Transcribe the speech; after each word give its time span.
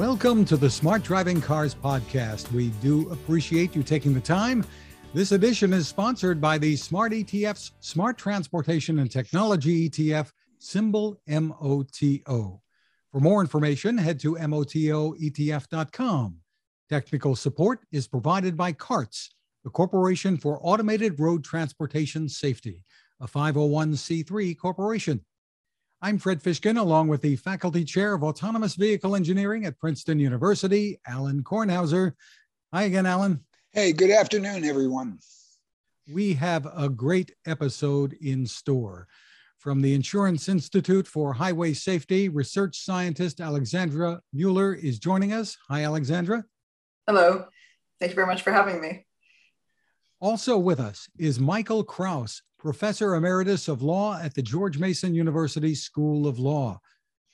Welcome 0.00 0.46
to 0.46 0.56
the 0.56 0.70
Smart 0.70 1.02
Driving 1.02 1.42
Cars 1.42 1.74
podcast. 1.74 2.50
We 2.52 2.70
do 2.80 3.10
appreciate 3.10 3.76
you 3.76 3.82
taking 3.82 4.14
the 4.14 4.20
time. 4.20 4.64
This 5.12 5.32
edition 5.32 5.74
is 5.74 5.88
sponsored 5.88 6.40
by 6.40 6.56
the 6.56 6.74
Smart 6.74 7.12
ETF's 7.12 7.72
Smart 7.80 8.16
Transportation 8.16 9.00
and 9.00 9.10
Technology 9.10 9.90
ETF, 9.90 10.32
symbol 10.58 11.20
MOTO. 11.28 12.62
For 13.12 13.20
more 13.20 13.42
information, 13.42 13.98
head 13.98 14.18
to 14.20 14.36
MOTOETF.com. 14.36 16.36
Technical 16.88 17.36
support 17.36 17.80
is 17.92 18.08
provided 18.08 18.56
by 18.56 18.72
CARTS, 18.72 19.34
the 19.64 19.70
Corporation 19.70 20.38
for 20.38 20.60
Automated 20.62 21.20
Road 21.20 21.44
Transportation 21.44 22.26
Safety, 22.26 22.82
a 23.20 23.28
501c3 23.28 24.56
corporation. 24.56 25.20
I'm 26.02 26.16
Fred 26.16 26.42
Fishkin, 26.42 26.78
along 26.78 27.08
with 27.08 27.20
the 27.20 27.36
Faculty 27.36 27.84
Chair 27.84 28.14
of 28.14 28.24
Autonomous 28.24 28.74
Vehicle 28.74 29.14
Engineering 29.14 29.66
at 29.66 29.78
Princeton 29.78 30.18
University, 30.18 30.98
Alan 31.06 31.42
Kornhauser. 31.42 32.14
Hi 32.72 32.84
again, 32.84 33.04
Alan. 33.04 33.44
Hey, 33.72 33.92
good 33.92 34.10
afternoon, 34.10 34.64
everyone. 34.64 35.18
We 36.10 36.32
have 36.34 36.66
a 36.74 36.88
great 36.88 37.32
episode 37.46 38.14
in 38.14 38.46
store. 38.46 39.08
From 39.58 39.82
the 39.82 39.92
Insurance 39.92 40.48
Institute 40.48 41.06
for 41.06 41.34
Highway 41.34 41.74
Safety, 41.74 42.30
research 42.30 42.78
scientist 42.78 43.38
Alexandra 43.38 44.22
Mueller 44.32 44.72
is 44.72 44.98
joining 44.98 45.34
us. 45.34 45.58
Hi, 45.68 45.84
Alexandra. 45.84 46.46
Hello. 47.06 47.44
Thank 47.98 48.12
you 48.12 48.16
very 48.16 48.26
much 48.26 48.40
for 48.40 48.52
having 48.52 48.80
me. 48.80 49.04
Also 50.18 50.56
with 50.56 50.80
us 50.80 51.10
is 51.18 51.38
Michael 51.38 51.84
Krauss, 51.84 52.40
Professor 52.60 53.14
Emeritus 53.14 53.68
of 53.68 53.82
Law 53.82 54.20
at 54.20 54.34
the 54.34 54.42
George 54.42 54.78
Mason 54.78 55.14
University 55.14 55.74
School 55.74 56.26
of 56.26 56.38
Law. 56.38 56.78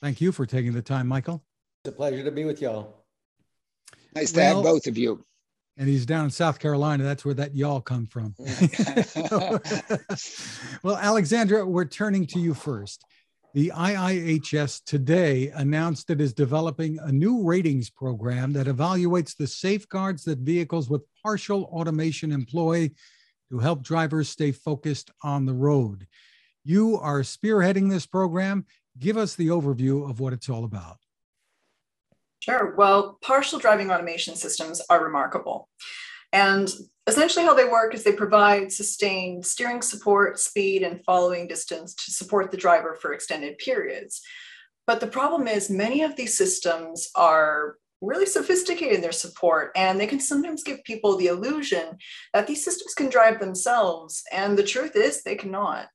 Thank 0.01 0.21
you 0.21 0.31
for 0.31 0.45
taking 0.45 0.71
the 0.71 0.81
time, 0.81 1.05
Michael. 1.05 1.43
It's 1.83 1.93
a 1.93 1.97
pleasure 1.97 2.23
to 2.23 2.31
be 2.31 2.45
with 2.45 2.61
y'all. 2.61 3.03
Nice 4.15 4.31
to 4.31 4.39
well, 4.39 4.55
have 4.55 4.63
both 4.63 4.87
of 4.87 4.97
you. 4.97 5.25
And 5.75 5.89
he's 5.89 6.05
down 6.05 6.25
in 6.25 6.31
South 6.31 6.59
Carolina. 6.59 7.03
That's 7.03 7.25
where 7.25 7.33
that 7.33 7.53
y'all 7.53 7.81
come 7.81 8.05
from. 8.05 8.35
well, 10.81 10.95
Alexandra, 10.95 11.65
we're 11.65 11.85
turning 11.85 12.25
to 12.27 12.39
you 12.39 12.53
first. 12.53 13.03
The 13.53 13.73
IIHS 13.75 14.85
today 14.85 15.49
announced 15.49 16.09
it 16.09 16.21
is 16.21 16.31
developing 16.31 16.99
a 17.01 17.11
new 17.11 17.43
ratings 17.43 17.89
program 17.89 18.53
that 18.53 18.67
evaluates 18.67 19.35
the 19.35 19.47
safeguards 19.47 20.23
that 20.23 20.39
vehicles 20.39 20.89
with 20.89 21.01
partial 21.21 21.65
automation 21.65 22.31
employ 22.31 22.91
to 23.49 23.59
help 23.59 23.81
drivers 23.81 24.29
stay 24.29 24.51
focused 24.51 25.11
on 25.23 25.45
the 25.45 25.53
road. 25.53 26.07
You 26.63 26.97
are 26.99 27.21
spearheading 27.21 27.89
this 27.89 28.05
program. 28.05 28.65
Give 28.99 29.17
us 29.17 29.35
the 29.35 29.47
overview 29.47 30.09
of 30.09 30.19
what 30.19 30.33
it's 30.33 30.49
all 30.49 30.65
about. 30.65 30.97
Sure. 32.39 32.75
Well, 32.75 33.17
partial 33.21 33.59
driving 33.59 33.91
automation 33.91 34.35
systems 34.35 34.81
are 34.89 35.03
remarkable. 35.03 35.69
And 36.33 36.71
essentially, 37.07 37.45
how 37.45 37.53
they 37.53 37.65
work 37.65 37.93
is 37.95 38.03
they 38.03 38.11
provide 38.11 38.71
sustained 38.71 39.45
steering 39.45 39.81
support, 39.81 40.39
speed, 40.39 40.83
and 40.83 41.03
following 41.05 41.47
distance 41.47 41.95
to 41.95 42.11
support 42.11 42.51
the 42.51 42.57
driver 42.57 42.95
for 42.95 43.13
extended 43.13 43.57
periods. 43.57 44.21
But 44.85 44.99
the 44.99 45.07
problem 45.07 45.47
is, 45.47 45.69
many 45.69 46.03
of 46.03 46.15
these 46.15 46.37
systems 46.37 47.09
are 47.15 47.75
really 48.01 48.25
sophisticated 48.25 48.95
in 48.95 49.01
their 49.01 49.11
support 49.11 49.71
and 49.75 49.99
they 49.99 50.07
can 50.07 50.19
sometimes 50.19 50.63
give 50.63 50.83
people 50.83 51.17
the 51.17 51.27
illusion 51.27 51.97
that 52.33 52.45
these 52.45 52.63
systems 52.63 52.93
can 52.93 53.09
drive 53.09 53.39
themselves 53.39 54.23
and 54.31 54.57
the 54.57 54.63
truth 54.63 54.95
is 54.95 55.23
they 55.23 55.35
cannot. 55.35 55.87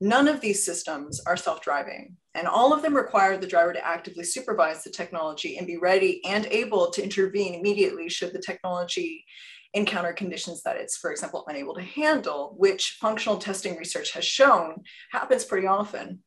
None 0.00 0.28
of 0.28 0.40
these 0.40 0.64
systems 0.64 1.22
are 1.26 1.36
self-driving 1.36 2.16
and 2.34 2.46
all 2.46 2.74
of 2.74 2.82
them 2.82 2.94
require 2.94 3.36
the 3.36 3.46
driver 3.46 3.72
to 3.72 3.86
actively 3.86 4.24
supervise 4.24 4.82
the 4.82 4.90
technology 4.90 5.56
and 5.56 5.66
be 5.66 5.78
ready 5.78 6.20
and 6.26 6.46
able 6.46 6.90
to 6.90 7.02
intervene 7.02 7.54
immediately 7.54 8.08
should 8.08 8.32
the 8.32 8.42
technology 8.42 9.24
encounter 9.72 10.12
conditions 10.12 10.62
that 10.62 10.76
it's 10.76 10.96
for 10.96 11.10
example 11.10 11.44
unable 11.48 11.74
to 11.74 11.82
handle 11.82 12.54
which 12.56 12.96
functional 13.00 13.36
testing 13.36 13.76
research 13.76 14.12
has 14.12 14.24
shown 14.24 14.82
happens 15.12 15.44
pretty 15.44 15.66
often. 15.66 16.20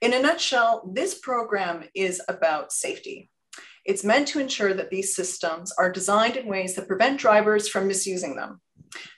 In 0.00 0.14
a 0.14 0.22
nutshell 0.22 0.90
this 0.94 1.18
program 1.18 1.84
is 1.94 2.22
about 2.28 2.72
safety 2.72 3.30
it's 3.84 4.04
meant 4.04 4.28
to 4.28 4.40
ensure 4.40 4.74
that 4.74 4.90
these 4.90 5.14
systems 5.14 5.72
are 5.72 5.90
designed 5.90 6.36
in 6.36 6.46
ways 6.46 6.74
that 6.74 6.88
prevent 6.88 7.20
drivers 7.20 7.68
from 7.68 7.88
misusing 7.88 8.36
them. 8.36 8.60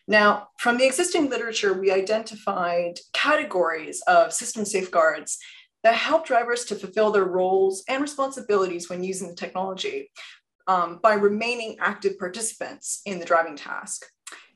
Now, 0.06 0.48
from 0.58 0.76
the 0.76 0.86
existing 0.86 1.30
literature, 1.30 1.72
we 1.72 1.90
identified 1.90 2.98
categories 3.12 4.02
of 4.06 4.32
system 4.32 4.64
safeguards 4.64 5.38
that 5.82 5.94
help 5.94 6.26
drivers 6.26 6.64
to 6.66 6.76
fulfill 6.76 7.10
their 7.10 7.24
roles 7.24 7.82
and 7.88 8.02
responsibilities 8.02 8.88
when 8.88 9.02
using 9.02 9.28
the 9.28 9.34
technology 9.34 10.10
um, 10.68 11.00
by 11.02 11.14
remaining 11.14 11.76
active 11.80 12.18
participants 12.18 13.00
in 13.04 13.18
the 13.18 13.24
driving 13.24 13.56
task. 13.56 14.06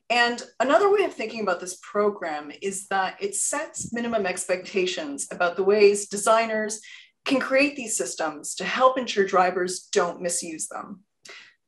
And 0.08 0.40
another 0.60 0.92
way 0.92 1.02
of 1.02 1.12
thinking 1.12 1.40
about 1.40 1.58
this 1.58 1.78
program 1.82 2.52
is 2.62 2.86
that 2.88 3.16
it 3.20 3.34
sets 3.34 3.92
minimum 3.92 4.24
expectations 4.24 5.26
about 5.32 5.56
the 5.56 5.64
ways 5.64 6.08
designers 6.08 6.80
can 7.26 7.40
create 7.40 7.76
these 7.76 7.96
systems 7.96 8.54
to 8.54 8.64
help 8.64 8.96
ensure 8.96 9.26
drivers 9.26 9.88
don't 9.92 10.22
misuse 10.22 10.68
them. 10.68 11.02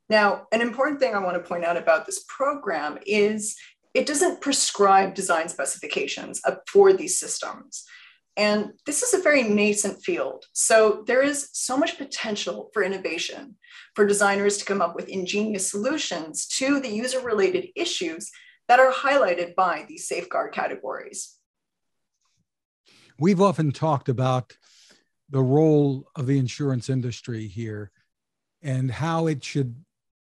Now, 0.09 0.47
an 0.51 0.61
important 0.61 0.99
thing 0.99 1.13
I 1.13 1.19
want 1.19 1.35
to 1.35 1.47
point 1.47 1.65
out 1.65 1.77
about 1.77 2.05
this 2.05 2.25
program 2.27 2.97
is 3.05 3.55
it 3.93 4.07
doesn't 4.07 4.41
prescribe 4.41 5.13
design 5.13 5.49
specifications 5.49 6.41
for 6.67 6.93
these 6.93 7.19
systems. 7.19 7.85
And 8.37 8.71
this 8.85 9.03
is 9.03 9.13
a 9.13 9.21
very 9.21 9.43
nascent 9.43 10.01
field. 10.01 10.45
So 10.53 11.03
there 11.05 11.21
is 11.21 11.49
so 11.51 11.75
much 11.75 11.97
potential 11.97 12.69
for 12.73 12.83
innovation 12.83 13.57
for 13.95 14.05
designers 14.05 14.57
to 14.57 14.65
come 14.65 14.81
up 14.81 14.95
with 14.95 15.09
ingenious 15.09 15.69
solutions 15.69 16.47
to 16.47 16.79
the 16.79 16.89
user 16.89 17.19
related 17.19 17.67
issues 17.75 18.31
that 18.69 18.79
are 18.79 18.93
highlighted 18.93 19.55
by 19.55 19.85
these 19.89 20.07
safeguard 20.07 20.53
categories. 20.53 21.35
We've 23.19 23.41
often 23.41 23.73
talked 23.73 24.07
about 24.07 24.55
the 25.29 25.41
role 25.41 26.09
of 26.15 26.25
the 26.27 26.37
insurance 26.37 26.89
industry 26.89 27.47
here 27.47 27.91
and 28.61 28.91
how 28.91 29.27
it 29.27 29.43
should 29.43 29.75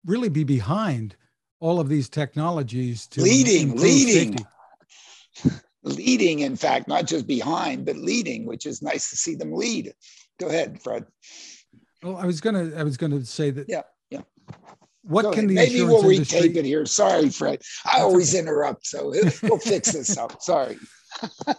really 0.06 0.28
be 0.28 0.44
behind 0.44 1.16
all 1.60 1.80
of 1.80 1.88
these 1.88 2.08
technologies 2.08 3.06
to 3.08 3.22
leading 3.22 3.76
leading. 3.76 4.36
safety. 4.36 5.50
leading 5.82 6.40
in 6.40 6.56
fact 6.56 6.88
not 6.88 7.06
just 7.06 7.26
behind 7.26 7.84
but 7.84 7.96
leading 7.96 8.46
which 8.46 8.66
is 8.66 8.82
nice 8.82 9.10
to 9.10 9.16
see 9.16 9.34
them 9.34 9.52
lead. 9.52 9.92
Go 10.38 10.48
ahead 10.48 10.80
fred. 10.82 11.04
Well 12.02 12.16
i 12.16 12.26
was 12.26 12.40
gonna 12.40 12.72
i 12.76 12.82
was 12.82 12.96
gonna 12.96 13.24
say 13.24 13.50
that 13.50 13.68
yeah 13.68 13.82
yeah. 14.10 14.22
what 15.02 15.22
go 15.22 15.32
can 15.32 15.46
ahead. 15.46 15.50
the 15.50 15.54
maybe 15.54 15.82
we'll 15.82 16.08
industry... 16.08 16.50
retape 16.50 16.56
it 16.56 16.64
here. 16.64 16.86
Sorry 16.86 17.30
fred. 17.30 17.62
I 17.84 18.00
always 18.00 18.34
interrupt 18.34 18.86
so 18.86 19.12
we'll 19.42 19.58
fix 19.58 19.92
this 19.92 20.16
up. 20.16 20.40
Sorry. 20.40 20.78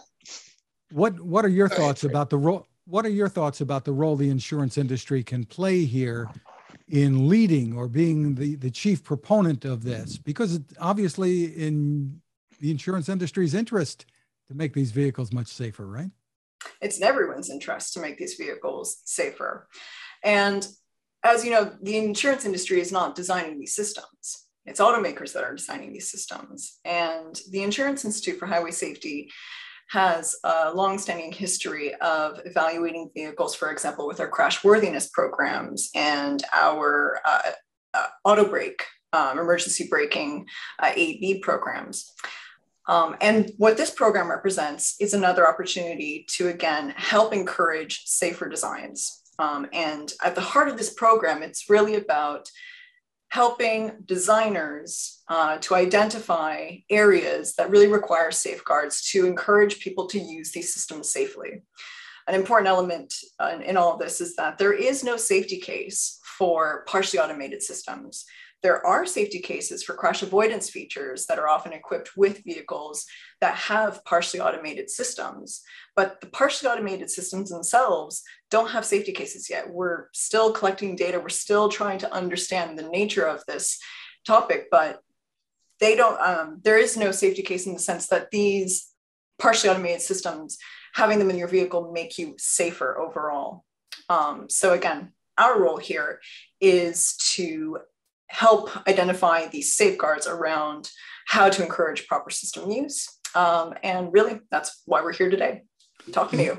What 0.92 1.20
what 1.20 1.44
are 1.44 1.48
your 1.48 1.68
go 1.68 1.76
thoughts 1.76 2.04
about 2.04 2.30
the 2.30 2.38
role 2.38 2.66
what 2.86 3.04
are 3.04 3.10
your 3.10 3.28
thoughts 3.28 3.60
about 3.60 3.84
the 3.84 3.92
role 3.92 4.16
the 4.16 4.30
insurance 4.30 4.78
industry 4.78 5.22
can 5.22 5.44
play 5.44 5.84
here 5.84 6.30
in 6.88 7.28
leading 7.28 7.76
or 7.76 7.88
being 7.88 8.34
the, 8.36 8.54
the 8.56 8.70
chief 8.70 9.02
proponent 9.02 9.64
of 9.64 9.82
this? 9.82 10.18
Because 10.18 10.54
it, 10.54 10.62
obviously, 10.80 11.44
in 11.44 12.20
the 12.60 12.70
insurance 12.70 13.08
industry's 13.08 13.54
interest 13.54 14.06
to 14.48 14.54
make 14.54 14.72
these 14.72 14.92
vehicles 14.92 15.32
much 15.32 15.48
safer, 15.48 15.86
right? 15.86 16.10
It's 16.80 16.98
in 16.98 17.04
everyone's 17.04 17.50
interest 17.50 17.92
to 17.94 18.00
make 18.00 18.18
these 18.18 18.34
vehicles 18.34 18.98
safer. 19.04 19.68
And 20.22 20.66
as 21.24 21.44
you 21.44 21.50
know, 21.50 21.72
the 21.82 21.96
insurance 21.96 22.44
industry 22.44 22.80
is 22.80 22.92
not 22.92 23.14
designing 23.14 23.58
these 23.58 23.74
systems. 23.74 24.46
It's 24.64 24.80
automakers 24.80 25.32
that 25.32 25.44
are 25.44 25.54
designing 25.54 25.92
these 25.92 26.10
systems. 26.10 26.78
And 26.84 27.40
the 27.50 27.62
Insurance 27.62 28.04
Institute 28.04 28.38
for 28.38 28.46
Highway 28.46 28.72
Safety 28.72 29.30
has 29.90 30.34
a 30.44 30.72
longstanding 30.72 31.32
history 31.32 31.94
of 31.96 32.40
evaluating 32.44 33.10
vehicles, 33.14 33.54
for 33.54 33.70
example, 33.70 34.06
with 34.06 34.20
our 34.20 34.28
crash 34.28 34.64
worthiness 34.64 35.08
programs 35.08 35.90
and 35.94 36.42
our 36.52 37.20
uh, 37.24 37.52
uh, 37.94 38.06
auto 38.24 38.48
brake, 38.48 38.84
um, 39.12 39.38
emergency 39.38 39.86
braking 39.88 40.46
uh, 40.80 40.90
AEB 40.90 41.40
programs. 41.40 42.12
Um, 42.88 43.16
and 43.20 43.50
what 43.56 43.76
this 43.76 43.90
program 43.90 44.30
represents 44.30 44.96
is 45.00 45.14
another 45.14 45.48
opportunity 45.48 46.24
to, 46.30 46.48
again, 46.48 46.94
help 46.96 47.32
encourage 47.32 48.04
safer 48.04 48.48
designs. 48.48 49.22
Um, 49.38 49.66
and 49.72 50.12
at 50.24 50.34
the 50.34 50.40
heart 50.40 50.68
of 50.68 50.76
this 50.76 50.94
program, 50.94 51.42
it's 51.42 51.68
really 51.68 51.96
about 51.96 52.48
helping 53.36 53.92
designers 54.06 55.22
uh, 55.28 55.58
to 55.58 55.74
identify 55.74 56.74
areas 56.88 57.54
that 57.56 57.68
really 57.68 57.86
require 57.86 58.30
safeguards 58.30 59.10
to 59.10 59.26
encourage 59.26 59.78
people 59.80 60.06
to 60.06 60.18
use 60.18 60.52
these 60.52 60.72
systems 60.72 61.12
safely. 61.12 61.50
An 62.28 62.34
important 62.34 62.66
element 62.66 63.12
uh, 63.38 63.58
in 63.62 63.76
all 63.76 63.92
of 63.92 63.98
this 63.98 64.22
is 64.22 64.36
that 64.36 64.56
there 64.56 64.72
is 64.72 65.04
no 65.04 65.18
safety 65.18 65.58
case 65.58 66.18
for 66.38 66.82
partially 66.86 67.20
automated 67.20 67.62
systems. 67.62 68.24
There 68.62 68.84
are 68.84 69.06
safety 69.06 69.38
cases 69.40 69.82
for 69.82 69.94
crash 69.94 70.22
avoidance 70.22 70.70
features 70.70 71.26
that 71.26 71.38
are 71.38 71.48
often 71.48 71.72
equipped 71.72 72.16
with 72.16 72.42
vehicles 72.44 73.06
that 73.40 73.54
have 73.54 74.04
partially 74.04 74.40
automated 74.40 74.90
systems, 74.90 75.62
but 75.94 76.20
the 76.20 76.26
partially 76.26 76.68
automated 76.68 77.10
systems 77.10 77.50
themselves 77.50 78.22
don't 78.50 78.70
have 78.70 78.84
safety 78.84 79.12
cases 79.12 79.48
yet. 79.50 79.70
We're 79.70 80.08
still 80.12 80.52
collecting 80.52 80.96
data, 80.96 81.20
we're 81.20 81.28
still 81.28 81.68
trying 81.68 81.98
to 81.98 82.12
understand 82.12 82.78
the 82.78 82.88
nature 82.88 83.26
of 83.26 83.44
this 83.46 83.78
topic, 84.26 84.68
but 84.70 85.00
they 85.78 85.94
don't, 85.94 86.20
um, 86.20 86.60
there 86.64 86.78
is 86.78 86.96
no 86.96 87.12
safety 87.12 87.42
case 87.42 87.66
in 87.66 87.74
the 87.74 87.78
sense 87.78 88.08
that 88.08 88.30
these 88.30 88.88
partially 89.38 89.70
automated 89.70 90.00
systems, 90.00 90.58
having 90.94 91.18
them 91.18 91.30
in 91.30 91.36
your 91.36 91.48
vehicle 91.48 91.92
make 91.92 92.18
you 92.18 92.34
safer 92.38 92.98
overall. 92.98 93.64
Um, 94.08 94.46
so 94.48 94.72
again, 94.72 95.12
our 95.36 95.60
role 95.60 95.76
here 95.76 96.20
is 96.60 97.16
to 97.34 97.78
help 98.28 98.70
identify 98.88 99.46
these 99.46 99.74
safeguards 99.74 100.26
around 100.26 100.90
how 101.26 101.48
to 101.48 101.62
encourage 101.62 102.06
proper 102.06 102.30
system 102.30 102.70
use. 102.70 103.08
Um, 103.34 103.74
and 103.82 104.12
really, 104.12 104.40
that's 104.50 104.82
why 104.86 105.02
we're 105.02 105.12
here 105.12 105.30
today, 105.30 105.62
talking 106.12 106.38
to 106.38 106.44
you. 106.44 106.58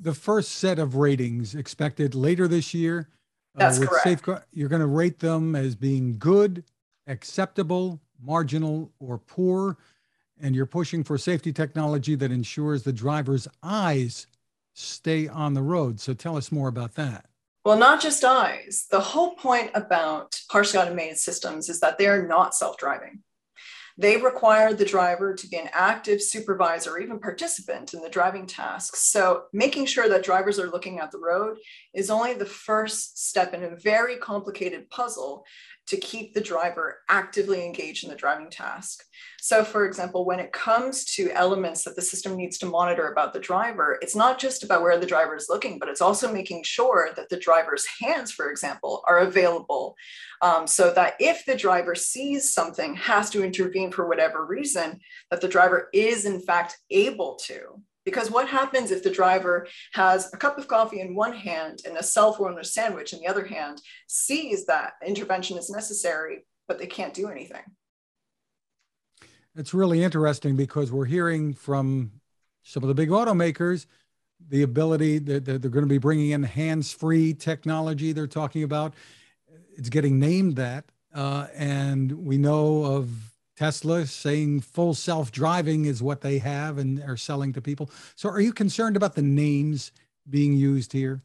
The 0.00 0.14
first 0.14 0.52
set 0.52 0.78
of 0.78 0.96
ratings 0.96 1.54
expected 1.54 2.14
later 2.14 2.48
this 2.48 2.74
year. 2.74 3.08
Uh, 3.54 3.60
that's 3.60 3.80
uh, 3.80 3.86
correct. 3.86 4.04
Safeguard, 4.04 4.42
you're 4.52 4.68
going 4.68 4.80
to 4.80 4.86
rate 4.86 5.20
them 5.20 5.54
as 5.54 5.74
being 5.74 6.18
good, 6.18 6.64
acceptable, 7.06 8.00
marginal, 8.20 8.92
or 8.98 9.18
poor. 9.18 9.78
And 10.40 10.54
you're 10.54 10.66
pushing 10.66 11.02
for 11.02 11.16
safety 11.16 11.52
technology 11.52 12.14
that 12.16 12.30
ensures 12.30 12.82
the 12.82 12.92
driver's 12.92 13.48
eyes 13.62 14.26
stay 14.74 15.28
on 15.28 15.54
the 15.54 15.62
road. 15.62 15.98
So 15.98 16.12
tell 16.12 16.36
us 16.36 16.52
more 16.52 16.68
about 16.68 16.94
that. 16.96 17.26
Well, 17.66 17.76
not 17.76 18.00
just 18.00 18.22
eyes. 18.22 18.86
The 18.92 19.00
whole 19.00 19.34
point 19.34 19.72
about 19.74 20.40
partially 20.48 20.78
automated 20.78 21.18
systems 21.18 21.68
is 21.68 21.80
that 21.80 21.98
they're 21.98 22.24
not 22.24 22.54
self 22.54 22.78
driving. 22.78 23.24
They 23.98 24.18
require 24.18 24.72
the 24.72 24.84
driver 24.84 25.34
to 25.34 25.48
be 25.48 25.56
an 25.56 25.70
active 25.72 26.22
supervisor 26.22 26.92
or 26.92 27.00
even 27.00 27.18
participant 27.18 27.92
in 27.92 28.02
the 28.02 28.08
driving 28.08 28.46
tasks. 28.46 29.00
So, 29.10 29.46
making 29.52 29.86
sure 29.86 30.08
that 30.08 30.22
drivers 30.22 30.60
are 30.60 30.70
looking 30.70 31.00
at 31.00 31.10
the 31.10 31.18
road 31.18 31.56
is 31.92 32.08
only 32.08 32.34
the 32.34 32.46
first 32.46 33.26
step 33.26 33.52
in 33.52 33.64
a 33.64 33.74
very 33.74 34.14
complicated 34.18 34.88
puzzle 34.88 35.44
to 35.86 35.96
keep 35.96 36.34
the 36.34 36.40
driver 36.40 36.98
actively 37.08 37.64
engaged 37.64 38.04
in 38.04 38.10
the 38.10 38.16
driving 38.16 38.50
task. 38.50 39.04
So, 39.40 39.64
for 39.64 39.86
example, 39.86 40.24
when 40.24 40.40
it 40.40 40.52
comes 40.52 41.04
to 41.14 41.30
elements 41.30 41.84
that 41.84 41.94
the 41.94 42.02
system 42.02 42.36
needs 42.36 42.58
to 42.58 42.66
monitor 42.66 43.08
about 43.08 43.32
the 43.32 43.38
driver, 43.38 43.98
it's 44.02 44.16
not 44.16 44.38
just 44.38 44.64
about 44.64 44.82
where 44.82 44.98
the 44.98 45.06
driver 45.06 45.36
is 45.36 45.46
looking, 45.48 45.78
but 45.78 45.88
it's 45.88 46.00
also 46.00 46.32
making 46.32 46.64
sure 46.64 47.10
that 47.14 47.28
the 47.28 47.38
driver's 47.38 47.86
hands, 48.00 48.32
for 48.32 48.50
example, 48.50 49.04
are 49.06 49.18
available 49.18 49.94
um, 50.42 50.66
so 50.66 50.92
that 50.92 51.14
if 51.20 51.44
the 51.44 51.56
driver 51.56 51.94
sees 51.94 52.52
something, 52.52 52.96
has 52.96 53.30
to 53.30 53.44
intervene 53.44 53.92
for 53.92 54.08
whatever 54.08 54.44
reason, 54.44 55.00
that 55.30 55.40
the 55.40 55.48
driver 55.48 55.88
is 55.92 56.24
in 56.24 56.40
fact 56.40 56.78
able 56.90 57.36
to. 57.44 57.80
Because 58.06 58.30
what 58.30 58.48
happens 58.48 58.92
if 58.92 59.02
the 59.02 59.10
driver 59.10 59.66
has 59.92 60.32
a 60.32 60.36
cup 60.38 60.56
of 60.56 60.68
coffee 60.68 61.00
in 61.00 61.14
one 61.14 61.34
hand 61.34 61.82
and 61.84 61.96
a 61.98 62.02
cell 62.02 62.32
phone 62.32 62.56
or 62.56 62.62
sandwich 62.62 63.12
in 63.12 63.18
the 63.18 63.26
other 63.26 63.44
hand, 63.44 63.82
sees 64.06 64.64
that 64.66 64.92
intervention 65.04 65.58
is 65.58 65.68
necessary, 65.68 66.46
but 66.68 66.78
they 66.78 66.86
can't 66.86 67.12
do 67.12 67.28
anything? 67.28 67.62
It's 69.56 69.74
really 69.74 70.04
interesting 70.04 70.54
because 70.56 70.92
we're 70.92 71.04
hearing 71.06 71.52
from 71.52 72.12
some 72.62 72.84
of 72.84 72.88
the 72.88 72.94
big 72.94 73.08
automakers 73.08 73.86
the 74.48 74.62
ability 74.62 75.18
that 75.18 75.44
they're 75.44 75.58
going 75.58 75.84
to 75.84 75.88
be 75.88 75.98
bringing 75.98 76.30
in 76.30 76.42
hands-free 76.42 77.34
technology. 77.34 78.12
They're 78.12 78.26
talking 78.26 78.62
about 78.62 78.94
it's 79.76 79.88
getting 79.88 80.20
named 80.20 80.56
that, 80.56 80.84
uh, 81.14 81.48
and 81.54 82.12
we 82.12 82.38
know 82.38 82.84
of 82.84 83.10
Tesla 83.56 84.06
saying 84.06 84.60
full 84.60 84.94
self 84.94 85.32
driving 85.32 85.86
is 85.86 86.02
what 86.02 86.20
they 86.20 86.38
have 86.38 86.78
and 86.78 87.02
are 87.02 87.16
selling 87.16 87.52
to 87.54 87.62
people. 87.62 87.90
So, 88.14 88.28
are 88.28 88.40
you 88.40 88.52
concerned 88.52 88.96
about 88.96 89.14
the 89.14 89.22
names 89.22 89.92
being 90.28 90.52
used 90.52 90.92
here? 90.92 91.22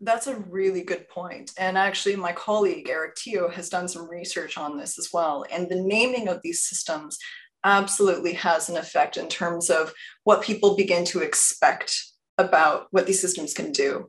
That's 0.00 0.26
a 0.26 0.36
really 0.36 0.82
good 0.82 1.08
point. 1.08 1.52
And 1.58 1.76
actually, 1.76 2.16
my 2.16 2.32
colleague 2.32 2.88
Eric 2.88 3.16
Teoh 3.16 3.52
has 3.52 3.68
done 3.68 3.88
some 3.88 4.08
research 4.08 4.56
on 4.56 4.76
this 4.76 4.98
as 4.98 5.10
well. 5.12 5.44
And 5.50 5.68
the 5.68 5.82
naming 5.82 6.28
of 6.28 6.40
these 6.42 6.62
systems 6.62 7.18
absolutely 7.64 8.34
has 8.34 8.68
an 8.68 8.76
effect 8.76 9.16
in 9.16 9.28
terms 9.28 9.70
of 9.70 9.92
what 10.24 10.42
people 10.42 10.76
begin 10.76 11.04
to 11.06 11.20
expect 11.20 12.00
about 12.38 12.86
what 12.92 13.06
these 13.06 13.20
systems 13.20 13.52
can 13.52 13.72
do 13.72 14.08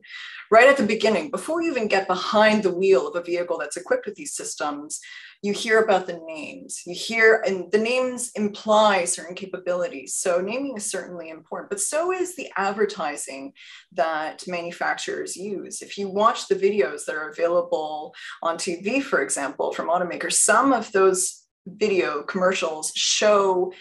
right 0.50 0.68
at 0.68 0.76
the 0.76 0.86
beginning, 0.86 1.30
before 1.30 1.62
you 1.62 1.70
even 1.70 1.88
get 1.88 2.08
behind 2.08 2.62
the 2.62 2.74
wheel 2.74 3.06
of 3.06 3.16
a 3.16 3.22
vehicle 3.22 3.58
that's 3.58 3.76
equipped 3.76 4.06
with 4.06 4.16
these 4.16 4.34
systems, 4.34 5.00
you 5.42 5.52
hear 5.52 5.80
about 5.80 6.06
the 6.06 6.20
names. 6.26 6.82
You 6.86 6.94
hear, 6.94 7.42
and 7.46 7.70
the 7.72 7.78
names 7.78 8.30
imply 8.34 9.04
certain 9.04 9.34
capabilities. 9.34 10.16
So 10.16 10.40
naming 10.40 10.76
is 10.76 10.90
certainly 10.90 11.30
important, 11.30 11.70
but 11.70 11.80
so 11.80 12.12
is 12.12 12.36
the 12.36 12.50
advertising 12.56 13.52
that 13.92 14.42
manufacturers 14.46 15.36
use. 15.36 15.80
If 15.80 15.96
you 15.96 16.08
watch 16.08 16.48
the 16.48 16.56
videos 16.56 17.06
that 17.06 17.14
are 17.14 17.30
available 17.30 18.14
on 18.42 18.58
TV, 18.58 19.02
for 19.02 19.22
example, 19.22 19.72
from 19.72 19.88
automakers, 19.88 20.32
some 20.32 20.72
of 20.72 20.92
those 20.92 21.46
video 21.66 22.22
commercials 22.22 22.92
show 22.94 23.72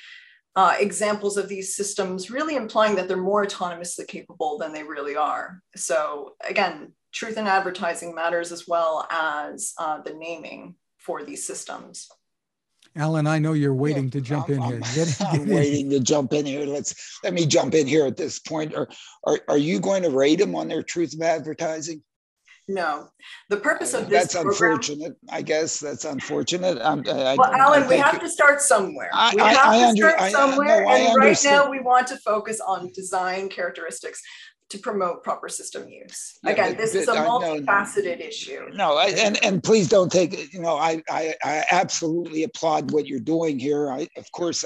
uh, 0.59 0.75
examples 0.77 1.37
of 1.37 1.47
these 1.47 1.73
systems 1.73 2.29
really 2.29 2.57
implying 2.57 2.93
that 2.93 3.07
they're 3.07 3.15
more 3.15 3.45
autonomously 3.45 4.05
capable 4.05 4.57
than 4.57 4.73
they 4.73 4.83
really 4.83 5.15
are. 5.15 5.61
So 5.77 6.33
again, 6.45 6.91
truth 7.13 7.37
in 7.37 7.47
advertising 7.47 8.13
matters 8.13 8.51
as 8.51 8.67
well 8.67 9.07
as 9.09 9.73
uh, 9.79 10.01
the 10.01 10.13
naming 10.13 10.75
for 10.97 11.23
these 11.23 11.47
systems. 11.47 12.09
Alan, 12.93 13.25
I 13.25 13.39
know 13.39 13.53
you're 13.53 13.73
waiting 13.73 14.05
yeah, 14.05 14.11
to 14.11 14.21
jump 14.21 14.49
I'm, 14.49 14.55
in 14.55 14.61
here. 14.63 14.79
Get, 14.79 15.17
get 15.17 15.21
I'm 15.29 15.41
in. 15.43 15.55
waiting 15.55 15.89
to 15.91 16.01
jump 16.01 16.33
in 16.33 16.45
here. 16.45 16.65
Let's 16.65 17.19
let 17.23 17.33
me 17.33 17.45
jump 17.45 17.73
in 17.73 17.87
here 17.87 18.05
at 18.05 18.17
this 18.17 18.39
point. 18.39 18.75
Are, 18.75 18.89
are 19.23 19.39
are 19.47 19.57
you 19.57 19.79
going 19.79 20.03
to 20.03 20.09
rate 20.09 20.39
them 20.39 20.55
on 20.55 20.67
their 20.67 20.83
truth 20.83 21.13
of 21.13 21.21
advertising? 21.21 22.03
No, 22.69 23.09
the 23.49 23.57
purpose 23.57 23.95
of 23.95 24.09
this. 24.09 24.31
That's 24.31 24.33
program, 24.35 24.73
unfortunate. 24.73 25.17
I 25.31 25.41
guess 25.41 25.79
that's 25.79 26.05
unfortunate. 26.05 26.77
I'm, 26.79 26.99
I, 27.09 27.35
well, 27.35 27.51
Alan, 27.51 27.87
we 27.87 27.97
have 27.97 28.19
to 28.19 28.29
start 28.29 28.61
somewhere. 28.61 29.09
I, 29.11 29.33
we 29.35 29.41
have 29.41 29.57
I, 29.57 29.79
to 29.79 29.87
under, 29.87 30.09
start 30.11 30.31
somewhere, 30.31 30.83
no, 30.83 30.89
and 30.89 31.15
right 31.17 31.37
now 31.43 31.67
we 31.67 31.79
want 31.79 32.05
to 32.07 32.17
focus 32.17 32.61
on 32.61 32.91
design 32.93 33.49
characteristics 33.49 34.21
to 34.69 34.77
promote 34.77 35.23
proper 35.23 35.49
system 35.49 35.89
use. 35.89 36.37
Yeah, 36.43 36.51
Again, 36.51 36.71
but, 36.73 36.77
this 36.77 36.93
but, 36.93 36.99
is 36.99 37.07
a 37.07 37.15
multifaceted 37.15 38.19
no, 38.19 38.25
issue. 38.25 38.69
No, 38.73 38.99
and 38.99 39.43
and 39.43 39.63
please 39.63 39.89
don't 39.89 40.11
take 40.11 40.35
it, 40.35 40.53
you 40.53 40.61
know 40.61 40.77
I, 40.77 41.01
I 41.09 41.33
I 41.43 41.65
absolutely 41.71 42.43
applaud 42.43 42.91
what 42.91 43.07
you're 43.07 43.19
doing 43.19 43.57
here. 43.57 43.91
I 43.91 44.07
of 44.15 44.31
course 44.31 44.63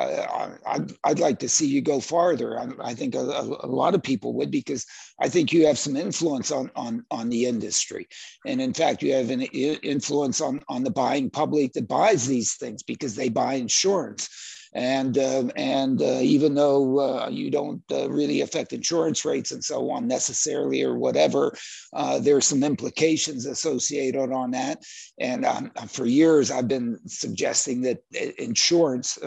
I, 0.00 0.80
I'd, 1.04 1.18
like 1.18 1.38
to 1.40 1.48
see 1.48 1.66
you 1.66 1.82
go 1.82 2.00
farther. 2.00 2.58
I, 2.58 2.68
I 2.82 2.94
think 2.94 3.14
a, 3.14 3.20
a, 3.20 3.66
lot 3.66 3.94
of 3.94 4.02
people 4.02 4.32
would 4.34 4.50
because 4.50 4.86
I 5.20 5.28
think 5.28 5.52
you 5.52 5.66
have 5.66 5.78
some 5.78 5.96
influence 5.96 6.50
on, 6.50 6.70
on, 6.74 7.04
on 7.10 7.28
the 7.28 7.46
industry. 7.46 8.08
And 8.46 8.62
in 8.62 8.72
fact, 8.72 9.02
you 9.02 9.12
have 9.14 9.30
an 9.30 9.42
influence 9.42 10.40
on, 10.40 10.60
on 10.68 10.84
the 10.84 10.90
buying 10.90 11.28
public 11.28 11.74
that 11.74 11.88
buys 11.88 12.26
these 12.26 12.54
things 12.54 12.82
because 12.82 13.14
they 13.14 13.28
buy 13.28 13.54
insurance. 13.54 14.28
And, 14.72 15.18
uh, 15.18 15.48
and 15.56 16.00
uh, 16.00 16.20
even 16.22 16.54
though 16.54 17.00
uh, 17.00 17.28
you 17.28 17.50
don't 17.50 17.82
uh, 17.90 18.08
really 18.08 18.40
affect 18.40 18.72
insurance 18.72 19.24
rates 19.24 19.50
and 19.50 19.64
so 19.64 19.90
on 19.90 20.06
necessarily 20.06 20.82
or 20.82 20.96
whatever, 20.96 21.56
uh, 21.92 22.20
there's 22.20 22.46
some 22.46 22.62
implications 22.62 23.46
associated 23.46 24.32
on 24.32 24.52
that. 24.52 24.84
And 25.18 25.44
um, 25.44 25.72
for 25.88 26.06
years, 26.06 26.52
I've 26.52 26.68
been 26.68 27.00
suggesting 27.06 27.82
that 27.82 27.98
uh, 28.14 28.30
insurance 28.38 29.18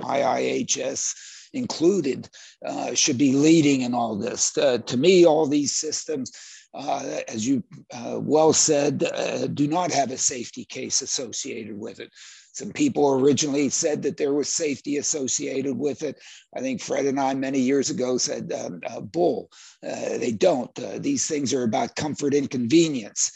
IIHS 0.00 1.14
included, 1.54 2.28
uh, 2.66 2.94
should 2.94 3.18
be 3.18 3.32
leading 3.32 3.82
in 3.82 3.94
all 3.94 4.16
this. 4.16 4.56
Uh, 4.58 4.78
to 4.78 4.96
me, 4.96 5.24
all 5.24 5.46
these 5.46 5.72
systems, 5.72 6.32
uh, 6.74 7.20
as 7.28 7.46
you 7.46 7.62
uh, 7.92 8.18
well 8.20 8.52
said, 8.52 9.04
uh, 9.14 9.46
do 9.46 9.68
not 9.68 9.92
have 9.92 10.10
a 10.10 10.18
safety 10.18 10.64
case 10.64 11.00
associated 11.00 11.78
with 11.78 12.00
it. 12.00 12.10
Some 12.52 12.70
people 12.70 13.20
originally 13.20 13.68
said 13.68 14.02
that 14.02 14.16
there 14.16 14.32
was 14.32 14.48
safety 14.48 14.98
associated 14.98 15.76
with 15.76 16.02
it. 16.02 16.16
I 16.56 16.60
think 16.60 16.80
Fred 16.80 17.06
and 17.06 17.18
I 17.18 17.34
many 17.34 17.58
years 17.58 17.90
ago 17.90 18.16
said, 18.16 18.52
um, 18.52 18.80
uh, 18.86 19.00
bull. 19.00 19.50
they 19.82 20.32
don't. 20.32 20.72
these 21.02 21.26
things 21.26 21.52
are 21.52 21.64
about 21.64 21.96
comfort 21.96 22.32
and 22.32 22.48
convenience. 22.48 23.32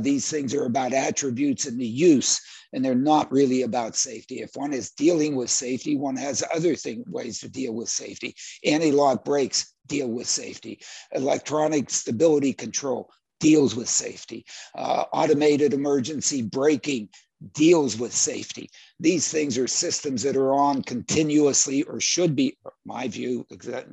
These 0.00 0.30
things 0.30 0.54
are 0.54 0.66
about 0.66 0.92
attributes 0.92 1.66
and 1.66 1.80
the 1.80 1.86
use 1.86 2.40
and 2.72 2.84
they're 2.84 2.94
not 2.94 3.30
really 3.30 3.62
about 3.62 3.96
safety. 3.96 4.40
If 4.40 4.50
one 4.54 4.72
is 4.72 4.90
dealing 4.90 5.36
with 5.36 5.50
safety, 5.50 5.96
one 5.96 6.16
has 6.16 6.42
other 6.54 6.74
thing, 6.74 7.04
ways 7.06 7.40
to 7.40 7.48
deal 7.48 7.74
with 7.74 7.88
safety. 7.88 8.34
Anti-lock 8.64 9.24
brakes 9.24 9.74
deal 9.86 10.08
with 10.08 10.26
safety. 10.26 10.80
Electronic 11.12 11.90
stability 11.90 12.52
control 12.52 13.10
deals 13.40 13.74
with 13.74 13.88
safety. 13.88 14.46
Uh, 14.74 15.04
automated 15.12 15.74
emergency 15.74 16.42
braking 16.42 17.08
deals 17.54 17.98
with 17.98 18.12
safety. 18.12 18.70
these 19.00 19.28
things 19.28 19.58
are 19.58 19.66
systems 19.66 20.22
that 20.22 20.36
are 20.36 20.54
on 20.54 20.80
continuously 20.80 21.82
or 21.82 22.00
should 22.00 22.36
be, 22.36 22.56
my 22.84 23.08
view, 23.08 23.44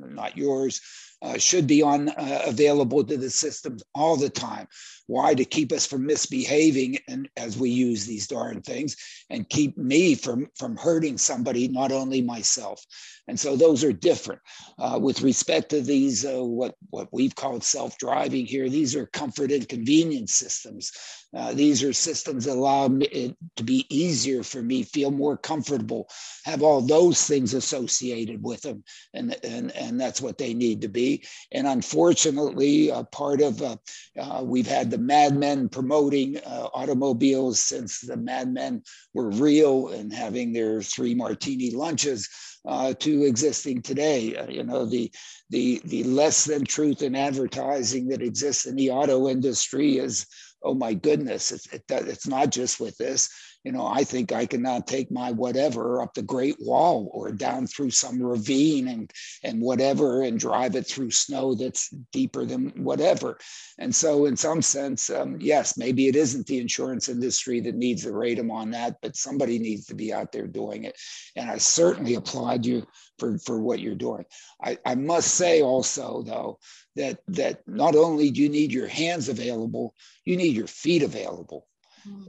not 0.08 0.36
yours, 0.36 0.80
uh, 1.22 1.36
should 1.36 1.66
be 1.66 1.82
on 1.82 2.08
uh, 2.10 2.42
available 2.46 3.04
to 3.04 3.16
the 3.16 3.28
systems 3.28 3.82
all 3.94 4.16
the 4.16 4.30
time. 4.30 4.66
Why? 5.10 5.34
To 5.34 5.44
keep 5.44 5.72
us 5.72 5.86
from 5.86 6.06
misbehaving 6.06 6.98
and 7.08 7.28
as 7.36 7.58
we 7.58 7.68
use 7.68 8.06
these 8.06 8.28
darn 8.28 8.62
things 8.62 8.94
and 9.28 9.48
keep 9.48 9.76
me 9.76 10.14
from, 10.14 10.46
from 10.56 10.76
hurting 10.76 11.18
somebody, 11.18 11.66
not 11.66 11.90
only 11.90 12.22
myself. 12.22 12.80
And 13.26 13.38
so 13.38 13.56
those 13.56 13.82
are 13.82 13.92
different. 13.92 14.40
Uh, 14.78 14.98
with 15.02 15.22
respect 15.22 15.70
to 15.70 15.80
these, 15.80 16.24
uh, 16.24 16.44
what, 16.44 16.74
what 16.90 17.08
we've 17.12 17.34
called 17.34 17.64
self-driving 17.64 18.46
here, 18.46 18.68
these 18.68 18.94
are 18.94 19.06
comfort 19.06 19.50
and 19.50 19.68
convenience 19.68 20.34
systems. 20.34 20.92
Uh, 21.36 21.52
these 21.54 21.82
are 21.82 21.92
systems 21.92 22.44
that 22.44 22.56
allow 22.56 22.88
it 23.00 23.36
to 23.56 23.64
be 23.64 23.86
easier 23.88 24.42
for 24.42 24.62
me, 24.62 24.82
feel 24.82 25.10
more 25.10 25.36
comfortable, 25.36 26.08
have 26.44 26.62
all 26.62 26.80
those 26.80 27.24
things 27.26 27.54
associated 27.54 28.42
with 28.42 28.60
them. 28.62 28.82
And, 29.14 29.36
and, 29.44 29.70
and 29.72 30.00
that's 30.00 30.20
what 30.20 30.38
they 30.38 30.54
need 30.54 30.82
to 30.82 30.88
be. 30.88 31.24
And 31.52 31.66
unfortunately, 31.66 32.90
part 33.12 33.40
of, 33.42 33.62
uh, 33.62 33.76
uh, 34.18 34.42
we've 34.44 34.66
had 34.66 34.90
the 34.90 34.99
Mad 35.00 35.36
Men 35.36 35.68
promoting 35.68 36.38
uh, 36.38 36.68
automobiles 36.74 37.60
since 37.60 38.00
the 38.00 38.16
Mad 38.16 38.52
Men 38.52 38.82
were 39.14 39.30
real 39.30 39.88
and 39.88 40.12
having 40.12 40.52
their 40.52 40.82
three 40.82 41.14
martini 41.14 41.70
lunches 41.70 42.28
uh, 42.66 42.92
to 42.94 43.24
existing 43.24 43.82
today. 43.82 44.36
Uh, 44.36 44.48
you 44.48 44.62
know, 44.62 44.84
the, 44.84 45.10
the, 45.48 45.80
the 45.84 46.04
less 46.04 46.44
than 46.44 46.64
truth 46.64 47.02
in 47.02 47.14
advertising 47.14 48.08
that 48.08 48.22
exists 48.22 48.66
in 48.66 48.76
the 48.76 48.90
auto 48.90 49.28
industry 49.28 49.98
is, 49.98 50.26
oh 50.62 50.74
my 50.74 50.94
goodness, 50.94 51.52
it's, 51.52 51.72
it, 51.72 51.82
it's 51.88 52.26
not 52.26 52.50
just 52.50 52.80
with 52.80 52.96
this 52.98 53.30
you 53.64 53.72
know, 53.72 53.86
I 53.86 54.04
think 54.04 54.32
I 54.32 54.46
can 54.46 54.62
now 54.62 54.80
take 54.80 55.10
my 55.10 55.32
whatever 55.32 56.00
up 56.00 56.14
the 56.14 56.22
Great 56.22 56.56
Wall 56.60 57.10
or 57.12 57.30
down 57.30 57.66
through 57.66 57.90
some 57.90 58.22
ravine 58.22 58.88
and 58.88 59.10
and 59.44 59.60
whatever 59.60 60.22
and 60.22 60.38
drive 60.38 60.76
it 60.76 60.86
through 60.86 61.10
snow 61.10 61.54
that's 61.54 61.90
deeper 62.12 62.46
than 62.46 62.70
whatever. 62.82 63.38
And 63.78 63.94
so, 63.94 64.24
in 64.26 64.36
some 64.36 64.62
sense, 64.62 65.10
um, 65.10 65.36
yes, 65.40 65.76
maybe 65.76 66.08
it 66.08 66.16
isn't 66.16 66.46
the 66.46 66.58
insurance 66.58 67.08
industry 67.08 67.60
that 67.60 67.74
needs 67.74 68.06
rate 68.06 68.38
them 68.38 68.50
on 68.50 68.70
that, 68.70 68.96
but 69.02 69.16
somebody 69.16 69.58
needs 69.58 69.86
to 69.86 69.94
be 69.94 70.12
out 70.12 70.32
there 70.32 70.46
doing 70.46 70.84
it. 70.84 70.96
And 71.36 71.50
I 71.50 71.58
certainly 71.58 72.14
applaud 72.14 72.64
you 72.64 72.86
for 73.18 73.38
for 73.38 73.60
what 73.60 73.80
you're 73.80 73.94
doing. 73.94 74.24
I, 74.62 74.78
I 74.86 74.94
must 74.94 75.34
say 75.34 75.62
also 75.62 76.22
though 76.22 76.58
that 76.96 77.18
that 77.28 77.60
not 77.66 77.94
only 77.94 78.30
do 78.30 78.42
you 78.42 78.48
need 78.48 78.72
your 78.72 78.88
hands 78.88 79.28
available, 79.28 79.94
you 80.24 80.36
need 80.36 80.56
your 80.56 80.66
feet 80.66 81.02
available. 81.02 81.66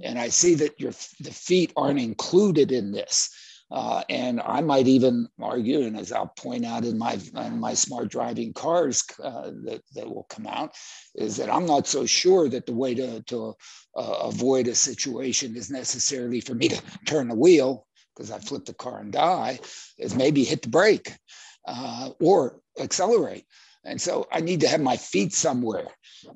And 0.04 0.20
I 0.20 0.30
see 0.30 0.56
that 0.56 0.80
your 0.80 0.92
the 1.20 1.32
feet 1.32 1.72
aren't 1.76 2.00
included 2.00 2.72
in 2.72 2.92
this. 2.92 3.30
Uh, 3.72 4.04
and 4.10 4.42
I 4.42 4.60
might 4.60 4.88
even 4.88 5.30
argue, 5.40 5.84
and 5.84 5.98
as 5.98 6.12
I'll 6.12 6.34
point 6.38 6.66
out 6.66 6.84
in 6.84 6.98
my 6.98 7.18
in 7.38 7.58
my 7.58 7.74
smart 7.74 8.10
driving 8.10 8.52
cars 8.52 9.02
uh, 9.24 9.52
that, 9.64 9.82
that 9.96 10.14
will 10.14 10.26
come 10.30 10.46
out, 10.46 10.76
is 11.16 11.38
that 11.38 11.50
I'm 11.50 11.66
not 11.66 11.88
so 11.88 12.06
sure 12.06 12.50
that 12.50 12.66
the 12.66 12.74
way 12.74 12.94
to, 12.96 13.22
to 13.22 13.54
uh, 13.96 14.18
avoid 14.24 14.68
a 14.68 14.76
situation 14.76 15.56
is 15.56 15.72
necessarily 15.72 16.42
for 16.42 16.54
me 16.54 16.68
to 16.68 16.82
turn 17.06 17.30
the 17.30 17.36
wheel 17.36 17.88
because 18.14 18.30
I 18.30 18.40
flip 18.40 18.66
the 18.66 18.74
car 18.74 19.00
and 19.00 19.12
die, 19.14 19.60
is 19.98 20.16
maybe 20.16 20.44
hit 20.44 20.64
the 20.64 20.70
brake 20.70 21.16
uh, 21.66 22.10
or 22.20 22.60
accelerate. 22.78 23.46
And 23.84 24.00
so 24.00 24.28
I 24.32 24.42
need 24.42 24.62
to 24.62 24.68
have 24.68 24.82
my 24.82 24.98
feet 24.98 25.34
somewhere. 25.34 25.88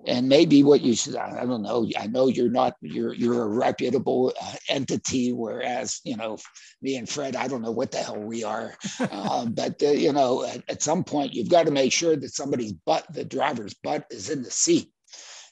And 0.07 0.27
maybe 0.27 0.63
what 0.63 0.81
you 0.81 0.95
should, 0.95 1.15
I 1.15 1.45
don't 1.45 1.61
know, 1.61 1.87
I 1.97 2.07
know 2.07 2.27
you're 2.27 2.49
not, 2.49 2.75
you're, 2.81 3.13
you're 3.13 3.43
a 3.43 3.47
reputable 3.47 4.33
uh, 4.41 4.55
entity, 4.67 5.31
whereas, 5.31 6.01
you 6.03 6.17
know, 6.17 6.37
me 6.81 6.95
and 6.95 7.07
Fred, 7.07 7.35
I 7.35 7.47
don't 7.47 7.61
know 7.61 7.71
what 7.71 7.91
the 7.91 7.99
hell 7.99 8.19
we 8.19 8.43
are. 8.43 8.75
uh, 8.99 9.45
but, 9.45 9.81
uh, 9.83 9.91
you 9.91 10.11
know, 10.11 10.43
at, 10.43 10.63
at 10.69 10.81
some 10.81 11.03
point, 11.03 11.35
you've 11.35 11.51
got 11.51 11.67
to 11.67 11.71
make 11.71 11.91
sure 11.91 12.15
that 12.15 12.33
somebody's 12.33 12.73
butt, 12.73 13.05
the 13.13 13.23
driver's 13.23 13.75
butt 13.75 14.05
is 14.09 14.31
in 14.31 14.41
the 14.41 14.51
seat. 14.51 14.89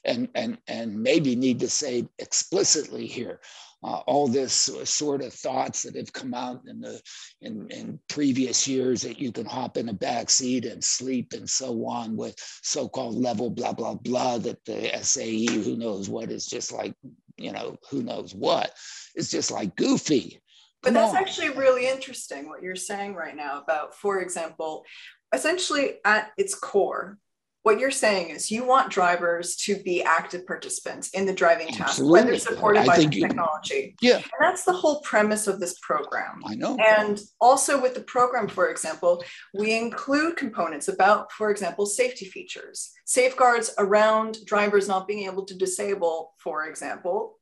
And, 0.04 0.28
and, 0.34 0.58
and 0.68 1.00
maybe 1.00 1.34
need 1.34 1.60
to 1.60 1.68
say 1.70 2.06
explicitly 2.18 3.06
here, 3.06 3.40
uh, 3.84 4.00
all 4.06 4.26
this 4.26 4.70
sort 4.84 5.22
of 5.22 5.32
thoughts 5.32 5.82
that 5.82 5.94
have 5.94 6.12
come 6.12 6.34
out 6.34 6.62
in 6.66 6.80
the 6.80 7.00
in, 7.42 7.70
in 7.70 8.00
previous 8.08 8.66
years 8.66 9.02
that 9.02 9.20
you 9.20 9.30
can 9.30 9.46
hop 9.46 9.76
in 9.76 9.90
a 9.90 9.92
back 9.92 10.30
seat 10.30 10.64
and 10.64 10.82
sleep 10.82 11.32
and 11.34 11.48
so 11.48 11.86
on 11.86 12.16
with 12.16 12.34
so-called 12.62 13.14
level 13.14 13.50
blah 13.50 13.72
blah 13.72 13.94
blah 13.94 14.38
that 14.38 14.64
the 14.64 14.90
SAE 15.02 15.46
who 15.62 15.76
knows 15.76 16.08
what 16.08 16.30
is 16.30 16.46
just 16.46 16.72
like 16.72 16.94
you 17.36 17.52
know 17.52 17.76
who 17.90 18.02
knows 18.02 18.34
what 18.34 18.72
it's 19.14 19.30
just 19.30 19.50
like 19.50 19.76
goofy. 19.76 20.40
But 20.82 20.92
that's 20.92 21.14
on. 21.14 21.16
actually 21.16 21.50
really 21.50 21.88
interesting 21.88 22.48
what 22.48 22.62
you're 22.62 22.76
saying 22.76 23.14
right 23.14 23.34
now 23.34 23.60
about, 23.60 23.94
for 23.94 24.20
example, 24.20 24.84
essentially 25.32 25.94
at 26.04 26.30
its 26.36 26.54
core, 26.54 27.18
what 27.64 27.80
you're 27.80 27.90
saying 27.90 28.28
is 28.28 28.50
you 28.50 28.62
want 28.66 28.92
drivers 28.92 29.56
to 29.56 29.82
be 29.82 30.02
active 30.02 30.46
participants 30.46 31.08
in 31.10 31.24
the 31.24 31.32
driving 31.32 31.68
task 31.68 31.98
when 32.04 32.26
they're 32.26 32.38
supported 32.38 32.80
I 32.80 32.86
by 32.86 32.98
the 32.98 33.08
technology. 33.08 33.96
Yeah. 34.02 34.16
And 34.16 34.24
that's 34.38 34.64
the 34.64 34.74
whole 34.74 35.00
premise 35.00 35.46
of 35.46 35.60
this 35.60 35.78
program. 35.80 36.42
I 36.46 36.56
know. 36.56 36.76
And 36.76 37.18
also 37.40 37.80
with 37.80 37.94
the 37.94 38.02
program, 38.02 38.48
for 38.48 38.68
example, 38.68 39.24
we 39.54 39.74
include 39.78 40.36
components 40.36 40.88
about, 40.88 41.32
for 41.32 41.50
example, 41.50 41.86
safety 41.86 42.26
features, 42.26 42.92
safeguards 43.06 43.72
around 43.78 44.44
drivers 44.44 44.86
not 44.86 45.08
being 45.08 45.26
able 45.26 45.46
to 45.46 45.56
disable, 45.56 46.34
for 46.36 46.66
example, 46.68 47.38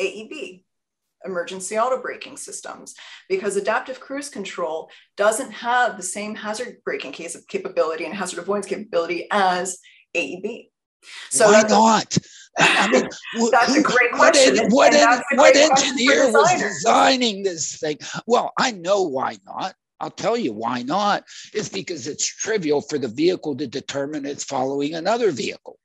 AEB, 0.00 0.62
emergency 1.26 1.78
auto 1.78 2.00
braking 2.00 2.36
systems 2.36 2.94
because 3.28 3.56
adaptive 3.56 4.00
cruise 4.00 4.28
control 4.28 4.90
doesn't 5.16 5.50
have 5.50 5.96
the 5.96 6.02
same 6.02 6.34
hazard 6.34 6.78
braking 6.84 7.12
case 7.12 7.36
capability 7.48 8.04
and 8.04 8.14
hazard 8.14 8.38
avoidance 8.38 8.66
capability 8.66 9.26
as 9.30 9.78
AEB. 10.16 10.68
So 11.30 11.46
why 11.52 11.62
not? 11.68 12.16
I 12.58 12.88
mean, 12.90 13.08
that's 13.50 13.74
who, 13.74 13.80
a 13.80 13.82
great 13.82 14.12
question. 14.12 14.56
What, 14.70 14.92
what, 14.94 15.24
what 15.34 15.56
engineer 15.56 16.32
was 16.32 16.60
designing 16.60 17.42
this 17.42 17.78
thing? 17.78 17.98
Well, 18.26 18.52
I 18.58 18.72
know 18.72 19.02
why 19.02 19.36
not. 19.44 19.74
I'll 20.00 20.10
tell 20.10 20.36
you 20.36 20.52
why 20.52 20.82
not. 20.82 21.24
It's 21.54 21.68
because 21.68 22.06
it's 22.06 22.26
trivial 22.26 22.80
for 22.82 22.98
the 22.98 23.08
vehicle 23.08 23.56
to 23.56 23.66
determine 23.66 24.26
it's 24.26 24.44
following 24.44 24.94
another 24.94 25.30
vehicle. 25.30 25.78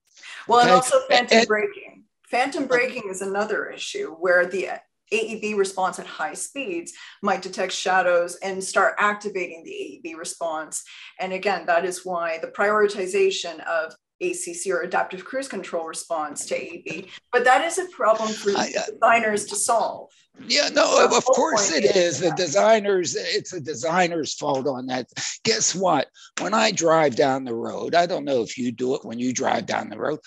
Well, 0.47 0.59
okay? 0.59 0.69
and 0.69 0.75
also 0.75 0.99
phantom 1.09 1.37
and, 1.39 1.47
braking. 1.47 2.03
Phantom 2.29 2.65
braking 2.65 3.03
is 3.09 3.21
another 3.21 3.69
issue 3.69 4.15
where 4.19 4.45
the 4.45 4.69
AEB 5.11 5.57
response 5.57 5.99
at 5.99 6.07
high 6.07 6.33
speeds 6.33 6.93
might 7.21 7.41
detect 7.41 7.73
shadows 7.73 8.35
and 8.37 8.63
start 8.63 8.95
activating 8.97 9.63
the 9.63 10.01
AEB 10.05 10.17
response. 10.17 10.83
And 11.19 11.33
again, 11.33 11.65
that 11.65 11.85
is 11.85 12.05
why 12.05 12.39
the 12.39 12.47
prioritization 12.47 13.59
of 13.65 13.93
ACC 14.21 14.71
or 14.71 14.81
adaptive 14.81 15.25
cruise 15.25 15.47
control 15.47 15.85
response 15.85 16.45
to 16.45 16.55
AEB, 16.55 17.07
but 17.31 17.43
that 17.43 17.65
is 17.65 17.79
a 17.79 17.85
problem 17.85 18.29
for 18.29 18.51
I, 18.51 18.71
uh, 18.77 18.91
designers 18.91 19.45
to 19.47 19.55
solve. 19.55 20.11
Yeah, 20.47 20.69
no, 20.69 21.05
of 21.05 21.25
course 21.25 21.71
it 21.71 21.95
is. 21.95 22.19
The 22.19 22.31
designers, 22.31 23.15
it's 23.15 23.51
the 23.51 23.59
designer's 23.59 24.33
fault 24.35 24.67
on 24.67 24.87
that. 24.87 25.07
Guess 25.43 25.75
what? 25.75 26.07
When 26.39 26.53
I 26.53 26.71
drive 26.71 27.15
down 27.15 27.43
the 27.43 27.55
road, 27.55 27.95
I 27.95 28.05
don't 28.05 28.25
know 28.25 28.41
if 28.41 28.57
you 28.57 28.71
do 28.71 28.95
it 28.95 29.03
when 29.03 29.19
you 29.19 29.33
drive 29.33 29.65
down 29.65 29.89
the 29.89 29.99
road, 29.99 30.19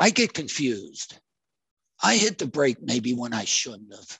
I 0.00 0.10
get 0.10 0.32
confused. 0.32 1.18
I 2.02 2.16
hit 2.16 2.38
the 2.38 2.46
brake 2.46 2.78
maybe 2.80 3.14
when 3.14 3.32
I 3.32 3.44
shouldn't 3.44 3.92
have, 3.92 4.18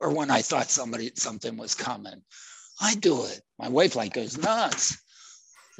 or 0.00 0.10
when 0.10 0.30
I 0.30 0.42
thought 0.42 0.70
somebody 0.70 1.10
something 1.14 1.56
was 1.56 1.74
coming. 1.74 2.22
I 2.80 2.94
do 2.94 3.24
it. 3.24 3.40
My 3.58 3.68
wife 3.68 3.96
like 3.96 4.14
goes 4.14 4.36
nuts. 4.36 4.98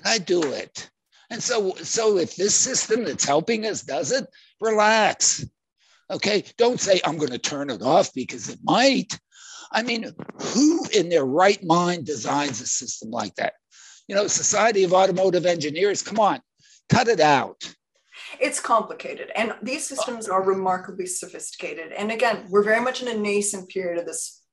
I 0.05 0.19
do 0.19 0.43
it. 0.43 0.91
And 1.31 1.43
so, 1.43 1.75
so 1.77 2.19
if 2.19 2.37
this 2.37 2.55
system 2.55 3.05
that's 3.05 3.25
helping 3.25 3.67
us 3.67 3.83
does 3.83 4.13
it, 4.13 4.27
relax. 4.61 5.45
Okay. 6.11 6.45
Don't 6.59 6.81
say 6.81 7.01
I'm 7.05 7.19
going 7.19 7.33
to 7.33 7.39
turn 7.39 7.71
it 7.71 7.83
off 7.83 8.13
because 8.15 8.49
it 8.49 8.59
might. 8.63 9.19
I 9.73 9.83
mean, 9.83 10.13
who 10.41 10.87
in 10.95 11.09
their 11.09 11.25
right 11.25 11.63
mind 11.65 12.07
designs 12.07 12.61
a 12.61 12.67
system 12.67 13.11
like 13.11 13.35
that? 13.37 13.55
You 14.07 14.15
know, 14.15 14.27
Society 14.27 14.85
of 14.85 14.93
Automotive 14.93 15.47
Engineers, 15.47 16.03
come 16.03 16.21
on, 16.21 16.41
cut 16.89 17.09
it 17.09 17.21
out. 17.21 17.75
It's 18.41 18.61
complicated, 18.61 19.31
and 19.35 19.55
these 19.63 19.91
oh. 19.91 19.95
systems 19.95 20.29
are 20.29 20.43
remarkably 20.43 21.07
sophisticated. 21.07 21.93
And 21.93 22.11
again, 22.11 22.47
we're 22.49 22.63
very 22.63 22.81
much 22.81 23.03
in 23.03 23.09
a 23.09 23.19
nascent 23.19 23.69
period 23.69 23.99
of 23.99 24.07
this 24.07 24.44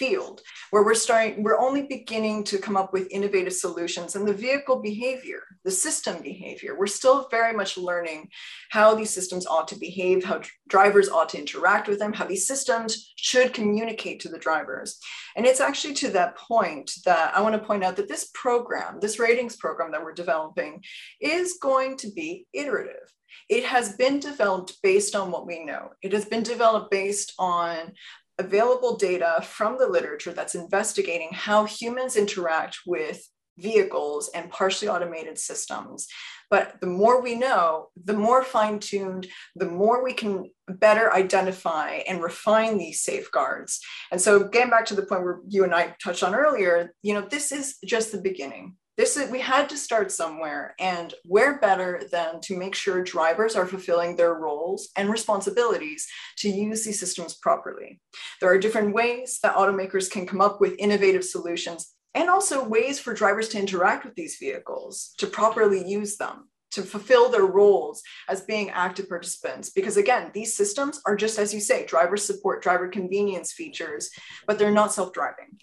field 0.00 0.40
where 0.70 0.84
we're 0.84 0.94
starting 1.06 1.42
we're 1.44 1.66
only 1.66 1.82
beginning 1.82 2.42
to 2.42 2.56
come 2.58 2.76
up 2.76 2.90
with 2.92 3.12
innovative 3.12 3.52
solutions 3.52 4.16
and 4.16 4.26
the 4.26 4.40
vehicle 4.46 4.80
behavior 4.80 5.42
the 5.64 5.70
system 5.70 6.22
behavior. 6.22 6.76
We're 6.78 6.86
still 6.86 7.28
very 7.30 7.54
much 7.54 7.76
learning 7.76 8.28
how 8.70 8.94
these 8.94 9.10
systems 9.10 9.46
ought 9.46 9.68
to 9.68 9.78
behave 9.78 10.24
how 10.24 10.40
drivers 10.68 11.08
ought 11.08 11.28
to 11.30 11.38
interact 11.38 11.88
with 11.88 11.98
them 11.98 12.12
how 12.12 12.26
these 12.26 12.46
systems 12.46 13.12
should 13.16 13.52
communicate 13.52 14.20
to 14.20 14.28
the 14.28 14.38
drivers. 14.38 14.98
And 15.36 15.46
it's 15.46 15.60
actually 15.60 15.94
to 15.94 16.10
that 16.10 16.36
point 16.36 16.90
that 17.04 17.36
i 17.36 17.40
want 17.40 17.54
to 17.54 17.66
point 17.66 17.84
out 17.84 17.96
that 17.96 18.08
this 18.08 18.30
program 18.34 18.98
this 19.00 19.18
ratings 19.18 19.56
program 19.56 19.92
that 19.92 20.02
we're 20.02 20.12
developing 20.12 20.82
is 21.20 21.58
going 21.60 21.96
to 21.98 22.10
be 22.12 22.46
iterative. 22.52 23.08
It 23.48 23.64
has 23.64 23.96
been 23.96 24.20
developed 24.20 24.78
based 24.82 25.14
on 25.14 25.30
what 25.30 25.46
we 25.46 25.64
know. 25.64 25.90
It 26.02 26.12
has 26.12 26.24
been 26.24 26.42
developed 26.42 26.90
based 26.90 27.32
on 27.38 27.92
available 28.40 28.96
data 28.96 29.42
from 29.42 29.76
the 29.78 29.86
literature 29.86 30.32
that's 30.32 30.54
investigating 30.54 31.28
how 31.32 31.66
humans 31.66 32.16
interact 32.16 32.78
with 32.86 33.22
vehicles 33.58 34.30
and 34.34 34.50
partially 34.50 34.88
automated 34.88 35.38
systems. 35.38 36.08
But 36.48 36.80
the 36.80 36.86
more 36.86 37.22
we 37.22 37.36
know, 37.36 37.88
the 38.02 38.14
more 38.14 38.42
fine 38.42 38.80
tuned, 38.80 39.28
the 39.54 39.66
more 39.66 40.02
we 40.02 40.14
can 40.14 40.50
better 40.68 41.12
identify 41.12 42.00
and 42.08 42.22
refine 42.22 42.78
these 42.78 43.02
safeguards. 43.02 43.80
And 44.10 44.20
so, 44.20 44.48
getting 44.48 44.70
back 44.70 44.86
to 44.86 44.94
the 44.94 45.06
point 45.06 45.22
where 45.22 45.40
you 45.46 45.62
and 45.62 45.74
I 45.74 45.94
touched 46.02 46.24
on 46.24 46.34
earlier, 46.34 46.92
you 47.02 47.14
know, 47.14 47.20
this 47.20 47.52
is 47.52 47.76
just 47.84 48.10
the 48.10 48.20
beginning 48.20 48.76
this 49.00 49.16
is 49.16 49.30
we 49.30 49.40
had 49.40 49.66
to 49.66 49.78
start 49.78 50.12
somewhere 50.12 50.74
and 50.78 51.14
where 51.24 51.58
better 51.58 52.02
than 52.12 52.38
to 52.42 52.58
make 52.58 52.74
sure 52.74 53.02
drivers 53.02 53.56
are 53.56 53.64
fulfilling 53.64 54.14
their 54.14 54.34
roles 54.34 54.90
and 54.94 55.08
responsibilities 55.08 56.06
to 56.36 56.50
use 56.50 56.84
these 56.84 57.00
systems 57.00 57.38
properly. 57.38 57.98
There 58.42 58.50
are 58.50 58.58
different 58.58 58.92
ways 58.94 59.38
that 59.42 59.54
automakers 59.54 60.10
can 60.10 60.26
come 60.26 60.42
up 60.42 60.60
with 60.60 60.74
innovative 60.78 61.24
solutions 61.24 61.94
and 62.12 62.28
also 62.28 62.62
ways 62.62 63.00
for 63.00 63.14
drivers 63.14 63.48
to 63.50 63.58
interact 63.58 64.04
with 64.04 64.16
these 64.16 64.36
vehicles 64.38 65.14
to 65.16 65.26
properly 65.26 65.82
use 65.88 66.18
them 66.18 66.50
to 66.72 66.82
fulfill 66.82 67.30
their 67.30 67.46
roles 67.46 68.02
as 68.28 68.42
being 68.42 68.68
active 68.68 69.08
participants. 69.08 69.70
Because 69.70 69.96
again 69.96 70.30
these 70.34 70.54
systems 70.54 71.00
are 71.06 71.16
just 71.16 71.38
as 71.38 71.54
you 71.54 71.60
say 71.60 71.86
driver 71.86 72.18
support 72.18 72.62
driver 72.62 72.88
convenience 72.88 73.50
features 73.54 74.10
but 74.46 74.58
they're 74.58 74.70
not 74.70 74.92
self-driving 74.92 75.58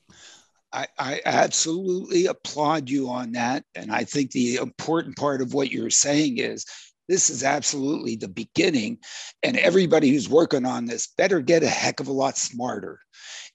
I, 0.74 0.88
I, 1.00 1.21
absolutely 1.25 2.25
applaud 2.25 2.89
you 2.89 3.09
on 3.09 3.31
that. 3.33 3.63
And 3.75 3.91
I 3.91 4.03
think 4.03 4.31
the 4.31 4.55
important 4.57 5.15
part 5.15 5.41
of 5.41 5.53
what 5.53 5.71
you're 5.71 5.89
saying 5.89 6.39
is 6.39 6.65
this 7.07 7.29
is 7.29 7.43
absolutely 7.43 8.15
the 8.15 8.27
beginning. 8.27 9.00
And 9.43 9.57
everybody 9.57 10.09
who's 10.09 10.29
working 10.29 10.65
on 10.65 10.86
this 10.86 11.07
better 11.17 11.39
get 11.39 11.63
a 11.63 11.69
heck 11.69 12.00
of 12.00 12.07
a 12.07 12.13
lot 12.13 12.38
smarter. 12.38 13.00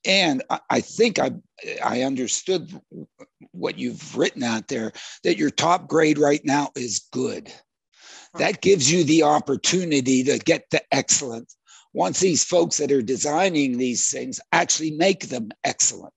And 0.04 0.42
I, 0.49 0.61
I 0.71 0.81
think 0.81 1.19
I, 1.19 1.33
I 1.85 2.02
understood 2.02 2.81
what 3.52 3.78
you've 3.78 4.16
written 4.16 4.42
out 4.42 4.69
there 4.69 4.92
that 5.25 5.37
your 5.37 5.50
top 5.50 5.88
grade 5.88 6.19
right 6.19 6.40
now 6.45 6.71
is 6.75 7.07
good. 7.12 7.52
That 8.38 8.62
gives 8.62 8.90
you 8.90 9.04
the 9.04 9.25
opportunity 9.25 10.25
to 10.25 10.38
get 10.38 10.71
to 10.71 10.81
excellent 10.90 11.52
once 11.92 12.21
these 12.21 12.42
folks 12.42 12.78
that 12.78 12.90
are 12.90 13.02
designing 13.02 13.76
these 13.76 14.11
things 14.11 14.40
actually 14.52 14.92
make 14.92 15.28
them 15.28 15.50
excellent 15.64 16.14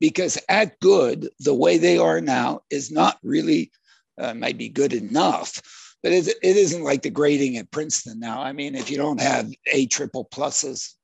because 0.00 0.38
at 0.48 0.78
good, 0.80 1.28
the 1.40 1.54
way 1.54 1.78
they 1.78 1.98
are 1.98 2.20
now 2.20 2.60
is 2.70 2.90
not 2.90 3.18
really, 3.22 3.70
uh, 4.18 4.34
might 4.34 4.58
be 4.58 4.68
good 4.68 4.92
enough, 4.92 5.60
but 6.02 6.12
it, 6.12 6.28
it 6.28 6.56
isn't 6.56 6.84
like 6.84 7.02
the 7.02 7.10
grading 7.10 7.56
at 7.56 7.70
Princeton 7.70 8.20
now. 8.20 8.40
I 8.40 8.52
mean, 8.52 8.74
if 8.74 8.90
you 8.90 8.96
don't 8.96 9.20
have 9.20 9.50
A 9.72 9.86
triple 9.86 10.24
pluses, 10.26 10.94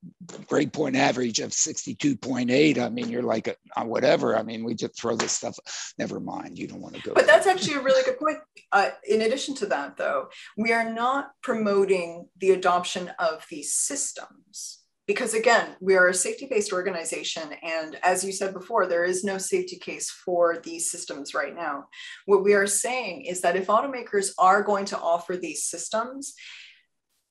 grade 0.46 0.72
point 0.72 0.94
average 0.94 1.40
of 1.40 1.50
62.8, 1.50 2.78
I 2.78 2.88
mean, 2.90 3.08
you're 3.08 3.22
like, 3.22 3.48
a, 3.48 3.56
uh, 3.76 3.84
whatever. 3.84 4.36
I 4.36 4.42
mean, 4.42 4.64
we 4.64 4.74
just 4.74 4.98
throw 4.98 5.16
this 5.16 5.32
stuff, 5.32 5.58
never 5.98 6.20
mind, 6.20 6.58
you 6.58 6.68
don't 6.68 6.80
want 6.80 6.94
to 6.94 7.02
go. 7.02 7.14
But 7.14 7.26
that's 7.26 7.46
actually 7.46 7.74
a 7.74 7.82
really 7.82 8.04
good 8.04 8.18
point. 8.18 8.38
Uh, 8.70 8.90
in 9.08 9.22
addition 9.22 9.56
to 9.56 9.66
that, 9.66 9.96
though, 9.96 10.28
we 10.56 10.72
are 10.72 10.92
not 10.92 11.32
promoting 11.42 12.28
the 12.38 12.52
adoption 12.52 13.10
of 13.18 13.44
these 13.50 13.72
systems 13.72 14.84
because 15.06 15.34
again, 15.34 15.76
we 15.80 15.96
are 15.96 16.08
a 16.08 16.14
safety-based 16.14 16.73
organization. 16.73 17.50
And 17.62 17.99
as 18.02 18.25
you 18.25 18.32
said 18.32 18.54
before, 18.54 18.87
there 18.87 19.04
is 19.04 19.25
no 19.25 19.38
safety 19.38 19.76
case 19.76 20.11
for 20.11 20.58
these 20.64 20.90
systems 20.90 21.34
right 21.34 21.54
now. 21.54 21.88
What 22.25 22.42
we 22.42 22.54
are 22.54 22.66
saying 22.66 23.26
is 23.26 23.40
that 23.42 23.56
if 23.56 23.66
automakers 23.66 24.30
are 24.38 24.62
going 24.62 24.87
to 24.87 24.99
offer 24.99 25.37
these 25.37 25.64
systems, 25.64 26.34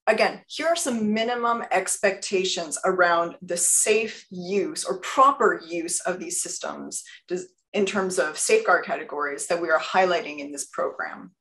again, 0.05 0.41
here 0.47 0.67
are 0.67 0.75
some 0.75 1.13
minimum 1.13 1.63
expectations 1.71 2.77
around 2.85 3.37
the 3.41 3.57
safe 3.57 4.25
use 4.29 4.85
or 4.85 4.99
proper 4.99 5.61
use 5.67 5.99
of 6.01 6.19
these 6.19 6.41
systems 6.41 7.03
in 7.73 7.85
terms 7.87 8.19
of 8.19 8.37
safeguard 8.37 8.85
categories 8.85 9.47
that 9.47 9.61
we 9.61 9.69
are 9.69 9.79
highlighting 9.79 10.37
in 10.37 10.51
this 10.51 10.67
program. 10.67 11.31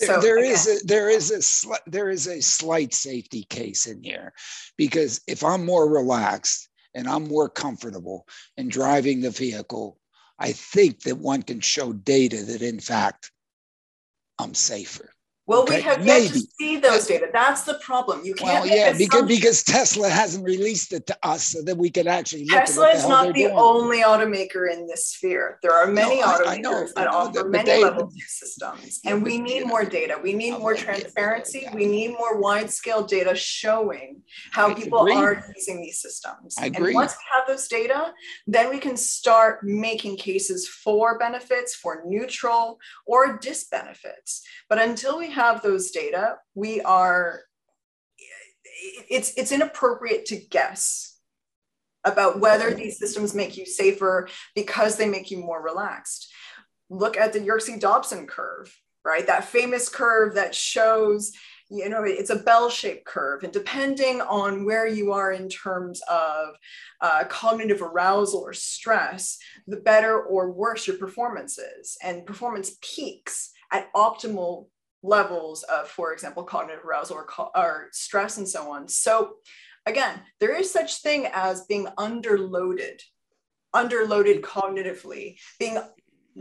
So, 0.00 0.20
there 0.20 0.42
is 0.42 0.66
a 0.66 0.84
there 0.84 1.08
is 1.08 1.30
a 1.30 1.38
sli- 1.38 1.84
there 1.86 2.10
is 2.10 2.26
a 2.26 2.42
slight 2.42 2.92
safety 2.92 3.44
case 3.44 3.86
in 3.86 4.02
here 4.02 4.32
because 4.76 5.20
if 5.28 5.44
I'm 5.44 5.64
more 5.64 5.88
relaxed 5.88 6.68
and 6.94 7.08
I'm 7.08 7.28
more 7.28 7.48
comfortable 7.48 8.26
in 8.56 8.68
driving 8.68 9.20
the 9.20 9.30
vehicle, 9.30 9.98
I 10.38 10.52
think 10.52 11.02
that 11.02 11.18
one 11.18 11.42
can 11.42 11.60
show 11.60 11.92
data 11.92 12.42
that 12.42 12.62
in 12.62 12.80
fact 12.80 13.30
I'm 14.38 14.54
safer. 14.54 15.13
Well, 15.46 15.62
okay? 15.64 15.76
we 15.76 15.82
have 15.82 16.06
yet 16.06 16.32
to 16.32 16.40
see 16.58 16.78
those 16.78 17.06
data. 17.06 17.28
That's 17.30 17.64
the 17.64 17.74
problem. 17.82 18.24
You 18.24 18.34
can't. 18.34 18.64
Well, 18.64 18.66
yeah, 18.66 18.94
because 18.96 19.26
because 19.26 19.62
Tesla 19.62 20.08
hasn't 20.08 20.42
released 20.42 20.94
it 20.94 21.06
to 21.08 21.18
us 21.22 21.44
so 21.48 21.60
that 21.62 21.76
we 21.76 21.90
can 21.90 22.08
actually. 22.08 22.42
It. 22.42 22.48
Tesla 22.48 22.88
is 22.88 23.06
not 23.06 23.34
the 23.34 23.44
doing. 23.44 23.54
only 23.54 24.02
automaker 24.02 24.72
in 24.72 24.86
this 24.86 25.08
sphere. 25.08 25.58
There 25.62 25.72
are 25.72 25.86
many 25.86 26.20
no, 26.22 26.28
automakers 26.28 26.46
I, 26.46 26.54
I 26.54 26.58
know, 26.58 26.86
that 26.96 27.08
offer 27.08 27.44
many 27.46 27.64
they, 27.64 27.84
level 27.84 28.06
two 28.06 28.20
systems, 28.26 29.00
and 29.04 29.22
we 29.22 29.36
need 29.36 29.66
more 29.66 29.84
data. 29.84 30.18
We 30.22 30.32
need 30.32 30.52
more 30.52 30.74
transparency. 30.74 31.68
We 31.74 31.84
need 31.84 32.12
more 32.12 32.40
wide 32.40 32.70
scale 32.70 33.04
data 33.04 33.34
showing 33.34 34.22
how 34.52 34.70
I 34.70 34.74
people 34.74 35.00
agree. 35.00 35.14
are 35.14 35.52
using 35.54 35.82
these 35.82 36.00
systems. 36.00 36.54
I 36.58 36.66
agree. 36.66 36.86
And 36.86 36.94
once 36.94 37.12
we 37.12 37.24
have 37.38 37.46
those 37.46 37.68
data, 37.68 38.14
then 38.46 38.70
we 38.70 38.78
can 38.78 38.96
start 38.96 39.62
making 39.62 40.16
cases 40.16 40.66
for 40.66 41.18
benefits, 41.18 41.74
for 41.74 42.02
neutral 42.06 42.78
or 43.04 43.38
disbenefits. 43.38 44.40
But 44.70 44.78
until 44.78 45.18
we 45.18 45.33
have 45.34 45.62
those 45.62 45.90
data, 45.90 46.36
we 46.54 46.80
are, 46.80 47.40
it's, 49.10 49.34
it's 49.36 49.52
inappropriate 49.52 50.26
to 50.26 50.36
guess 50.36 51.18
about 52.04 52.40
whether 52.40 52.70
these 52.72 52.98
systems 52.98 53.34
make 53.34 53.56
you 53.56 53.66
safer 53.66 54.28
because 54.54 54.96
they 54.96 55.08
make 55.08 55.30
you 55.30 55.38
more 55.38 55.62
relaxed. 55.62 56.32
Look 56.90 57.16
at 57.16 57.32
the 57.32 57.40
Yerkes 57.40 57.80
Dodson 57.80 58.26
curve, 58.26 58.74
right? 59.04 59.26
That 59.26 59.44
famous 59.44 59.88
curve 59.88 60.34
that 60.34 60.54
shows, 60.54 61.32
you 61.70 61.88
know, 61.88 62.04
it's 62.04 62.30
a 62.30 62.36
bell 62.36 62.68
shaped 62.68 63.06
curve. 63.06 63.42
And 63.42 63.52
depending 63.52 64.20
on 64.20 64.66
where 64.66 64.86
you 64.86 65.12
are 65.12 65.32
in 65.32 65.48
terms 65.48 66.02
of 66.10 66.56
uh, 67.00 67.24
cognitive 67.28 67.80
arousal 67.80 68.40
or 68.40 68.52
stress, 68.52 69.38
the 69.66 69.78
better 69.78 70.20
or 70.20 70.50
worse 70.52 70.86
your 70.86 70.98
performance 70.98 71.58
is. 71.58 71.96
And 72.02 72.26
performance 72.26 72.76
peaks 72.82 73.50
at 73.72 73.92
optimal 73.94 74.66
levels 75.04 75.62
of, 75.64 75.88
for 75.88 76.12
example, 76.12 76.42
cognitive 76.42 76.84
arousal 76.84 77.16
or, 77.16 77.28
or 77.54 77.88
stress 77.92 78.38
and 78.38 78.48
so 78.48 78.70
on. 78.72 78.88
So 78.88 79.34
again, 79.86 80.20
there 80.40 80.56
is 80.58 80.72
such 80.72 81.02
thing 81.02 81.28
as 81.32 81.66
being 81.66 81.86
underloaded, 81.98 83.00
underloaded 83.74 84.40
cognitively, 84.40 85.36
being 85.58 85.78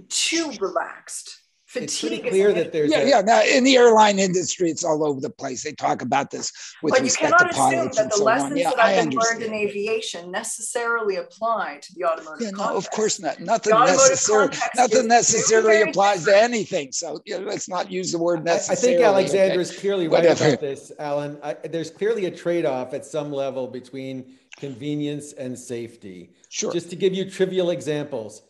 too 0.09 0.51
relaxed 0.59 1.42
fatigue. 1.73 1.83
It's 1.83 2.01
pretty 2.01 2.29
clear 2.29 2.53
that 2.53 2.71
there's 2.71 2.91
yeah, 2.91 2.99
a, 2.99 3.09
yeah. 3.09 3.21
Now 3.21 3.41
in 3.43 3.63
the 3.63 3.75
airline 3.75 4.19
industry, 4.19 4.69
it's 4.69 4.83
all 4.83 5.03
over 5.05 5.19
the 5.19 5.29
place. 5.29 5.63
They 5.63 5.73
talk 5.73 6.01
about 6.01 6.31
this 6.31 6.51
with 6.81 6.93
but 6.93 7.01
respect 7.01 7.37
to 7.39 7.47
pilots 7.49 7.97
that 7.97 8.11
the 8.11 8.17
so 8.17 8.23
lessons 8.23 8.59
Yeah, 8.59 8.69
that 8.69 8.79
I've 8.79 9.13
learned 9.13 9.41
in 9.41 9.53
aviation 9.53 10.31
necessarily 10.31 11.17
apply 11.17 11.79
to 11.81 11.93
the 11.95 12.05
automotive. 12.05 12.41
Yeah, 12.41 12.51
no, 12.51 12.77
of 12.77 12.89
course 12.91 13.19
not. 13.19 13.39
Nothing 13.39 13.73
necessarily. 13.73 14.57
Nothing 14.75 15.07
necessarily 15.07 15.81
applies 15.81 16.25
to 16.25 16.37
anything. 16.37 16.91
So 16.91 17.19
you 17.25 17.39
know, 17.39 17.47
let's 17.47 17.67
not 17.67 17.91
use 17.91 18.11
the 18.11 18.19
word 18.19 18.45
necessarily. 18.45 18.95
I, 18.95 18.97
think 18.97 19.07
Alexander 19.07 19.61
is 19.61 19.71
okay? 19.71 19.79
clearly 19.79 20.07
right 20.07 20.23
Whatever. 20.23 20.47
about 20.49 20.61
this, 20.61 20.91
Alan. 20.99 21.37
I, 21.43 21.53
there's 21.53 21.89
clearly 21.89 22.25
a 22.25 22.31
trade-off 22.31 22.93
at 22.93 23.05
some 23.05 23.31
level 23.31 23.67
between 23.67 24.37
convenience 24.57 25.33
and 25.33 25.57
safety. 25.57 26.31
Sure. 26.49 26.71
Just 26.71 26.89
to 26.91 26.95
give 26.95 27.13
you 27.13 27.29
trivial 27.29 27.71
examples 27.71 28.43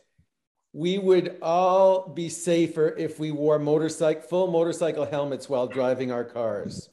we 0.74 0.98
would 0.98 1.38
all 1.42 2.10
be 2.10 2.28
safer 2.28 2.96
if 2.98 3.20
we 3.20 3.32
wore 3.32 3.60
motorcycle 3.60 4.24
full 4.24 4.48
motorcycle 4.48 5.06
helmets 5.06 5.48
while 5.48 5.68
driving 5.68 6.12
our 6.12 6.24
cars. 6.24 6.90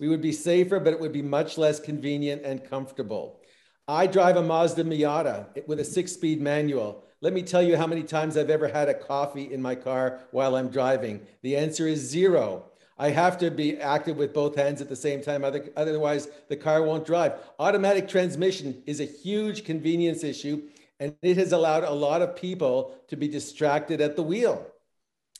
We 0.00 0.08
would 0.08 0.22
be 0.22 0.32
safer, 0.32 0.80
but 0.80 0.94
it 0.94 1.00
would 1.00 1.12
be 1.12 1.22
much 1.22 1.58
less 1.58 1.78
convenient 1.78 2.42
and 2.42 2.64
comfortable. 2.68 3.40
I 3.86 4.06
drive 4.06 4.36
a 4.36 4.42
Mazda 4.42 4.84
Miata 4.84 5.66
with 5.66 5.80
a 5.80 5.84
six-speed 5.84 6.40
manual. 6.40 7.04
Let 7.20 7.32
me 7.32 7.42
tell 7.42 7.62
you 7.62 7.76
how 7.76 7.86
many 7.86 8.02
times 8.02 8.36
I've 8.36 8.50
ever 8.50 8.68
had 8.68 8.88
a 8.88 8.94
coffee 8.94 9.52
in 9.52 9.60
my 9.60 9.74
car 9.74 10.20
while 10.30 10.56
I'm 10.56 10.68
driving. 10.68 11.26
The 11.42 11.56
answer 11.56 11.86
is 11.86 12.00
zero. 12.00 12.64
I 12.96 13.10
have 13.10 13.38
to 13.38 13.50
be 13.50 13.78
active 13.78 14.16
with 14.16 14.32
both 14.32 14.56
hands 14.56 14.80
at 14.80 14.88
the 14.88 14.96
same 14.96 15.20
time, 15.20 15.44
otherwise 15.44 16.28
the 16.48 16.56
car 16.56 16.82
won't 16.82 17.06
drive. 17.06 17.32
Automatic 17.58 18.08
transmission 18.08 18.82
is 18.86 19.00
a 19.00 19.04
huge 19.04 19.64
convenience 19.64 20.24
issue 20.24 20.62
and 21.00 21.14
it 21.22 21.36
has 21.36 21.52
allowed 21.52 21.84
a 21.84 21.92
lot 21.92 22.22
of 22.22 22.36
people 22.36 22.96
to 23.08 23.16
be 23.16 23.28
distracted 23.28 24.00
at 24.00 24.16
the 24.16 24.22
wheel. 24.22 24.66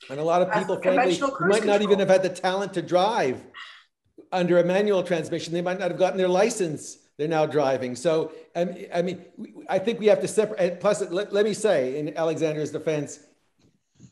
And 0.09 0.21
a 0.21 0.25
lot 0.25 0.43
of 0.43 0.53
people, 0.53 0.81
frankly, 0.81 1.17
who 1.17 1.49
might 1.49 1.65
not 1.65 1.83
even 1.83 1.99
have 1.99 2.09
had 2.09 2.23
the 2.23 2.29
talent 2.29 2.75
to 2.75 2.83
drive 2.83 3.43
under 4.31 4.59
a 4.59 4.65
manual 4.65 5.03
transmission, 5.03 5.53
they 5.53 5.63
might 5.63 5.79
not 5.79 5.91
have 5.91 5.99
gotten 5.99 6.19
their 6.19 6.29
license. 6.29 6.99
They're 7.17 7.27
now 7.27 7.47
driving. 7.47 7.97
So, 7.97 8.31
I 8.55 9.03
mean, 9.03 9.25
I 9.69 9.81
think 9.81 9.99
we 9.99 10.07
have 10.07 10.21
to 10.21 10.29
separate. 10.29 10.79
Plus, 10.79 11.01
let, 11.11 11.33
let 11.33 11.45
me 11.45 11.53
say, 11.53 11.99
in 11.99 12.17
Alexander's 12.17 12.71
defense, 12.71 13.19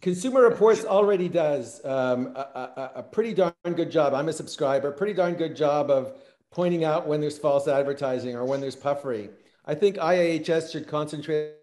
Consumer 0.01 0.43
Reports 0.43 0.85
already 0.85 1.29
does 1.29 1.85
um, 1.85 2.35
a, 2.35 2.41
a, 2.41 2.91
a, 2.97 3.03
pretty 3.05 3.33
darn 3.33 3.55
good 3.65 3.91
job. 3.91 4.13
I'm 4.13 4.29
a 4.29 4.33
subscriber, 4.33 4.91
pretty 4.91 5.15
darn 5.15 5.35
good 5.35 5.55
job 5.55 5.91
of 5.91 6.21
pointing 6.51 6.83
out 6.83 7.07
when 7.07 7.21
there's 7.21 7.39
false 7.39 7.69
advertising 7.69 8.35
or 8.35 8.45
when 8.45 8.61
there's 8.61 8.75
puffery. 8.75 9.31
I 9.67 9.75
think 9.75 9.97
IIHS 9.97 10.73
should 10.73 10.87
concentrate 10.87 11.55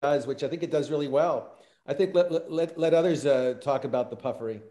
does, 0.00 0.26
which 0.26 0.42
I 0.44 0.48
think 0.48 0.62
it 0.62 0.70
does 0.70 0.90
really 0.90 1.08
well. 1.08 1.56
I 1.86 1.94
think 1.94 2.14
let 2.14 2.50
let 2.50 2.78
let 2.78 2.94
others 2.94 3.26
uh, 3.26 3.54
talk 3.60 3.84
about 3.84 4.10
the 4.10 4.16
puffery. 4.16 4.62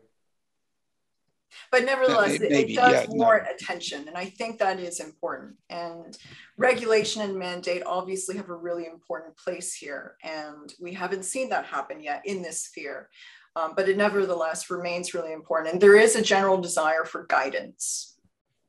But 1.71 1.85
nevertheless, 1.85 2.39
Maybe, 2.39 2.73
it 2.73 2.75
does 2.75 2.93
yeah, 2.93 3.05
warrant 3.09 3.45
no. 3.45 3.55
attention, 3.55 4.07
and 4.07 4.17
I 4.17 4.25
think 4.25 4.59
that 4.59 4.79
is 4.79 4.99
important. 4.99 5.55
And 5.69 6.17
regulation 6.57 7.21
and 7.21 7.37
mandate 7.37 7.83
obviously 7.85 8.35
have 8.37 8.49
a 8.49 8.55
really 8.55 8.85
important 8.85 9.35
place 9.37 9.73
here, 9.73 10.17
and 10.23 10.73
we 10.79 10.93
haven't 10.93 11.23
seen 11.23 11.49
that 11.49 11.65
happen 11.65 12.01
yet 12.01 12.21
in 12.25 12.41
this 12.41 12.63
sphere. 12.63 13.09
Um, 13.55 13.73
but 13.75 13.89
it 13.89 13.97
nevertheless 13.97 14.69
remains 14.69 15.15
really 15.15 15.33
important. 15.33 15.73
And 15.73 15.81
there 15.81 15.95
is 15.95 16.15
a 16.15 16.21
general 16.21 16.59
desire 16.59 17.05
for 17.05 17.25
guidance. 17.25 18.15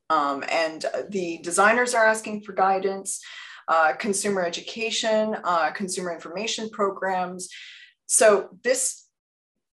Um, 0.08 0.42
and 0.50 0.86
the 1.10 1.40
designers 1.42 1.92
are 1.94 2.06
asking 2.06 2.40
for 2.40 2.54
guidance, 2.54 3.20
uh, 3.68 3.92
consumer 3.92 4.44
education, 4.44 5.36
uh, 5.44 5.70
consumer 5.70 6.12
information 6.12 6.70
programs. 6.70 7.48
So 8.06 8.48
this, 8.64 9.06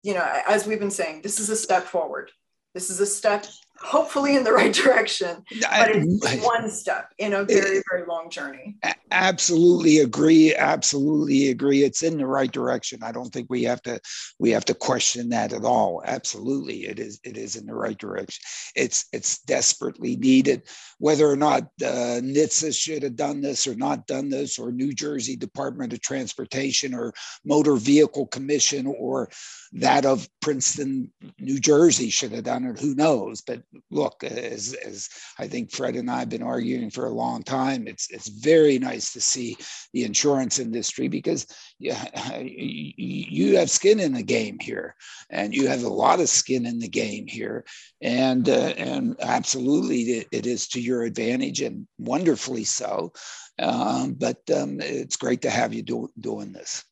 you 0.02 0.14
know, 0.14 0.28
as 0.48 0.66
we've 0.66 0.80
been 0.80 0.92
saying, 0.92 1.22
this 1.22 1.40
is 1.40 1.50
a 1.50 1.56
step 1.56 1.84
forward. 1.84 2.32
This 2.74 2.90
is 2.90 3.00
a 3.00 3.06
step 3.06 3.46
hopefully 3.84 4.36
in 4.36 4.44
the 4.44 4.52
right 4.52 4.74
direction, 4.74 5.44
but 5.62 5.90
it's 5.94 6.46
one 6.46 6.70
step 6.70 7.12
in 7.18 7.34
a 7.34 7.44
very, 7.44 7.82
very 7.90 8.06
long 8.08 8.30
journey. 8.30 8.78
Absolutely 9.12 10.00
agree. 10.00 10.56
Absolutely 10.56 11.50
agree. 11.50 11.84
It's 11.84 12.02
in 12.02 12.18
the 12.18 12.26
right 12.26 12.52
direction. 12.52 13.04
I 13.04 13.12
don't 13.12 13.32
think 13.32 13.48
we 13.50 13.64
have 13.64 13.82
to 13.84 14.00
we 14.40 14.52
have 14.52 14.66
to 14.66 14.74
question 14.74 15.30
that 15.30 15.54
at 15.54 15.66
all. 15.66 16.02
Absolutely, 16.06 16.86
it 16.86 17.00
is. 17.00 17.20
It 17.24 17.38
is 17.38 17.56
in 17.56 17.66
the 17.66 17.76
right 17.76 17.98
direction. 17.98 18.44
It's 18.76 19.06
it's 19.14 19.40
desperately 19.44 20.16
needed. 20.16 20.64
Whether 21.00 21.30
or 21.30 21.36
not 21.36 21.64
uh, 21.82 22.22
NHTSA 22.22 22.76
should 22.76 23.04
have 23.04 23.16
done 23.16 23.42
this 23.42 23.68
or 23.68 23.76
not 23.76 24.08
done 24.08 24.30
this, 24.30 24.58
or 24.58 24.72
New 24.72 24.94
Jersey 24.94 25.36
Department 25.36 25.94
of 25.94 26.02
Transportation 26.02 26.94
or 26.94 27.14
Motor 27.46 27.76
Vehicle 27.76 28.28
Commission 28.28 28.88
or 28.88 29.30
that 29.74 30.06
of 30.06 30.28
Princeton, 30.42 31.12
New 31.40 31.60
Jersey 31.60 32.10
should 32.10 32.32
have 32.32 32.44
done 32.44 32.66
it. 32.66 32.80
Who 32.80 32.96
knows? 32.96 33.42
But 33.42 33.64
look, 33.92 34.24
as, 34.24 34.74
as 34.86 35.10
I 35.40 35.48
think 35.48 35.72
Fred 35.72 35.96
and 35.96 36.10
I 36.10 36.20
have 36.20 36.30
been 36.30 36.44
arguing 36.44 36.90
for 36.90 37.06
a 37.06 37.14
long 37.14 37.44
time, 37.44 37.88
it's 37.88 38.10
it's 38.10 38.28
very 38.28 38.80
nice 38.80 39.14
to 39.14 39.22
see 39.22 39.58
the 39.94 40.04
insurance 40.04 40.60
industry 40.60 41.08
because 41.08 41.48
yeah, 41.80 42.06
you 42.40 43.58
have 43.58 43.70
skin 43.70 44.00
in 44.00 44.14
the 44.14 44.24
game 44.24 44.58
here, 44.60 44.96
and 45.30 45.54
you 45.54 45.68
have 45.68 45.84
a 45.84 45.90
lot 45.90 46.20
of 46.20 46.30
skin 46.30 46.66
in 46.66 46.80
the 46.80 46.90
game 46.90 47.28
here, 47.28 47.66
and 48.02 48.50
uh, 48.50 48.74
and 48.78 49.16
absolutely 49.22 50.02
it, 50.02 50.28
it 50.32 50.46
is 50.46 50.68
to 50.70 50.82
your 50.82 51.04
advantage 51.04 51.62
and 51.62 51.88
wonderfully 51.98 52.64
so. 52.64 53.14
Um, 53.60 54.14
but 54.14 54.42
um, 54.56 54.80
it's 54.82 55.16
great 55.16 55.44
to 55.44 55.50
have 55.50 55.74
you 55.74 55.84
do, 55.84 56.10
doing 56.20 56.54
this. 56.54 56.84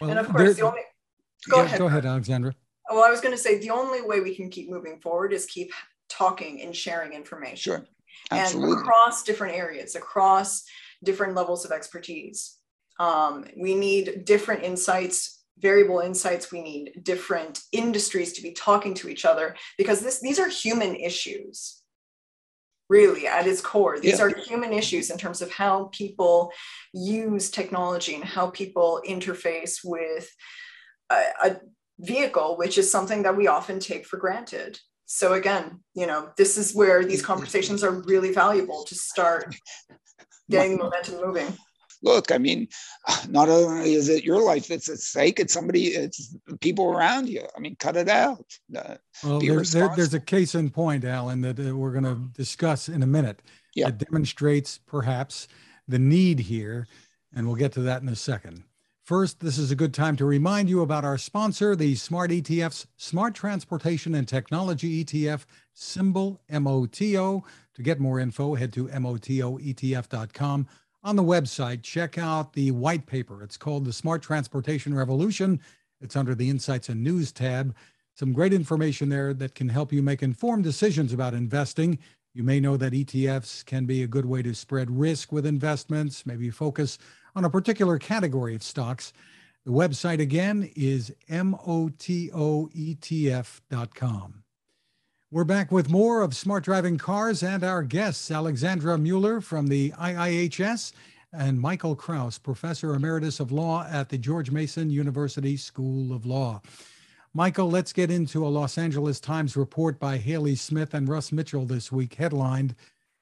Well, 0.00 0.10
and 0.10 0.18
of 0.18 0.28
course, 0.28 0.56
the 0.56 0.62
only 0.62 0.80
go 1.48 1.58
yeah, 1.58 1.64
ahead. 1.64 1.78
Go 1.78 1.86
ahead, 1.86 2.06
Alexandra. 2.06 2.54
Well, 2.90 3.04
I 3.04 3.10
was 3.10 3.20
going 3.20 3.34
to 3.34 3.40
say 3.40 3.58
the 3.58 3.70
only 3.70 4.02
way 4.02 4.20
we 4.20 4.34
can 4.34 4.50
keep 4.50 4.68
moving 4.68 4.98
forward 4.98 5.32
is 5.32 5.46
keep 5.46 5.72
talking 6.10 6.60
and 6.62 6.74
sharing 6.74 7.12
information. 7.12 7.56
Sure. 7.56 7.86
Absolutely. 8.30 8.72
And 8.72 8.80
across 8.80 9.22
different 9.22 9.56
areas, 9.56 9.94
across 9.94 10.64
different 11.02 11.34
levels 11.34 11.64
of 11.64 11.72
expertise. 11.72 12.56
Um, 12.98 13.46
we 13.56 13.74
need 13.74 14.24
different 14.24 14.62
insights, 14.62 15.42
variable 15.58 16.00
insights. 16.00 16.52
We 16.52 16.62
need 16.62 17.00
different 17.02 17.60
industries 17.72 18.34
to 18.34 18.42
be 18.42 18.52
talking 18.52 18.94
to 18.94 19.08
each 19.08 19.24
other 19.24 19.56
because 19.78 20.00
this, 20.00 20.20
these 20.20 20.38
are 20.38 20.48
human 20.48 20.94
issues, 20.96 21.80
really, 22.90 23.26
at 23.26 23.46
its 23.46 23.62
core. 23.62 23.98
These 23.98 24.18
yeah. 24.18 24.26
are 24.26 24.34
human 24.36 24.72
issues 24.72 25.10
in 25.10 25.16
terms 25.16 25.40
of 25.40 25.50
how 25.50 25.84
people 25.92 26.52
use 26.92 27.50
technology 27.50 28.14
and 28.14 28.24
how 28.24 28.50
people 28.50 29.00
interface 29.08 29.78
with 29.82 30.30
a, 31.08 31.22
a 31.42 31.60
vehicle, 31.98 32.56
which 32.58 32.76
is 32.76 32.90
something 32.90 33.22
that 33.22 33.36
we 33.36 33.46
often 33.46 33.80
take 33.80 34.04
for 34.04 34.18
granted 34.18 34.78
so 35.12 35.32
again 35.32 35.80
you 35.94 36.06
know 36.06 36.30
this 36.36 36.56
is 36.56 36.72
where 36.72 37.04
these 37.04 37.20
conversations 37.20 37.82
are 37.82 38.00
really 38.02 38.32
valuable 38.32 38.84
to 38.84 38.94
start 38.94 39.54
getting 40.50 40.78
momentum 40.78 41.16
moving. 41.20 41.52
Look 42.02 42.30
i 42.30 42.38
mean 42.38 42.68
not 43.28 43.48
only 43.48 43.94
is 43.94 44.08
it 44.08 44.22
your 44.22 44.40
life 44.40 44.68
that's 44.68 44.88
at 44.88 44.98
stake 44.98 45.40
it's 45.40 45.52
somebody 45.52 45.88
it's 45.88 46.36
people 46.60 46.86
around 46.92 47.28
you. 47.28 47.44
I 47.56 47.58
mean 47.58 47.74
cut 47.76 47.96
it 47.96 48.08
out. 48.08 48.46
Uh, 48.74 48.96
well 49.24 49.40
there, 49.40 49.62
there, 49.62 49.90
there's 49.96 50.14
a 50.14 50.20
case 50.20 50.54
in 50.54 50.70
point 50.70 51.04
alan 51.04 51.40
that 51.40 51.58
uh, 51.58 51.76
we're 51.76 51.92
going 51.92 52.04
to 52.04 52.30
discuss 52.32 52.88
in 52.88 53.02
a 53.02 53.06
minute 53.06 53.42
yeah. 53.74 53.86
that 53.86 53.98
demonstrates 53.98 54.78
perhaps 54.78 55.48
the 55.88 55.98
need 55.98 56.38
here 56.38 56.86
and 57.34 57.48
we'll 57.48 57.56
get 57.56 57.72
to 57.72 57.80
that 57.80 58.00
in 58.00 58.08
a 58.08 58.16
second 58.16 58.62
First, 59.10 59.40
this 59.40 59.58
is 59.58 59.72
a 59.72 59.74
good 59.74 59.92
time 59.92 60.14
to 60.18 60.24
remind 60.24 60.68
you 60.68 60.82
about 60.82 61.04
our 61.04 61.18
sponsor, 61.18 61.74
the 61.74 61.96
Smart 61.96 62.30
ETF's 62.30 62.86
Smart 62.96 63.34
Transportation 63.34 64.14
and 64.14 64.28
Technology 64.28 65.04
ETF, 65.04 65.46
symbol 65.74 66.40
MOTO. 66.48 67.42
To 67.74 67.82
get 67.82 67.98
more 67.98 68.20
info, 68.20 68.54
head 68.54 68.72
to 68.74 68.86
MOTOETF.com. 68.86 70.68
On 71.02 71.16
the 71.16 71.24
website, 71.24 71.82
check 71.82 72.18
out 72.18 72.52
the 72.52 72.70
white 72.70 73.06
paper. 73.06 73.42
It's 73.42 73.56
called 73.56 73.84
The 73.84 73.92
Smart 73.92 74.22
Transportation 74.22 74.94
Revolution. 74.94 75.60
It's 76.00 76.14
under 76.14 76.36
the 76.36 76.48
Insights 76.48 76.88
and 76.88 77.02
News 77.02 77.32
tab. 77.32 77.74
Some 78.14 78.32
great 78.32 78.52
information 78.52 79.08
there 79.08 79.34
that 79.34 79.56
can 79.56 79.70
help 79.70 79.92
you 79.92 80.04
make 80.04 80.22
informed 80.22 80.62
decisions 80.62 81.12
about 81.12 81.34
investing. 81.34 81.98
You 82.32 82.44
may 82.44 82.60
know 82.60 82.76
that 82.76 82.92
ETFs 82.92 83.66
can 83.66 83.86
be 83.86 84.04
a 84.04 84.06
good 84.06 84.26
way 84.26 84.42
to 84.42 84.54
spread 84.54 84.88
risk 84.88 85.32
with 85.32 85.46
investments, 85.46 86.24
maybe 86.24 86.48
focus 86.48 86.96
on 87.34 87.44
a 87.44 87.50
particular 87.50 87.98
category 87.98 88.54
of 88.54 88.62
stocks. 88.62 89.12
The 89.64 89.72
website 89.72 90.20
again 90.20 90.70
is 90.74 91.12
motoetf.com. 91.28 92.34
We're 95.32 95.44
back 95.44 95.70
with 95.70 95.88
more 95.90 96.22
of 96.22 96.34
Smart 96.34 96.64
Driving 96.64 96.98
Cars 96.98 97.42
and 97.44 97.62
our 97.62 97.84
guests, 97.84 98.32
Alexandra 98.32 98.98
Mueller 98.98 99.40
from 99.40 99.68
the 99.68 99.90
IIHS 99.92 100.92
and 101.32 101.60
Michael 101.60 101.94
Krauss, 101.94 102.36
Professor 102.38 102.94
Emeritus 102.94 103.38
of 103.38 103.52
Law 103.52 103.86
at 103.88 104.08
the 104.08 104.18
George 104.18 104.50
Mason 104.50 104.90
University 104.90 105.56
School 105.56 106.12
of 106.12 106.26
Law. 106.26 106.60
Michael, 107.32 107.70
let's 107.70 107.92
get 107.92 108.10
into 108.10 108.44
a 108.44 108.48
Los 108.48 108.76
Angeles 108.76 109.20
Times 109.20 109.56
report 109.56 110.00
by 110.00 110.16
Hayley 110.16 110.56
Smith 110.56 110.94
and 110.94 111.08
Russ 111.08 111.30
Mitchell 111.30 111.64
this 111.64 111.92
week, 111.92 112.14
headlined 112.14 112.74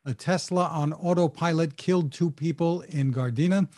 A 0.08 0.14
Tesla 0.14 0.68
on 0.68 0.94
Autopilot 0.94 1.76
Killed 1.76 2.12
Two 2.12 2.30
People 2.30 2.80
in 2.80 3.12
Gardena. 3.12 3.68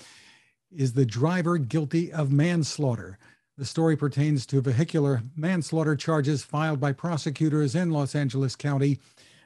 Is 0.70 0.92
the 0.92 1.04
driver 1.04 1.58
guilty 1.58 2.12
of 2.12 2.30
manslaughter? 2.30 3.18
The 3.58 3.64
story 3.64 3.96
pertains 3.96 4.46
to 4.46 4.60
vehicular 4.60 5.24
manslaughter 5.34 5.96
charges 5.96 6.44
filed 6.44 6.78
by 6.78 6.92
prosecutors 6.92 7.74
in 7.74 7.90
Los 7.90 8.14
Angeles 8.14 8.54
County 8.54 9.00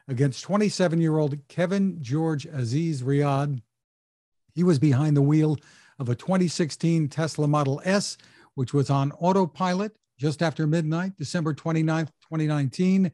against 0.08 0.42
27 0.42 1.00
year 1.00 1.16
old 1.16 1.38
Kevin 1.48 2.02
George 2.02 2.44
Aziz 2.44 3.02
Riad. 3.02 3.62
He 4.54 4.62
was 4.62 4.78
behind 4.78 5.16
the 5.16 5.22
wheel 5.22 5.56
of 5.98 6.10
a 6.10 6.14
2016 6.14 7.08
Tesla 7.08 7.48
Model 7.48 7.80
S, 7.86 8.18
which 8.56 8.74
was 8.74 8.90
on 8.90 9.10
autopilot 9.12 9.96
just 10.18 10.42
after 10.42 10.66
midnight, 10.66 11.16
December 11.16 11.54
29th, 11.54 12.10
2019. 12.28 13.10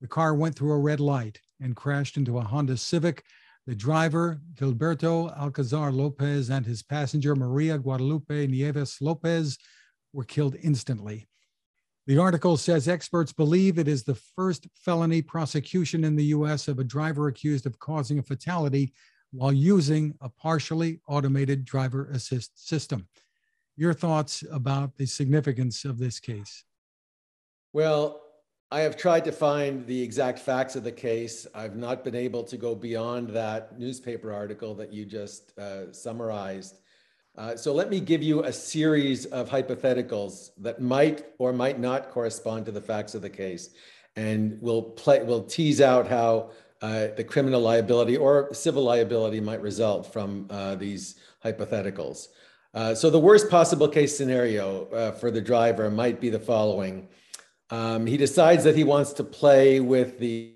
The 0.00 0.06
car 0.06 0.36
went 0.36 0.54
through 0.54 0.70
a 0.70 0.78
red 0.78 1.00
light 1.00 1.40
and 1.60 1.76
crashed 1.76 2.16
into 2.16 2.38
a 2.38 2.42
Honda 2.42 2.76
Civic 2.76 3.24
the 3.68 3.74
driver, 3.74 4.40
Gilberto 4.54 5.30
Alcazar 5.38 5.92
Lopez, 5.92 6.48
and 6.48 6.64
his 6.64 6.82
passenger, 6.82 7.36
Maria 7.36 7.76
Guadalupe 7.76 8.46
Nieves 8.46 8.96
Lopez, 9.02 9.58
were 10.14 10.24
killed 10.24 10.56
instantly. 10.62 11.28
The 12.06 12.16
article 12.16 12.56
says 12.56 12.88
experts 12.88 13.30
believe 13.30 13.78
it 13.78 13.86
is 13.86 14.04
the 14.04 14.14
first 14.14 14.66
felony 14.74 15.20
prosecution 15.20 16.04
in 16.04 16.16
the 16.16 16.24
US 16.36 16.66
of 16.66 16.78
a 16.78 16.84
driver 16.84 17.28
accused 17.28 17.66
of 17.66 17.78
causing 17.78 18.18
a 18.18 18.22
fatality 18.22 18.94
while 19.32 19.52
using 19.52 20.14
a 20.22 20.30
partially 20.30 21.02
automated 21.06 21.66
driver 21.66 22.08
assist 22.10 22.66
system. 22.66 23.06
Your 23.76 23.92
thoughts 23.92 24.42
about 24.50 24.96
the 24.96 25.04
significance 25.04 25.84
of 25.84 25.98
this 25.98 26.18
case? 26.20 26.64
Well, 27.74 28.22
I 28.70 28.80
have 28.80 28.98
tried 28.98 29.24
to 29.24 29.32
find 29.32 29.86
the 29.86 30.02
exact 30.02 30.38
facts 30.38 30.76
of 30.76 30.84
the 30.84 30.92
case. 30.92 31.46
I've 31.54 31.74
not 31.74 32.04
been 32.04 32.14
able 32.14 32.44
to 32.44 32.58
go 32.58 32.74
beyond 32.74 33.30
that 33.30 33.78
newspaper 33.78 34.30
article 34.30 34.74
that 34.74 34.92
you 34.92 35.06
just 35.06 35.58
uh, 35.58 35.90
summarized. 35.90 36.78
Uh, 37.38 37.56
so 37.56 37.72
let 37.72 37.88
me 37.88 37.98
give 37.98 38.22
you 38.22 38.44
a 38.44 38.52
series 38.52 39.24
of 39.24 39.48
hypotheticals 39.48 40.50
that 40.58 40.82
might 40.82 41.24
or 41.38 41.54
might 41.54 41.80
not 41.80 42.10
correspond 42.10 42.66
to 42.66 42.72
the 42.72 42.80
facts 42.80 43.14
of 43.14 43.22
the 43.22 43.30
case, 43.30 43.70
and 44.16 44.58
we'll 44.60 44.82
play. 44.82 45.22
We'll 45.22 45.44
tease 45.44 45.80
out 45.80 46.06
how 46.06 46.50
uh, 46.82 47.06
the 47.16 47.24
criminal 47.24 47.62
liability 47.62 48.18
or 48.18 48.52
civil 48.52 48.82
liability 48.82 49.40
might 49.40 49.62
result 49.62 50.12
from 50.12 50.46
uh, 50.50 50.74
these 50.74 51.14
hypotheticals. 51.42 52.28
Uh, 52.74 52.94
so 52.94 53.08
the 53.08 53.18
worst 53.18 53.48
possible 53.48 53.88
case 53.88 54.14
scenario 54.14 54.84
uh, 54.90 55.12
for 55.12 55.30
the 55.30 55.40
driver 55.40 55.90
might 55.90 56.20
be 56.20 56.28
the 56.28 56.38
following. 56.38 57.08
Um, 57.70 58.06
he 58.06 58.16
decides 58.16 58.64
that 58.64 58.76
he 58.76 58.84
wants 58.84 59.12
to 59.14 59.24
play 59.24 59.80
with 59.80 60.18
the 60.18 60.54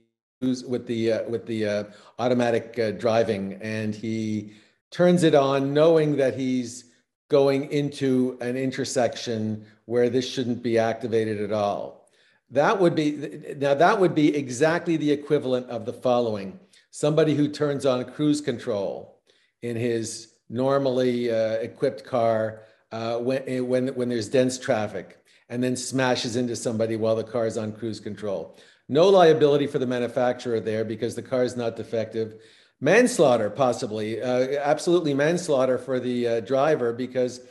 with 0.66 0.86
the 0.86 1.12
uh, 1.12 1.22
with 1.28 1.46
the 1.46 1.66
uh, 1.66 1.84
automatic 2.18 2.78
uh, 2.78 2.90
driving, 2.92 3.58
and 3.62 3.94
he 3.94 4.52
turns 4.90 5.22
it 5.22 5.34
on 5.34 5.72
knowing 5.72 6.16
that 6.16 6.36
he's 6.36 6.92
going 7.28 7.70
into 7.72 8.36
an 8.40 8.56
intersection 8.56 9.64
where 9.86 10.10
this 10.10 10.28
shouldn't 10.28 10.62
be 10.62 10.78
activated 10.78 11.40
at 11.40 11.52
all. 11.52 12.06
That 12.50 12.78
would 12.78 12.94
be, 12.94 13.56
now 13.56 13.72
that 13.72 13.98
would 13.98 14.14
be 14.14 14.36
exactly 14.36 14.98
the 14.98 15.10
equivalent 15.10 15.70
of 15.70 15.86
the 15.86 15.94
following. 15.94 16.60
Somebody 16.90 17.34
who 17.34 17.48
turns 17.48 17.86
on 17.86 18.04
cruise 18.04 18.42
control 18.42 19.18
in 19.62 19.76
his 19.76 20.34
normally 20.50 21.30
uh, 21.30 21.54
equipped 21.54 22.04
car 22.04 22.60
uh, 22.92 23.16
when, 23.16 23.66
when, 23.66 23.88
when 23.88 24.10
there's 24.10 24.28
dense 24.28 24.58
traffic 24.58 25.21
and 25.52 25.62
then 25.62 25.76
smashes 25.76 26.36
into 26.36 26.56
somebody 26.56 26.96
while 26.96 27.14
the 27.14 27.22
car 27.22 27.46
is 27.46 27.58
on 27.58 27.72
cruise 27.72 28.00
control. 28.00 28.56
No 28.88 29.10
liability 29.10 29.66
for 29.66 29.78
the 29.78 29.86
manufacturer 29.86 30.60
there 30.60 30.82
because 30.82 31.14
the 31.14 31.22
car 31.22 31.44
is 31.44 31.56
not 31.56 31.76
defective. 31.76 32.40
Manslaughter, 32.80 33.50
possibly, 33.50 34.22
uh, 34.22 34.58
absolutely 34.62 35.12
manslaughter 35.12 35.76
for 35.76 36.00
the 36.00 36.26
uh, 36.26 36.40
driver 36.40 36.94
because 36.94 37.42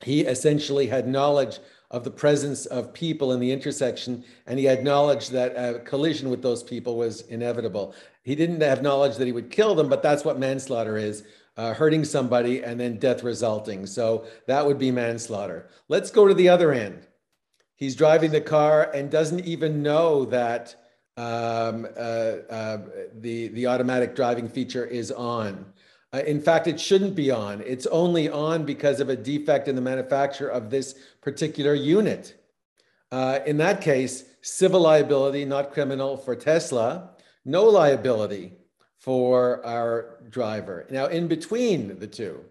he 0.00 0.22
essentially 0.22 0.88
had 0.88 1.06
knowledge 1.06 1.60
of 1.92 2.02
the 2.02 2.10
presence 2.10 2.66
of 2.66 2.92
people 2.92 3.30
in 3.32 3.38
the 3.38 3.52
intersection 3.52 4.24
and 4.48 4.58
he 4.58 4.64
had 4.64 4.82
knowledge 4.82 5.28
that 5.28 5.52
a 5.52 5.78
collision 5.78 6.28
with 6.28 6.42
those 6.42 6.64
people 6.64 6.96
was 6.96 7.20
inevitable. 7.28 7.94
He 8.24 8.34
didn't 8.34 8.62
have 8.62 8.82
knowledge 8.82 9.16
that 9.18 9.26
he 9.26 9.32
would 9.32 9.52
kill 9.52 9.76
them, 9.76 9.88
but 9.88 10.02
that's 10.02 10.24
what 10.24 10.40
manslaughter 10.40 10.96
is. 10.96 11.22
Uh, 11.56 11.72
hurting 11.72 12.04
somebody 12.04 12.64
and 12.64 12.80
then 12.80 12.98
death 12.98 13.22
resulting. 13.22 13.86
So 13.86 14.26
that 14.48 14.66
would 14.66 14.78
be 14.78 14.90
manslaughter. 14.90 15.68
Let's 15.86 16.10
go 16.10 16.26
to 16.26 16.34
the 16.34 16.48
other 16.48 16.72
end. 16.72 17.06
He's 17.82 17.96
driving 17.96 18.30
the 18.30 18.40
car 18.40 18.92
and 18.94 19.10
doesn't 19.10 19.44
even 19.44 19.82
know 19.82 20.24
that 20.26 20.76
um, 21.16 21.84
uh, 21.96 21.98
uh, 21.98 22.78
the, 23.12 23.48
the 23.48 23.66
automatic 23.66 24.14
driving 24.14 24.48
feature 24.48 24.86
is 24.86 25.10
on. 25.10 25.66
Uh, 26.14 26.18
in 26.24 26.40
fact, 26.40 26.68
it 26.68 26.78
shouldn't 26.78 27.16
be 27.16 27.32
on. 27.32 27.60
It's 27.66 27.86
only 27.86 28.28
on 28.28 28.64
because 28.64 29.00
of 29.00 29.08
a 29.08 29.16
defect 29.16 29.66
in 29.66 29.74
the 29.74 29.80
manufacture 29.80 30.46
of 30.46 30.70
this 30.70 30.94
particular 31.22 31.74
unit. 31.74 32.40
Uh, 33.10 33.40
in 33.46 33.56
that 33.56 33.80
case, 33.80 34.26
civil 34.42 34.82
liability, 34.82 35.44
not 35.44 35.72
criminal 35.72 36.16
for 36.16 36.36
Tesla, 36.36 37.10
no 37.44 37.64
liability 37.64 38.52
for 38.96 39.60
our 39.66 40.20
driver. 40.30 40.86
Now, 40.88 41.06
in 41.06 41.26
between 41.26 41.98
the 41.98 42.06
two, 42.06 42.44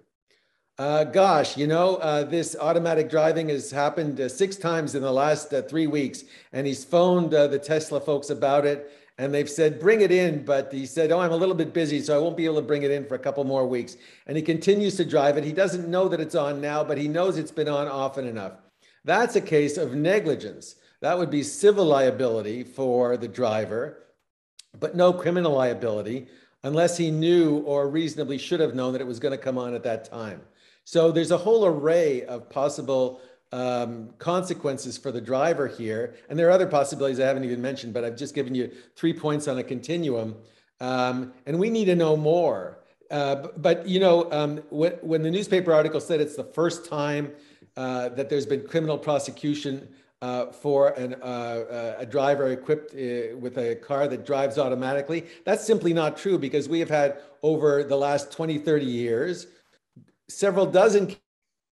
uh, 0.81 1.03
gosh, 1.03 1.57
you 1.57 1.67
know, 1.67 1.97
uh, 1.97 2.23
this 2.23 2.55
automatic 2.59 3.07
driving 3.07 3.49
has 3.49 3.69
happened 3.69 4.19
uh, 4.19 4.27
six 4.27 4.55
times 4.55 4.95
in 4.95 5.03
the 5.03 5.11
last 5.11 5.53
uh, 5.53 5.61
three 5.61 5.85
weeks, 5.85 6.23
and 6.53 6.65
he's 6.65 6.83
phoned 6.83 7.31
uh, 7.35 7.45
the 7.45 7.59
Tesla 7.59 8.01
folks 8.01 8.31
about 8.31 8.65
it, 8.65 8.91
and 9.19 9.31
they've 9.31 9.47
said, 9.47 9.79
bring 9.79 10.01
it 10.01 10.11
in. 10.11 10.43
But 10.43 10.73
he 10.73 10.87
said, 10.87 11.11
oh, 11.11 11.19
I'm 11.19 11.33
a 11.33 11.37
little 11.37 11.53
bit 11.53 11.71
busy, 11.71 12.01
so 12.01 12.15
I 12.15 12.17
won't 12.19 12.35
be 12.35 12.45
able 12.45 12.55
to 12.55 12.63
bring 12.63 12.81
it 12.81 12.89
in 12.89 13.05
for 13.05 13.13
a 13.13 13.19
couple 13.19 13.43
more 13.43 13.67
weeks. 13.67 13.95
And 14.25 14.35
he 14.35 14.41
continues 14.41 14.95
to 14.97 15.05
drive 15.05 15.37
it. 15.37 15.43
He 15.43 15.53
doesn't 15.53 15.87
know 15.87 16.07
that 16.07 16.19
it's 16.19 16.33
on 16.33 16.59
now, 16.59 16.83
but 16.83 16.97
he 16.97 17.07
knows 17.07 17.37
it's 17.37 17.51
been 17.51 17.69
on 17.69 17.87
often 17.87 18.25
enough. 18.25 18.53
That's 19.05 19.35
a 19.35 19.41
case 19.41 19.77
of 19.77 19.93
negligence. 19.93 20.77
That 21.01 21.15
would 21.15 21.29
be 21.29 21.43
civil 21.43 21.85
liability 21.85 22.63
for 22.63 23.17
the 23.17 23.27
driver, 23.27 24.07
but 24.79 24.95
no 24.95 25.13
criminal 25.13 25.51
liability 25.51 26.25
unless 26.63 26.97
he 26.97 27.11
knew 27.11 27.57
or 27.59 27.87
reasonably 27.87 28.39
should 28.39 28.59
have 28.59 28.73
known 28.73 28.93
that 28.93 29.01
it 29.01 29.07
was 29.07 29.19
going 29.19 29.31
to 29.31 29.37
come 29.37 29.59
on 29.59 29.75
at 29.75 29.83
that 29.83 30.05
time. 30.05 30.41
So 30.83 31.11
there's 31.11 31.31
a 31.31 31.37
whole 31.37 31.65
array 31.65 32.23
of 32.25 32.49
possible 32.49 33.21
um, 33.51 34.09
consequences 34.17 34.97
for 34.97 35.11
the 35.11 35.21
driver 35.21 35.67
here. 35.67 36.15
And 36.29 36.39
there 36.39 36.47
are 36.47 36.51
other 36.51 36.67
possibilities 36.67 37.19
I 37.19 37.25
haven't 37.25 37.43
even 37.43 37.61
mentioned, 37.61 37.93
but 37.93 38.03
I've 38.03 38.15
just 38.15 38.33
given 38.33 38.55
you 38.55 38.71
three 38.95 39.13
points 39.13 39.47
on 39.47 39.57
a 39.57 39.63
continuum. 39.63 40.35
Um, 40.79 41.33
and 41.45 41.59
we 41.59 41.69
need 41.69 41.85
to 41.85 41.95
know 41.95 42.15
more. 42.15 42.79
Uh, 43.09 43.47
but, 43.57 43.87
you 43.87 43.99
know, 43.99 44.31
um, 44.31 44.57
when, 44.69 45.21
the 45.21 45.29
newspaper 45.29 45.73
article 45.73 45.99
said 45.99 46.21
it's 46.21 46.37
the 46.37 46.45
first 46.45 46.85
time 46.85 47.33
uh, 47.75 48.09
that 48.09 48.29
there's 48.29 48.45
been 48.45 48.65
criminal 48.65 48.97
prosecution 48.97 49.87
uh, 50.21 50.47
for 50.47 50.89
an, 50.99 51.15
uh, 51.21 51.25
uh, 51.25 51.95
a 51.99 52.05
driver 52.05 52.51
equipped 52.51 52.93
uh, 52.93 53.35
with 53.37 53.57
a 53.57 53.75
car 53.75 54.07
that 54.07 54.25
drives 54.25 54.57
automatically, 54.57 55.25
that's 55.45 55.65
simply 55.65 55.93
not 55.93 56.15
true 56.15 56.37
because 56.37 56.69
we 56.69 56.79
have 56.79 56.89
had 56.89 57.19
over 57.41 57.83
the 57.83 57.95
last 57.95 58.31
20, 58.31 58.59
30 58.59 58.85
years, 58.85 59.47
several 60.31 60.65
dozen 60.65 61.15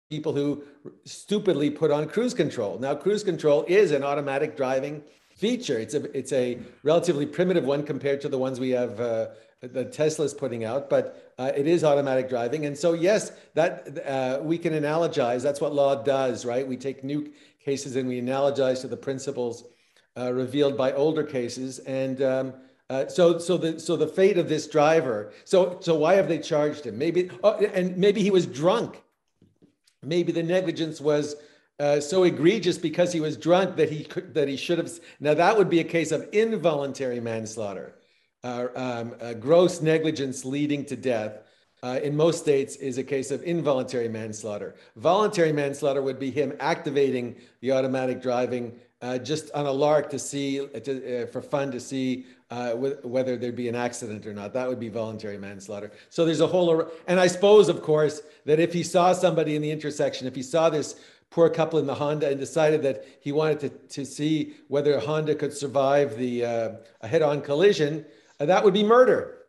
people 0.10 0.34
who 0.34 0.64
stupidly 1.06 1.70
put 1.70 1.92
on 1.92 2.08
cruise 2.08 2.34
control. 2.34 2.78
Now, 2.80 2.96
cruise 2.96 3.24
control 3.24 3.66
is 3.68 3.92
an 3.92 4.04
automatic 4.04 4.56
driving 4.56 5.04
feature. 5.36 5.78
It's 5.80 5.94
a 5.94 6.18
it's 6.18 6.32
a 6.32 6.60
relatively 6.84 7.26
primitive 7.26 7.66
one 7.66 7.84
compared 7.84 8.22
to 8.22 8.30
the 8.30 8.38
ones 8.38 8.60
we 8.60 8.70
have 8.72 9.00
uh, 9.00 9.28
the 9.62 9.86
Tesla's 9.86 10.34
putting 10.34 10.64
out, 10.64 10.90
but 10.90 11.34
uh, 11.38 11.52
it 11.56 11.68
is 11.68 11.84
automatic 11.84 12.30
driving. 12.30 12.66
And 12.66 12.78
so, 12.78 12.94
yes, 12.94 13.32
that 13.54 14.06
uh, 14.06 14.40
we 14.42 14.58
can 14.58 14.74
analogize. 14.74 15.42
That's 15.42 15.62
what 15.62 15.74
law 15.74 15.96
does, 15.96 16.46
right? 16.46 16.68
We 16.68 16.78
take 16.78 17.04
new 17.04 17.32
cases 17.64 17.96
and 17.96 18.08
we 18.08 18.22
analogize 18.22 18.82
to 18.82 18.88
the 18.88 18.98
principles 18.98 19.64
uh, 20.18 20.32
revealed 20.32 20.78
by 20.78 20.94
older 20.94 21.24
cases. 21.24 21.80
And 21.80 22.22
um, 22.22 22.54
uh, 22.90 23.08
so, 23.08 23.40
so 23.40 23.58
the 23.58 23.80
so 23.80 23.96
the 23.96 24.08
fate 24.08 24.38
of 24.38 24.48
this 24.48 24.68
driver. 24.68 25.34
So, 25.44 25.80
so 25.82 25.96
why 25.96 26.16
have 26.16 26.28
they 26.28 26.38
charged 26.38 26.86
him? 26.86 26.98
Maybe, 26.98 27.30
oh, 27.44 27.54
and 27.54 27.98
maybe 27.98 28.22
he 28.22 28.30
was 28.30 28.46
drunk. 28.46 29.02
Maybe 30.04 30.32
the 30.32 30.44
negligence 30.44 31.02
was 31.02 31.36
uh, 31.80 32.00
so 32.00 32.24
egregious 32.24 32.78
because 32.78 33.12
he 33.12 33.20
was 33.20 33.38
drunk 33.38 33.76
that 33.78 33.90
he 33.90 34.04
could, 34.04 34.36
that 34.36 34.48
he 34.48 34.56
should 34.56 34.78
have. 34.78 34.92
Now 35.20 35.34
that 35.34 35.58
would 35.58 35.70
be 35.70 35.80
a 35.80 35.84
case 35.84 36.12
of 36.12 36.30
involuntary 36.32 37.20
manslaughter, 37.20 37.96
uh, 38.44 38.68
um, 38.76 39.16
gross 39.40 39.82
negligence 39.82 40.46
leading 40.46 40.86
to 40.86 40.96
death. 40.96 41.40
Uh, 41.84 42.00
in 42.02 42.16
most 42.16 42.40
states 42.40 42.78
is 42.78 42.98
a 42.98 43.04
case 43.04 43.30
of 43.30 43.44
involuntary 43.44 44.10
manslaughter. 44.10 44.76
Voluntary 44.96 45.52
manslaughter 45.52 46.02
would 46.02 46.18
be 46.18 46.32
him 46.32 46.54
activating 46.60 47.36
the 47.62 47.72
automatic 47.72 48.24
driving 48.24 48.80
uh, 49.02 49.20
just 49.20 49.52
on 49.52 49.66
a 49.68 49.72
lark 49.72 50.10
to 50.10 50.18
see, 50.18 50.62
uh, 50.62 50.80
to, 50.80 51.24
uh, 51.24 51.28
for 51.28 51.42
fun 51.42 51.72
to 51.72 51.80
see 51.80 52.26
uh, 52.52 52.74
whether 52.74 53.38
there'd 53.38 53.56
be 53.56 53.70
an 53.70 53.76
accident 53.76 54.26
or 54.26 54.34
not. 54.34 54.54
That 54.54 54.68
would 54.68 54.80
be 54.80 54.90
voluntary 54.90 55.38
manslaughter. 55.38 55.92
So 56.10 56.26
there's 56.26 56.42
a 56.42 56.48
whole, 56.48 56.88
and 57.08 57.20
I 57.20 57.28
suppose, 57.28 57.70
of 57.70 57.82
course, 57.82 58.22
that 58.46 58.60
if 58.60 58.72
he 58.72 58.84
saw 58.84 59.14
somebody 59.14 59.56
in 59.56 59.62
the 59.62 59.72
intersection, 59.72 60.28
if 60.28 60.36
he 60.36 60.44
saw 60.44 60.70
this 60.70 60.96
poor 61.32 61.50
couple 61.50 61.80
in 61.80 61.88
the 61.88 61.96
Honda 61.96 62.30
and 62.30 62.40
decided 62.40 62.84
that 62.84 63.06
he 63.20 63.32
wanted 63.32 63.60
to, 63.60 63.70
to 63.70 64.06
see 64.06 64.56
whether 64.68 65.00
Honda 65.00 65.34
could 65.36 65.54
survive 65.54 66.18
the 66.18 66.46
uh, 66.46 66.70
a 67.02 67.08
head-on 67.08 67.42
collision, 67.42 68.06
uh, 68.40 68.46
that 68.46 68.64
would 68.64 68.74
be 68.74 68.84
murder. 68.84 69.40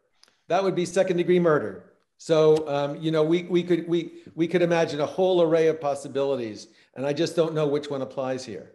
That 0.48 0.64
would 0.64 0.74
be 0.74 0.86
second-degree 0.86 1.40
murder. 1.40 1.92
So 2.18 2.66
um, 2.68 2.96
you 2.96 3.10
know, 3.10 3.22
we 3.22 3.42
we 3.42 3.62
could 3.62 3.86
we 3.86 4.22
we 4.34 4.48
could 4.48 4.62
imagine 4.62 5.00
a 5.00 5.06
whole 5.06 5.42
array 5.42 5.68
of 5.68 5.80
possibilities, 5.80 6.68
and 6.94 7.04
I 7.04 7.12
just 7.12 7.36
don't 7.36 7.52
know 7.52 7.66
which 7.66 7.90
one 7.90 8.00
applies 8.00 8.44
here. 8.44 8.72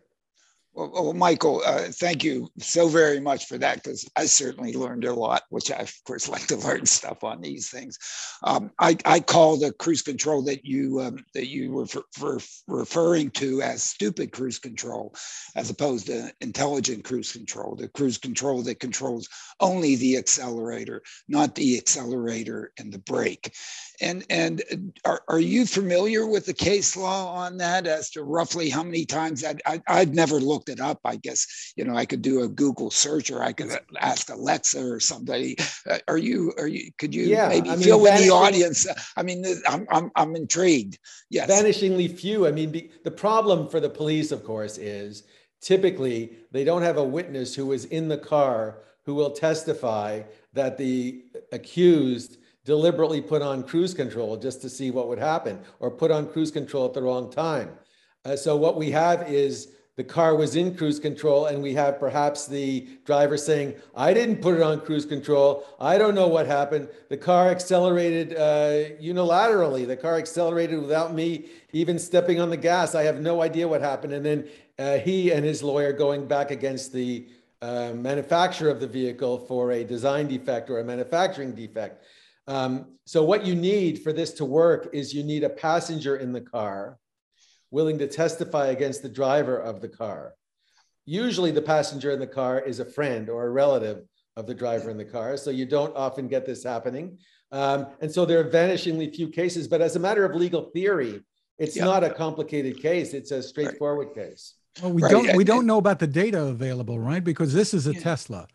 Well, 0.73 0.91
well 0.93 1.13
Michael, 1.13 1.61
uh, 1.65 1.87
thank 1.91 2.23
you 2.23 2.49
so 2.59 2.87
very 2.87 3.19
much 3.19 3.45
for 3.45 3.57
that 3.57 3.83
because 3.83 4.09
I 4.15 4.25
certainly 4.25 4.73
learned 4.73 5.03
a 5.03 5.13
lot, 5.13 5.43
which 5.49 5.69
I, 5.71 5.77
of 5.77 5.93
course, 6.05 6.29
like 6.29 6.47
to 6.47 6.55
learn 6.55 6.85
stuff 6.85 7.23
on 7.23 7.41
these 7.41 7.69
things. 7.69 7.97
Um, 8.43 8.71
I, 8.79 8.97
I, 9.05 9.19
call 9.19 9.57
the 9.57 9.71
cruise 9.73 10.01
control 10.01 10.41
that 10.43 10.65
you 10.65 10.99
um, 11.01 11.23
that 11.33 11.47
you 11.47 11.71
were 11.71 11.85
for, 11.85 12.39
referring 12.67 13.31
to 13.31 13.61
as 13.61 13.83
stupid 13.83 14.31
cruise 14.31 14.59
control, 14.59 15.13
as 15.55 15.69
opposed 15.69 16.07
to 16.07 16.31
intelligent 16.41 17.03
cruise 17.03 17.31
control. 17.31 17.75
The 17.75 17.89
cruise 17.89 18.17
control 18.17 18.61
that 18.63 18.79
controls 18.79 19.27
only 19.59 19.95
the 19.95 20.17
accelerator, 20.17 21.01
not 21.27 21.55
the 21.55 21.77
accelerator 21.77 22.71
and 22.79 22.91
the 22.91 22.99
brake. 22.99 23.53
And 23.99 24.25
and 24.29 24.93
are, 25.05 25.21
are 25.27 25.39
you 25.39 25.65
familiar 25.65 26.25
with 26.25 26.45
the 26.45 26.53
case 26.53 26.97
law 26.97 27.33
on 27.35 27.57
that 27.57 27.85
as 27.85 28.09
to 28.11 28.23
roughly 28.23 28.69
how 28.69 28.83
many 28.83 29.05
times 29.05 29.43
I, 29.43 29.81
I've 29.87 30.13
never 30.13 30.39
looked 30.39 30.60
it 30.69 30.79
up. 30.79 30.99
I 31.05 31.15
guess 31.17 31.73
you 31.75 31.85
know 31.85 31.95
I 31.95 32.05
could 32.05 32.21
do 32.21 32.43
a 32.43 32.47
Google 32.47 32.91
search 32.91 33.31
or 33.31 33.43
I 33.43 33.53
could 33.53 33.71
ask 33.99 34.29
Alexa 34.29 34.83
or 34.83 34.99
somebody. 34.99 35.57
Uh, 35.89 35.99
are 36.07 36.17
you 36.17 36.53
are 36.57 36.67
you 36.67 36.91
could 36.97 37.13
you 37.13 37.23
yeah, 37.23 37.49
maybe 37.49 37.69
I 37.69 37.75
mean, 37.75 37.83
fill 37.83 38.05
in 38.05 38.21
the 38.21 38.29
audience? 38.29 38.87
I 39.17 39.23
mean, 39.23 39.43
I'm 39.67 39.87
I'm 39.89 40.11
I'm 40.15 40.35
intrigued. 40.35 40.99
Yes, 41.29 41.49
vanishingly 41.49 42.13
few. 42.17 42.47
I 42.47 42.51
mean, 42.51 42.71
the, 42.71 42.89
the 43.03 43.11
problem 43.11 43.67
for 43.69 43.79
the 43.79 43.89
police, 43.89 44.31
of 44.31 44.43
course, 44.43 44.77
is 44.77 45.23
typically 45.61 46.37
they 46.51 46.63
don't 46.63 46.81
have 46.81 46.97
a 46.97 47.03
witness 47.03 47.55
who 47.55 47.67
was 47.67 47.85
in 47.85 48.07
the 48.07 48.17
car 48.17 48.79
who 49.05 49.15
will 49.15 49.31
testify 49.31 50.21
that 50.53 50.77
the 50.77 51.23
accused 51.51 52.37
deliberately 52.65 53.21
put 53.21 53.41
on 53.41 53.63
cruise 53.63 53.93
control 53.93 54.37
just 54.37 54.61
to 54.61 54.69
see 54.69 54.91
what 54.91 55.07
would 55.07 55.17
happen 55.17 55.59
or 55.79 55.89
put 55.89 56.11
on 56.11 56.27
cruise 56.27 56.51
control 56.51 56.85
at 56.85 56.93
the 56.93 57.01
wrong 57.01 57.31
time. 57.31 57.71
Uh, 58.23 58.35
so 58.35 58.55
what 58.55 58.77
we 58.77 58.91
have 58.91 59.29
is 59.29 59.73
the 59.97 60.03
car 60.05 60.35
was 60.35 60.55
in 60.55 60.75
cruise 60.75 60.99
control 60.99 61.47
and 61.47 61.61
we 61.61 61.73
have 61.73 61.99
perhaps 61.99 62.47
the 62.47 62.87
driver 63.05 63.35
saying, 63.35 63.75
I 63.95 64.13
didn't 64.13 64.41
put 64.41 64.55
it 64.55 64.61
on 64.61 64.79
cruise 64.79 65.05
control. 65.05 65.65
I 65.79 65.97
don't 65.97 66.15
know 66.15 66.27
what 66.27 66.47
happened. 66.47 66.87
The 67.09 67.17
car 67.17 67.49
accelerated 67.49 68.33
uh, 68.33 68.95
unilaterally. 69.01 69.85
The 69.85 69.97
car 69.97 70.17
accelerated 70.17 70.79
without 70.79 71.13
me 71.13 71.49
even 71.73 71.99
stepping 71.99 72.39
on 72.39 72.49
the 72.49 72.57
gas. 72.57 72.95
I 72.95 73.03
have 73.03 73.19
no 73.19 73.41
idea 73.41 73.67
what 73.67 73.81
happened. 73.81 74.13
And 74.13 74.25
then 74.25 74.47
uh, 74.79 74.97
he 74.97 75.31
and 75.31 75.43
his 75.43 75.61
lawyer 75.61 75.91
going 75.91 76.25
back 76.25 76.51
against 76.51 76.93
the 76.93 77.27
uh, 77.61 77.91
manufacturer 77.93 78.71
of 78.71 78.79
the 78.79 78.87
vehicle 78.87 79.39
for 79.39 79.73
a 79.73 79.83
design 79.83 80.27
defect 80.27 80.69
or 80.69 80.79
a 80.79 80.83
manufacturing 80.85 81.53
defect. 81.53 82.05
Um, 82.47 82.97
so 83.05 83.23
what 83.23 83.45
you 83.45 83.55
need 83.55 84.01
for 84.01 84.13
this 84.13 84.31
to 84.35 84.45
work 84.45 84.89
is 84.93 85.13
you 85.13 85.23
need 85.23 85.43
a 85.43 85.49
passenger 85.49 86.15
in 86.15 86.31
the 86.31 86.41
car 86.41 86.97
willing 87.71 87.97
to 87.97 88.07
testify 88.07 88.67
against 88.67 89.01
the 89.01 89.09
driver 89.09 89.57
of 89.57 89.81
the 89.81 89.87
car. 89.87 90.33
Usually 91.05 91.51
the 91.51 91.61
passenger 91.61 92.11
in 92.11 92.19
the 92.19 92.27
car 92.27 92.59
is 92.59 92.79
a 92.79 92.85
friend 92.85 93.29
or 93.29 93.47
a 93.47 93.49
relative 93.49 94.03
of 94.37 94.45
the 94.45 94.53
driver 94.53 94.89
in 94.89 94.97
the 94.97 95.05
car. 95.05 95.35
So 95.37 95.49
you 95.49 95.65
don't 95.65 95.95
often 95.95 96.27
get 96.27 96.45
this 96.45 96.63
happening. 96.63 97.17
Um, 97.51 97.87
and 98.01 98.11
so 98.11 98.25
there 98.25 98.39
are 98.39 98.49
vanishingly 98.49 99.13
few 99.13 99.27
cases, 99.27 99.67
but 99.67 99.81
as 99.81 99.95
a 99.95 99.99
matter 99.99 100.23
of 100.25 100.35
legal 100.35 100.69
theory, 100.71 101.21
it's 101.57 101.75
yeah. 101.75 101.85
not 101.85 102.03
a 102.03 102.09
complicated 102.09 102.81
case. 102.81 103.13
It's 103.13 103.31
a 103.31 103.41
straightforward 103.41 104.09
right. 104.15 104.29
case. 104.29 104.55
Well, 104.81 104.93
we 104.93 105.01
right. 105.01 105.11
don't 105.11 105.35
we 105.35 105.43
don't 105.43 105.65
know 105.65 105.77
about 105.77 105.99
the 105.99 106.07
data 106.07 106.43
available, 106.43 106.97
right? 106.97 107.23
Because 107.23 107.53
this 107.53 107.73
is 107.73 107.87
a 107.87 107.93
yeah. 107.93 107.99
Tesla. 107.99 108.47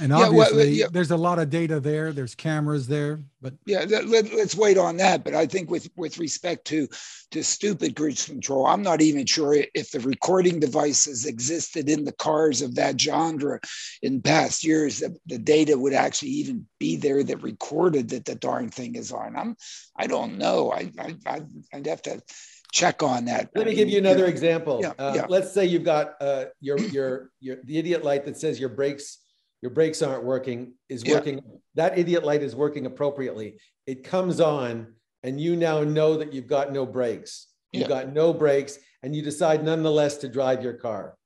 And 0.00 0.12
obviously, 0.12 0.56
yeah, 0.56 0.64
well, 0.64 0.66
yeah. 0.66 0.86
there's 0.90 1.10
a 1.10 1.16
lot 1.16 1.38
of 1.38 1.50
data 1.50 1.80
there. 1.80 2.12
There's 2.12 2.34
cameras 2.34 2.86
there, 2.86 3.20
but 3.40 3.54
yeah, 3.64 3.84
let, 3.88 4.04
us 4.32 4.54
wait 4.54 4.78
on 4.78 4.96
that. 4.98 5.24
But 5.24 5.34
I 5.34 5.46
think 5.46 5.70
with 5.70 5.88
with 5.96 6.18
respect 6.18 6.66
to 6.66 6.88
to 7.30 7.42
stupid 7.42 7.96
cruise 7.96 8.26
control, 8.26 8.66
I'm 8.66 8.82
not 8.82 9.00
even 9.00 9.26
sure 9.26 9.56
if 9.74 9.90
the 9.90 10.00
recording 10.00 10.60
devices 10.60 11.26
existed 11.26 11.88
in 11.88 12.04
the 12.04 12.12
cars 12.12 12.62
of 12.62 12.74
that 12.74 13.00
genre 13.00 13.60
in 14.02 14.20
past 14.20 14.64
years. 14.64 15.00
That 15.00 15.16
the 15.26 15.38
data 15.38 15.78
would 15.78 15.94
actually 15.94 16.30
even 16.32 16.66
be 16.78 16.96
there 16.96 17.22
that 17.24 17.42
recorded 17.42 18.10
that 18.10 18.24
the 18.24 18.34
darn 18.34 18.70
thing 18.70 18.96
is 18.96 19.12
on. 19.12 19.36
I'm 19.36 19.56
I 19.96 20.06
don't 20.06 20.38
know. 20.38 20.72
I 20.72 20.90
I 21.26 21.42
I'd 21.72 21.86
have 21.86 22.02
to 22.02 22.20
check 22.72 23.02
on 23.02 23.24
that. 23.26 23.50
Let 23.54 23.66
me 23.66 23.74
give 23.74 23.88
you 23.88 23.98
another 23.98 24.26
example. 24.26 24.80
Yeah, 24.82 24.92
uh, 24.98 25.12
yeah. 25.16 25.26
Let's 25.28 25.52
say 25.52 25.64
you've 25.64 25.84
got 25.84 26.14
uh, 26.20 26.46
your 26.60 26.78
your 26.78 27.30
your 27.40 27.56
the 27.64 27.78
idiot 27.78 28.04
light 28.04 28.24
that 28.26 28.36
says 28.36 28.60
your 28.60 28.68
brakes 28.68 29.18
your 29.66 29.74
brakes 29.74 30.00
aren't 30.00 30.22
working 30.22 30.74
is 30.88 31.04
working 31.04 31.34
yeah. 31.34 31.58
that 31.74 31.98
idiot 31.98 32.22
light 32.22 32.40
is 32.40 32.54
working 32.54 32.86
appropriately 32.86 33.56
it 33.84 34.04
comes 34.04 34.40
on 34.40 34.94
and 35.24 35.40
you 35.40 35.56
now 35.56 35.82
know 35.82 36.16
that 36.16 36.32
you've 36.32 36.46
got 36.46 36.72
no 36.72 36.86
brakes 36.86 37.48
you've 37.72 37.82
yeah. 37.82 37.88
got 37.88 38.12
no 38.12 38.32
brakes 38.32 38.78
and 39.02 39.16
you 39.16 39.22
decide 39.22 39.64
nonetheless 39.64 40.18
to 40.18 40.28
drive 40.28 40.62
your 40.62 40.74
car 40.74 41.16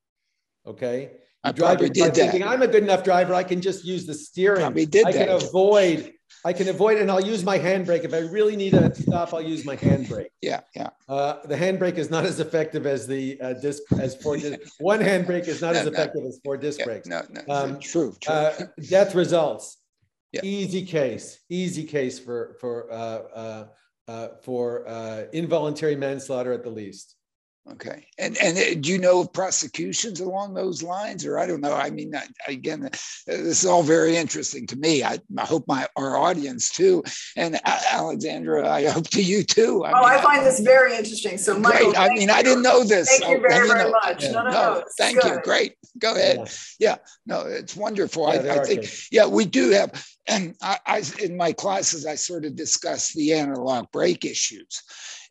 okay 0.65 1.11
you 1.11 1.19
I 1.43 1.51
drive 1.51 1.81
your 1.81 1.93
car 1.93 2.09
thinking 2.09 2.43
i'm 2.43 2.63
a 2.63 2.67
good 2.67 2.81
enough 2.81 3.03
driver 3.03 3.35
i 3.35 3.43
can 3.43 3.61
just 3.61 3.85
use 3.85 4.07
the 4.07 4.15
steering 4.15 4.61
probably 4.61 4.87
did 4.87 5.05
i 5.05 5.11
that. 5.11 5.27
can 5.27 5.35
avoid 5.35 6.11
I 6.43 6.53
can 6.53 6.67
avoid 6.69 6.97
it 6.97 7.01
and 7.01 7.11
I'll 7.11 7.25
use 7.25 7.43
my 7.43 7.59
handbrake. 7.59 8.03
If 8.03 8.13
I 8.13 8.19
really 8.19 8.55
need 8.55 8.71
to 8.71 8.93
stop, 8.95 9.33
I'll 9.33 9.41
use 9.41 9.65
my 9.65 9.75
handbrake. 9.75 10.29
Yeah, 10.41 10.61
yeah. 10.75 10.89
Uh, 11.07 11.45
the 11.45 11.55
handbrake 11.55 11.97
is 11.97 12.09
not 12.09 12.25
as 12.25 12.39
effective 12.39 12.85
as 12.85 13.05
the 13.05 13.39
uh, 13.41 13.53
disc 13.53 13.83
as 13.99 14.15
four 14.15 14.37
disc. 14.43 14.59
One 14.79 14.99
handbrake 14.99 15.47
is 15.47 15.61
not 15.61 15.73
no, 15.73 15.81
as 15.81 15.87
effective 15.87 16.23
no. 16.23 16.29
as 16.29 16.39
four 16.43 16.57
disc 16.57 16.79
yeah, 16.79 16.85
brakes. 16.85 17.07
No, 17.07 17.21
no, 17.29 17.41
um, 17.53 17.79
true. 17.79 18.15
true. 18.19 18.33
Uh, 18.33 18.53
death 18.89 19.13
results. 19.15 19.77
Yeah. 20.31 20.41
Easy 20.43 20.85
case. 20.85 21.39
Easy 21.49 21.83
case 21.83 22.17
for 22.17 22.55
for 22.59 22.91
uh, 22.91 22.95
uh, 22.95 23.65
uh, 24.07 24.27
for 24.41 25.27
involuntary 25.33 25.95
manslaughter 25.95 26.53
at 26.53 26.63
the 26.63 26.69
least. 26.69 27.15
Okay, 27.69 28.07
and 28.17 28.35
and 28.39 28.57
uh, 28.57 28.73
do 28.79 28.91
you 28.91 28.97
know 28.97 29.21
of 29.21 29.33
prosecutions 29.33 30.19
along 30.19 30.55
those 30.55 30.81
lines, 30.81 31.27
or 31.27 31.37
I 31.37 31.45
don't 31.45 31.61
know? 31.61 31.75
I 31.75 31.91
mean, 31.91 32.11
again, 32.47 32.81
this 32.81 33.27
is 33.27 33.67
all 33.67 33.83
very 33.83 34.17
interesting 34.17 34.65
to 34.67 34.75
me. 34.77 35.03
I, 35.03 35.19
I 35.37 35.45
hope 35.45 35.65
my 35.67 35.87
our 35.95 36.17
audience 36.17 36.71
too, 36.71 37.03
and 37.37 37.59
Alexandra, 37.63 38.67
I 38.67 38.87
hope 38.87 39.07
to 39.09 39.21
you 39.21 39.43
too. 39.43 39.85
I 39.85 39.91
oh, 39.91 40.01
mean, 40.01 40.19
I 40.19 40.21
find 40.23 40.43
this 40.43 40.59
very 40.59 40.97
interesting. 40.97 41.37
So, 41.37 41.59
Michael, 41.59 41.93
I 41.95 42.09
mean, 42.09 42.29
you. 42.29 42.33
I 42.33 42.41
didn't 42.41 42.63
know 42.63 42.83
this. 42.83 43.19
Thank 43.19 43.31
you 43.31 43.47
very, 43.47 43.67
very 43.67 43.83
know. 43.83 43.91
much. 43.91 44.23
Yeah. 44.23 44.31
No, 44.31 44.43
no, 44.43 44.49
no. 44.49 44.73
no 44.73 44.83
thank 44.97 45.21
good. 45.21 45.31
you. 45.31 45.41
Great. 45.43 45.75
Go 45.99 46.15
ahead. 46.15 46.37
Yeah. 46.79 46.89
yeah. 46.89 46.95
No, 47.27 47.41
it's 47.41 47.75
wonderful. 47.75 48.33
Yeah, 48.33 48.53
I, 48.53 48.59
I 48.59 48.63
think. 48.63 48.89
Yeah, 49.11 49.27
we 49.27 49.45
do 49.45 49.69
have 49.69 50.03
and 50.27 50.55
I, 50.61 50.77
I, 50.85 51.03
in 51.21 51.35
my 51.35 51.51
classes 51.51 52.05
i 52.05 52.13
sort 52.13 52.45
of 52.45 52.55
discuss 52.55 53.11
the 53.13 53.29
antilock 53.29 53.91
brake 53.91 54.23
issues 54.23 54.83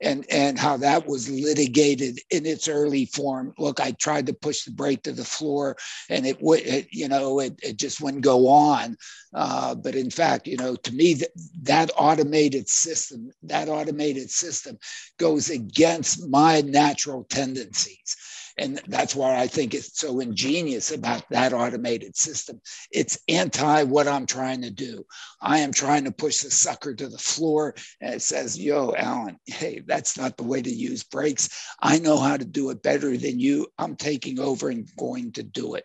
and 0.02 0.24
and 0.30 0.58
how 0.58 0.76
that 0.76 1.06
was 1.06 1.30
litigated 1.30 2.18
in 2.30 2.46
its 2.46 2.68
early 2.68 3.06
form. 3.06 3.52
Look 3.58 3.80
i 3.80 3.92
tried 3.92 4.26
to 4.26 4.32
push 4.32 4.64
the 4.64 4.70
brake 4.70 5.02
to 5.04 5.12
the 5.12 5.24
floor 5.24 5.76
and 6.08 6.26
it 6.26 6.40
would 6.40 6.86
you 6.90 7.08
know 7.08 7.40
it, 7.40 7.58
it 7.62 7.76
just 7.76 8.00
wouldn't 8.00 8.24
go 8.24 8.48
on. 8.48 8.96
Uh, 9.32 9.74
but 9.74 9.94
in 9.94 10.10
fact 10.10 10.46
you 10.46 10.56
know 10.56 10.74
to 10.76 10.92
me 10.92 11.14
that, 11.14 11.30
that 11.62 11.90
automated 11.96 12.68
system 12.68 13.30
that 13.42 13.68
automated 13.68 14.30
system 14.30 14.78
goes 15.18 15.50
against 15.50 16.28
my 16.28 16.60
natural 16.62 17.24
tendencies 17.24 18.16
and 18.60 18.78
that's 18.88 19.14
why 19.14 19.40
I 19.40 19.46
think 19.46 19.72
it's 19.72 19.98
so 19.98 20.20
ingenious 20.20 20.92
about 20.92 21.24
that 21.30 21.54
automated 21.54 22.14
system. 22.14 22.60
It's 22.92 23.18
anti 23.26 23.84
what 23.84 24.06
I'm 24.06 24.26
trying 24.26 24.60
to 24.62 24.70
do. 24.70 25.06
I 25.40 25.58
am 25.60 25.72
trying 25.72 26.04
to 26.04 26.12
push 26.12 26.42
the 26.42 26.50
sucker 26.50 26.94
to 26.94 27.08
the 27.08 27.18
floor 27.18 27.74
and 28.02 28.14
it 28.14 28.20
says, 28.20 28.60
yo, 28.60 28.94
Alan, 28.94 29.38
hey, 29.46 29.80
that's 29.86 30.18
not 30.18 30.36
the 30.36 30.44
way 30.44 30.60
to 30.60 30.70
use 30.70 31.02
brakes. 31.02 31.48
I 31.80 31.98
know 32.00 32.18
how 32.18 32.36
to 32.36 32.44
do 32.44 32.68
it 32.68 32.82
better 32.82 33.16
than 33.16 33.40
you. 33.40 33.66
I'm 33.78 33.96
taking 33.96 34.38
over 34.38 34.68
and 34.68 34.86
going 34.98 35.32
to 35.32 35.42
do 35.42 35.74
it. 35.74 35.84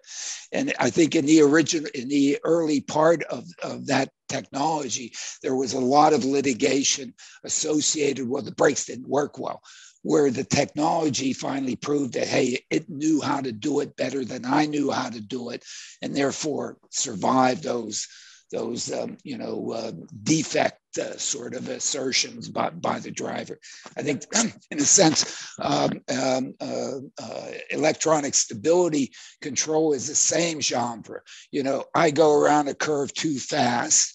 And 0.51 0.73
I 0.77 0.89
think 0.89 1.15
in 1.15 1.25
the 1.25 1.41
original, 1.41 1.89
in 1.95 2.09
the 2.09 2.39
early 2.43 2.81
part 2.81 3.23
of, 3.23 3.45
of 3.63 3.87
that 3.87 4.09
technology, 4.27 5.13
there 5.41 5.55
was 5.55 5.73
a 5.73 5.79
lot 5.79 6.11
of 6.11 6.25
litigation 6.25 7.13
associated 7.45 8.27
with 8.27 8.43
the 8.43 8.51
brakes 8.51 8.85
didn't 8.85 9.07
work 9.07 9.39
well 9.39 9.61
where 10.05 10.29
the 10.29 10.43
technology 10.43 11.33
finally 11.33 11.75
proved 11.75 12.13
that 12.13 12.27
hey 12.27 12.59
it 12.69 12.87
knew 12.87 13.19
how 13.19 13.41
to 13.41 13.51
do 13.51 13.79
it 13.79 13.95
better 13.95 14.23
than 14.23 14.45
i 14.45 14.67
knew 14.67 14.91
how 14.91 15.09
to 15.09 15.19
do 15.19 15.49
it 15.49 15.63
and 16.03 16.15
therefore 16.15 16.77
survived 16.91 17.63
those 17.63 18.07
those 18.51 18.93
um, 18.93 19.17
you 19.23 19.37
know 19.37 19.71
uh, 19.71 19.91
defect 20.23 20.79
uh, 20.99 21.17
sort 21.17 21.55
of 21.55 21.67
assertions 21.67 22.47
by, 22.47 22.69
by 22.69 22.99
the 22.99 23.11
driver. 23.11 23.59
I 23.97 24.03
think 24.03 24.23
in 24.71 24.77
a 24.77 24.81
sense 24.81 25.51
um, 25.59 26.01
um, 26.15 26.53
uh, 26.61 26.99
uh, 27.21 27.47
electronic 27.71 28.35
stability 28.35 29.11
control 29.41 29.93
is 29.93 30.07
the 30.07 30.15
same 30.15 30.61
genre. 30.61 31.21
You 31.51 31.63
know 31.63 31.85
i 31.95 32.11
go 32.11 32.33
around 32.39 32.67
a 32.67 32.75
curve 32.75 33.11
too 33.13 33.39
fast 33.39 34.14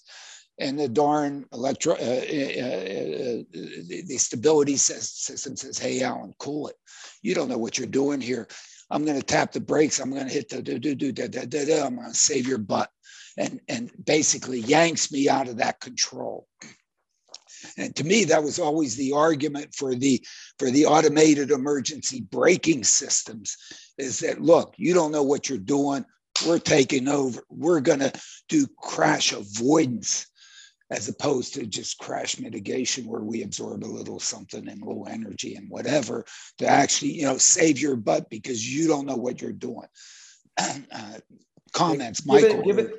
and 0.61 0.79
the 0.79 0.87
darn 0.87 1.45
electro, 1.51 1.95
uh, 1.95 1.97
uh, 1.97 1.99
uh, 1.99 3.43
the, 3.51 4.03
the 4.07 4.17
stability 4.17 4.77
system 4.77 5.57
says, 5.57 5.77
"Hey, 5.77 6.03
Alan, 6.03 6.33
cool 6.37 6.67
it. 6.67 6.75
You 7.23 7.33
don't 7.33 7.49
know 7.49 7.57
what 7.57 7.77
you're 7.77 7.87
doing 7.87 8.21
here. 8.21 8.47
I'm 8.91 9.03
going 9.03 9.19
to 9.19 9.25
tap 9.25 9.51
the 9.51 9.59
brakes. 9.59 9.99
I'm 9.99 10.11
going 10.11 10.27
to 10.27 10.33
hit 10.33 10.49
the 10.49 10.61
do 10.61 10.77
do 10.77 10.93
do 10.95 11.11
da 11.11 11.27
da 11.27 11.45
da 11.45 11.65
da. 11.65 11.85
I'm 11.85 11.95
going 11.95 12.09
to 12.09 12.15
save 12.15 12.47
your 12.47 12.59
butt," 12.59 12.89
and 13.37 13.59
and 13.67 13.91
basically 14.05 14.59
yanks 14.59 15.11
me 15.11 15.27
out 15.27 15.49
of 15.49 15.57
that 15.57 15.79
control. 15.79 16.47
And 17.77 17.95
to 17.95 18.03
me, 18.03 18.23
that 18.25 18.43
was 18.43 18.59
always 18.59 18.95
the 18.95 19.13
argument 19.13 19.73
for 19.73 19.95
the 19.95 20.23
for 20.59 20.69
the 20.69 20.85
automated 20.85 21.49
emergency 21.49 22.21
braking 22.21 22.83
systems, 22.83 23.57
is 23.97 24.19
that 24.19 24.41
look, 24.41 24.75
you 24.77 24.93
don't 24.93 25.11
know 25.11 25.23
what 25.23 25.49
you're 25.49 25.57
doing. 25.57 26.05
We're 26.45 26.59
taking 26.59 27.07
over. 27.07 27.43
We're 27.49 27.81
going 27.81 27.99
to 27.99 28.13
do 28.47 28.67
crash 28.79 29.33
avoidance 29.33 30.27
as 30.91 31.07
opposed 31.07 31.53
to 31.53 31.65
just 31.65 31.97
crash 31.97 32.39
mitigation 32.39 33.05
where 33.05 33.21
we 33.21 33.43
absorb 33.43 33.83
a 33.83 33.85
little 33.85 34.19
something 34.19 34.67
and 34.67 34.81
low 34.81 35.05
energy 35.09 35.55
and 35.55 35.69
whatever 35.69 36.23
to 36.57 36.67
actually 36.67 37.11
you 37.13 37.23
know 37.23 37.37
save 37.37 37.79
your 37.79 37.95
butt 37.95 38.29
because 38.29 38.67
you 38.67 38.87
don't 38.87 39.05
know 39.05 39.15
what 39.15 39.41
you're 39.41 39.51
doing. 39.51 39.87
Uh, 40.93 41.17
comments 41.73 42.19
given, 42.21 42.57
michael 42.57 42.63
given, 42.63 42.91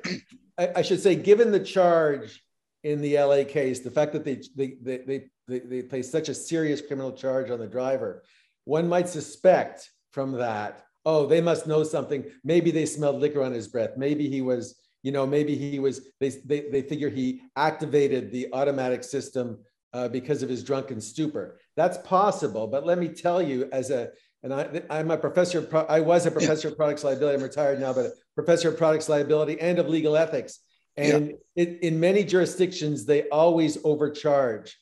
i 0.75 0.81
should 0.81 0.99
say 0.99 1.15
given 1.15 1.51
the 1.51 1.59
charge 1.59 2.43
in 2.83 2.99
the 2.99 3.17
la 3.19 3.43
case 3.43 3.79
the 3.79 3.91
fact 3.91 4.11
that 4.11 4.25
they 4.25 4.41
they 4.55 4.75
they, 4.81 5.29
they, 5.47 5.59
they 5.59 5.81
place 5.83 6.09
such 6.09 6.27
a 6.27 6.33
serious 6.33 6.81
criminal 6.81 7.11
charge 7.11 7.51
on 7.51 7.59
the 7.59 7.67
driver 7.67 8.23
one 8.65 8.89
might 8.89 9.07
suspect 9.07 9.89
from 10.11 10.31
that 10.31 10.83
oh 11.05 11.25
they 11.25 11.41
must 11.41 11.67
know 11.67 11.83
something. 11.83 12.25
Maybe 12.43 12.71
they 12.71 12.85
smelled 12.85 13.19
liquor 13.19 13.43
on 13.43 13.51
his 13.51 13.67
breath. 13.67 13.97
Maybe 13.97 14.29
he 14.29 14.41
was 14.41 14.75
you 15.03 15.11
know, 15.11 15.27
maybe 15.27 15.55
he 15.55 15.79
was, 15.79 16.09
they, 16.19 16.29
they, 16.29 16.61
they 16.71 16.81
figure 16.81 17.09
he 17.09 17.41
activated 17.55 18.31
the 18.31 18.47
automatic 18.53 19.03
system 19.03 19.59
uh, 19.93 20.07
because 20.07 20.41
of 20.41 20.49
his 20.49 20.63
drunken 20.63 20.99
stupor. 20.99 21.59
That's 21.75 21.97
possible, 21.99 22.65
but 22.67 22.85
let 22.85 22.97
me 22.97 23.09
tell 23.09 23.41
you, 23.41 23.69
as 23.71 23.91
a, 23.91 24.09
and 24.41 24.53
I, 24.53 24.81
I'm 24.89 25.11
a 25.11 25.17
professor, 25.17 25.59
of 25.59 25.69
pro, 25.69 25.81
I 25.81 25.99
was 25.99 26.25
a 26.25 26.31
professor 26.31 26.69
of 26.69 26.77
products 26.77 27.03
liability, 27.03 27.35
I'm 27.37 27.43
retired 27.43 27.79
now, 27.79 27.93
but 27.93 28.05
a 28.07 28.11
professor 28.35 28.69
of 28.69 28.77
products 28.77 29.07
liability 29.07 29.59
and 29.61 29.77
of 29.77 29.87
legal 29.87 30.17
ethics. 30.17 30.59
And 30.97 31.27
yeah. 31.27 31.63
it, 31.63 31.79
in 31.81 31.99
many 31.99 32.23
jurisdictions, 32.23 33.05
they 33.05 33.27
always 33.29 33.77
overcharge. 33.83 34.77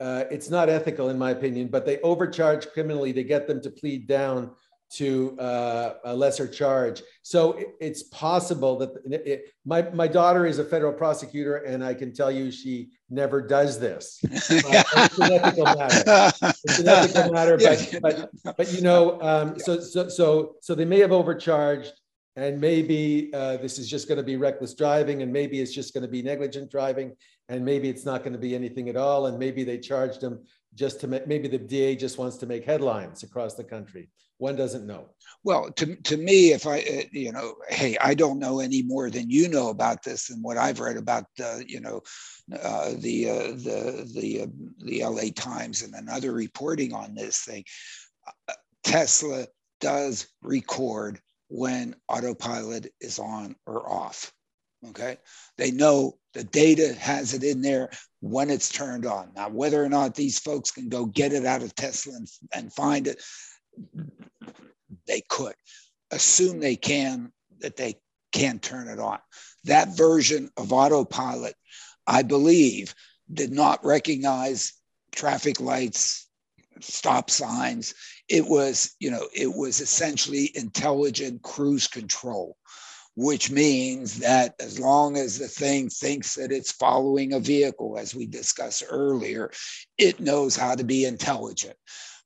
Uh, 0.00 0.24
it's 0.30 0.50
not 0.50 0.68
ethical, 0.68 1.08
in 1.08 1.18
my 1.18 1.30
opinion, 1.30 1.68
but 1.68 1.86
they 1.86 2.00
overcharge 2.00 2.66
criminally 2.68 3.12
to 3.12 3.22
get 3.22 3.46
them 3.46 3.60
to 3.62 3.70
plead 3.70 4.06
down 4.06 4.50
to 4.94 5.38
uh, 5.38 5.94
a 6.04 6.14
lesser 6.14 6.46
charge. 6.46 7.02
So 7.22 7.52
it, 7.52 7.68
it's 7.80 8.02
possible 8.04 8.76
that 8.78 8.90
it, 9.10 9.26
it, 9.26 9.44
my, 9.64 9.82
my 9.90 10.06
daughter 10.06 10.44
is 10.44 10.58
a 10.58 10.64
federal 10.64 10.92
prosecutor, 10.92 11.56
and 11.56 11.82
I 11.84 11.94
can 11.94 12.12
tell 12.12 12.30
you 12.30 12.50
she 12.50 12.90
never 13.08 13.40
does 13.40 13.78
this. 13.78 14.20
Uh, 14.24 14.28
it's 14.50 15.18
an 15.18 15.32
ethical 15.32 15.64
matter. 15.64 16.32
It's 16.64 16.78
an 16.78 16.88
ethical 16.88 17.32
matter, 17.32 17.56
but, 17.56 18.30
but, 18.44 18.56
but 18.56 18.72
you 18.72 18.82
know, 18.82 19.20
um, 19.22 19.58
so, 19.58 19.80
so, 19.80 20.08
so, 20.08 20.56
so 20.60 20.74
they 20.74 20.84
may 20.84 20.98
have 20.98 21.12
overcharged. 21.12 21.92
and 22.36 22.60
maybe 22.60 23.30
uh, 23.34 23.56
this 23.58 23.78
is 23.78 23.88
just 23.88 24.08
going 24.08 24.18
to 24.18 24.24
be 24.24 24.36
reckless 24.36 24.74
driving, 24.74 25.22
and 25.22 25.32
maybe 25.32 25.60
it's 25.60 25.72
just 25.72 25.94
going 25.94 26.02
to 26.02 26.08
be 26.08 26.22
negligent 26.22 26.70
driving, 26.70 27.12
and 27.48 27.64
maybe 27.64 27.88
it's 27.88 28.04
not 28.04 28.22
going 28.22 28.32
to 28.32 28.38
be 28.38 28.54
anything 28.54 28.88
at 28.88 28.96
all, 28.96 29.26
and 29.26 29.38
maybe 29.38 29.64
they 29.64 29.78
charged 29.78 30.22
him 30.22 30.40
just 30.74 31.00
to 31.00 31.06
make, 31.06 31.26
maybe 31.26 31.48
the 31.48 31.58
DA 31.58 31.96
just 31.96 32.18
wants 32.18 32.36
to 32.38 32.46
make 32.46 32.64
headlines 32.64 33.22
across 33.22 33.54
the 33.54 33.64
country. 33.64 34.08
One 34.38 34.56
doesn't 34.56 34.86
know. 34.86 35.10
Well, 35.44 35.70
to, 35.72 35.94
to 35.94 36.16
me, 36.16 36.52
if 36.52 36.66
I, 36.66 36.80
uh, 36.80 37.02
you 37.12 37.30
know, 37.30 37.54
hey, 37.68 37.96
I 38.00 38.14
don't 38.14 38.38
know 38.38 38.58
any 38.58 38.82
more 38.82 39.08
than 39.08 39.30
you 39.30 39.48
know 39.48 39.68
about 39.68 40.02
this 40.02 40.30
and 40.30 40.42
what 40.42 40.56
I've 40.56 40.80
read 40.80 40.96
about, 40.96 41.26
uh, 41.42 41.60
you 41.66 41.80
know, 41.80 42.00
uh, 42.60 42.92
the 42.98 43.30
uh, 43.30 43.50
the 43.52 44.10
the 44.14 44.42
uh, 44.42 44.46
the 44.78 45.04
LA 45.04 45.30
Times 45.34 45.82
and 45.82 45.94
another 45.94 46.32
reporting 46.32 46.92
on 46.92 47.14
this 47.14 47.38
thing. 47.44 47.64
Uh, 48.48 48.54
Tesla 48.82 49.46
does 49.80 50.26
record 50.42 51.20
when 51.48 51.94
autopilot 52.08 52.92
is 53.00 53.18
on 53.18 53.54
or 53.66 53.88
off. 53.88 54.32
Okay. 54.88 55.16
They 55.58 55.70
know 55.70 56.18
the 56.34 56.44
data 56.44 56.94
has 56.94 57.34
it 57.34 57.44
in 57.44 57.62
there 57.62 57.90
when 58.20 58.50
it's 58.50 58.68
turned 58.68 59.06
on. 59.06 59.30
Now, 59.36 59.48
whether 59.48 59.82
or 59.82 59.88
not 59.88 60.14
these 60.14 60.38
folks 60.38 60.70
can 60.70 60.88
go 60.88 61.06
get 61.06 61.32
it 61.32 61.44
out 61.44 61.62
of 61.62 61.74
Tesla 61.74 62.14
and, 62.14 62.28
and 62.54 62.72
find 62.72 63.06
it, 63.06 63.22
they 65.06 65.22
could. 65.28 65.54
Assume 66.10 66.58
they 66.58 66.76
can, 66.76 67.32
that 67.60 67.76
they 67.76 67.96
can 68.32 68.58
turn 68.58 68.88
it 68.88 68.98
on. 68.98 69.18
That 69.64 69.96
version 69.96 70.50
of 70.56 70.72
autopilot, 70.72 71.54
I 72.06 72.22
believe, 72.22 72.94
did 73.32 73.52
not 73.52 73.84
recognize 73.84 74.72
traffic 75.12 75.60
lights, 75.60 76.28
stop 76.80 77.30
signs. 77.30 77.94
It 78.28 78.46
was, 78.46 78.94
you 78.98 79.10
know, 79.10 79.28
it 79.34 79.52
was 79.52 79.80
essentially 79.80 80.50
intelligent 80.54 81.42
cruise 81.42 81.86
control, 81.86 82.56
which 83.14 83.50
means 83.50 84.18
that 84.20 84.54
as 84.60 84.78
long 84.78 85.16
as 85.16 85.38
the 85.38 85.48
thing 85.48 85.88
thinks 85.88 86.34
that 86.34 86.52
it's 86.52 86.72
following 86.72 87.32
a 87.32 87.40
vehicle, 87.40 87.98
as 87.98 88.14
we 88.14 88.26
discussed 88.26 88.82
earlier, 88.88 89.50
it 89.98 90.20
knows 90.20 90.56
how 90.56 90.74
to 90.74 90.84
be 90.84 91.04
intelligent. 91.04 91.76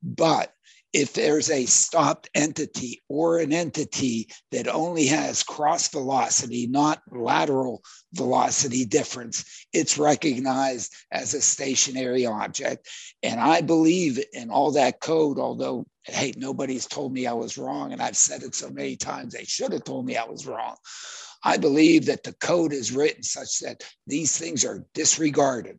But 0.02 0.52
if 0.96 1.12
there's 1.12 1.50
a 1.50 1.66
stopped 1.66 2.30
entity 2.34 3.02
or 3.10 3.38
an 3.38 3.52
entity 3.52 4.30
that 4.50 4.66
only 4.66 5.04
has 5.04 5.42
cross 5.42 5.88
velocity, 5.88 6.66
not 6.66 7.02
lateral 7.12 7.82
velocity 8.14 8.86
difference, 8.86 9.66
it's 9.74 9.98
recognized 9.98 10.94
as 11.12 11.34
a 11.34 11.40
stationary 11.42 12.24
object. 12.24 12.88
And 13.22 13.38
I 13.38 13.60
believe 13.60 14.24
in 14.32 14.48
all 14.48 14.72
that 14.72 15.02
code, 15.02 15.38
although, 15.38 15.84
hey, 16.04 16.32
nobody's 16.38 16.86
told 16.86 17.12
me 17.12 17.26
I 17.26 17.34
was 17.34 17.58
wrong. 17.58 17.92
And 17.92 18.00
I've 18.00 18.16
said 18.16 18.42
it 18.42 18.54
so 18.54 18.70
many 18.70 18.96
times, 18.96 19.34
they 19.34 19.44
should 19.44 19.74
have 19.74 19.84
told 19.84 20.06
me 20.06 20.16
I 20.16 20.24
was 20.24 20.46
wrong. 20.46 20.76
I 21.44 21.58
believe 21.58 22.06
that 22.06 22.22
the 22.22 22.32
code 22.32 22.72
is 22.72 22.90
written 22.90 23.22
such 23.22 23.58
that 23.60 23.84
these 24.06 24.38
things 24.38 24.64
are 24.64 24.86
disregarded 24.94 25.78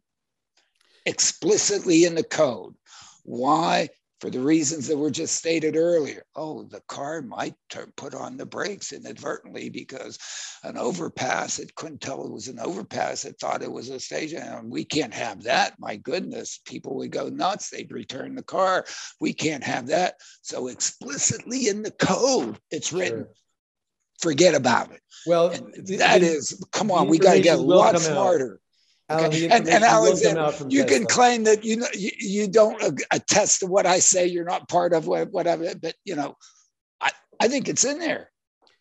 explicitly 1.07 2.05
in 2.05 2.13
the 2.13 2.23
code. 2.23 2.75
Why? 3.23 3.89
For 4.19 4.29
the 4.29 4.39
reasons 4.39 4.87
that 4.87 4.97
were 4.97 5.11
just 5.11 5.35
stated 5.35 5.75
earlier. 5.75 6.23
Oh, 6.35 6.63
the 6.63 6.81
car 6.87 7.21
might 7.21 7.55
put 7.95 8.15
on 8.15 8.35
the 8.35 8.45
brakes 8.45 8.91
inadvertently 8.91 9.69
because 9.69 10.17
an 10.63 10.77
overpass, 10.77 11.59
it 11.59 11.75
couldn't 11.75 12.01
tell 12.01 12.25
it 12.25 12.31
was 12.31 12.47
an 12.47 12.59
overpass. 12.59 13.25
It 13.25 13.35
thought 13.39 13.61
it 13.61 13.71
was 13.71 13.89
a 13.89 13.99
station. 13.99 14.41
And 14.41 14.71
we 14.71 14.83
can't 14.83 15.13
have 15.13 15.43
that. 15.43 15.79
My 15.79 15.97
goodness, 15.97 16.59
people 16.65 16.95
would 16.95 17.11
go 17.11 17.29
nuts. 17.29 17.69
They'd 17.69 17.91
return 17.91 18.35
the 18.35 18.43
car. 18.43 18.85
We 19.21 19.33
can't 19.33 19.63
have 19.63 19.87
that. 19.87 20.15
So 20.41 20.67
explicitly 20.67 21.67
in 21.67 21.83
the 21.83 21.91
code, 21.91 22.59
it's 22.71 22.91
written. 22.91 23.25
Sure. 23.25 23.33
Forget 24.19 24.55
about 24.55 24.91
it. 24.91 25.01
Well, 25.27 25.49
that 25.49 26.21
the, 26.21 26.25
is, 26.25 26.65
come 26.71 26.89
on, 26.89 27.07
we 27.07 27.19
got 27.19 27.33
to 27.33 27.39
get 27.39 27.59
a 27.59 27.61
lot 27.61 27.99
smarter. 27.99 28.53
Out. 28.53 28.59
Okay. 29.09 29.45
And, 29.45 29.67
and 29.69 29.83
Alexandra, 29.83 30.53
you 30.69 30.83
can 30.83 31.05
claim 31.05 31.45
that 31.45 31.63
you 31.63 31.77
know 31.77 31.87
you, 31.93 32.11
you 32.19 32.47
don't 32.47 33.01
attest 33.11 33.61
to 33.61 33.65
what 33.65 33.85
I 33.85 33.99
say. 33.99 34.27
You're 34.27 34.43
not 34.43 34.67
part 34.67 34.93
of 34.93 35.07
whatever, 35.07 35.73
but 35.81 35.95
you 36.03 36.15
know, 36.15 36.35
I, 36.99 37.11
I 37.39 37.47
think 37.47 37.69
it's 37.69 37.85
in 37.85 37.99
there. 37.99 38.31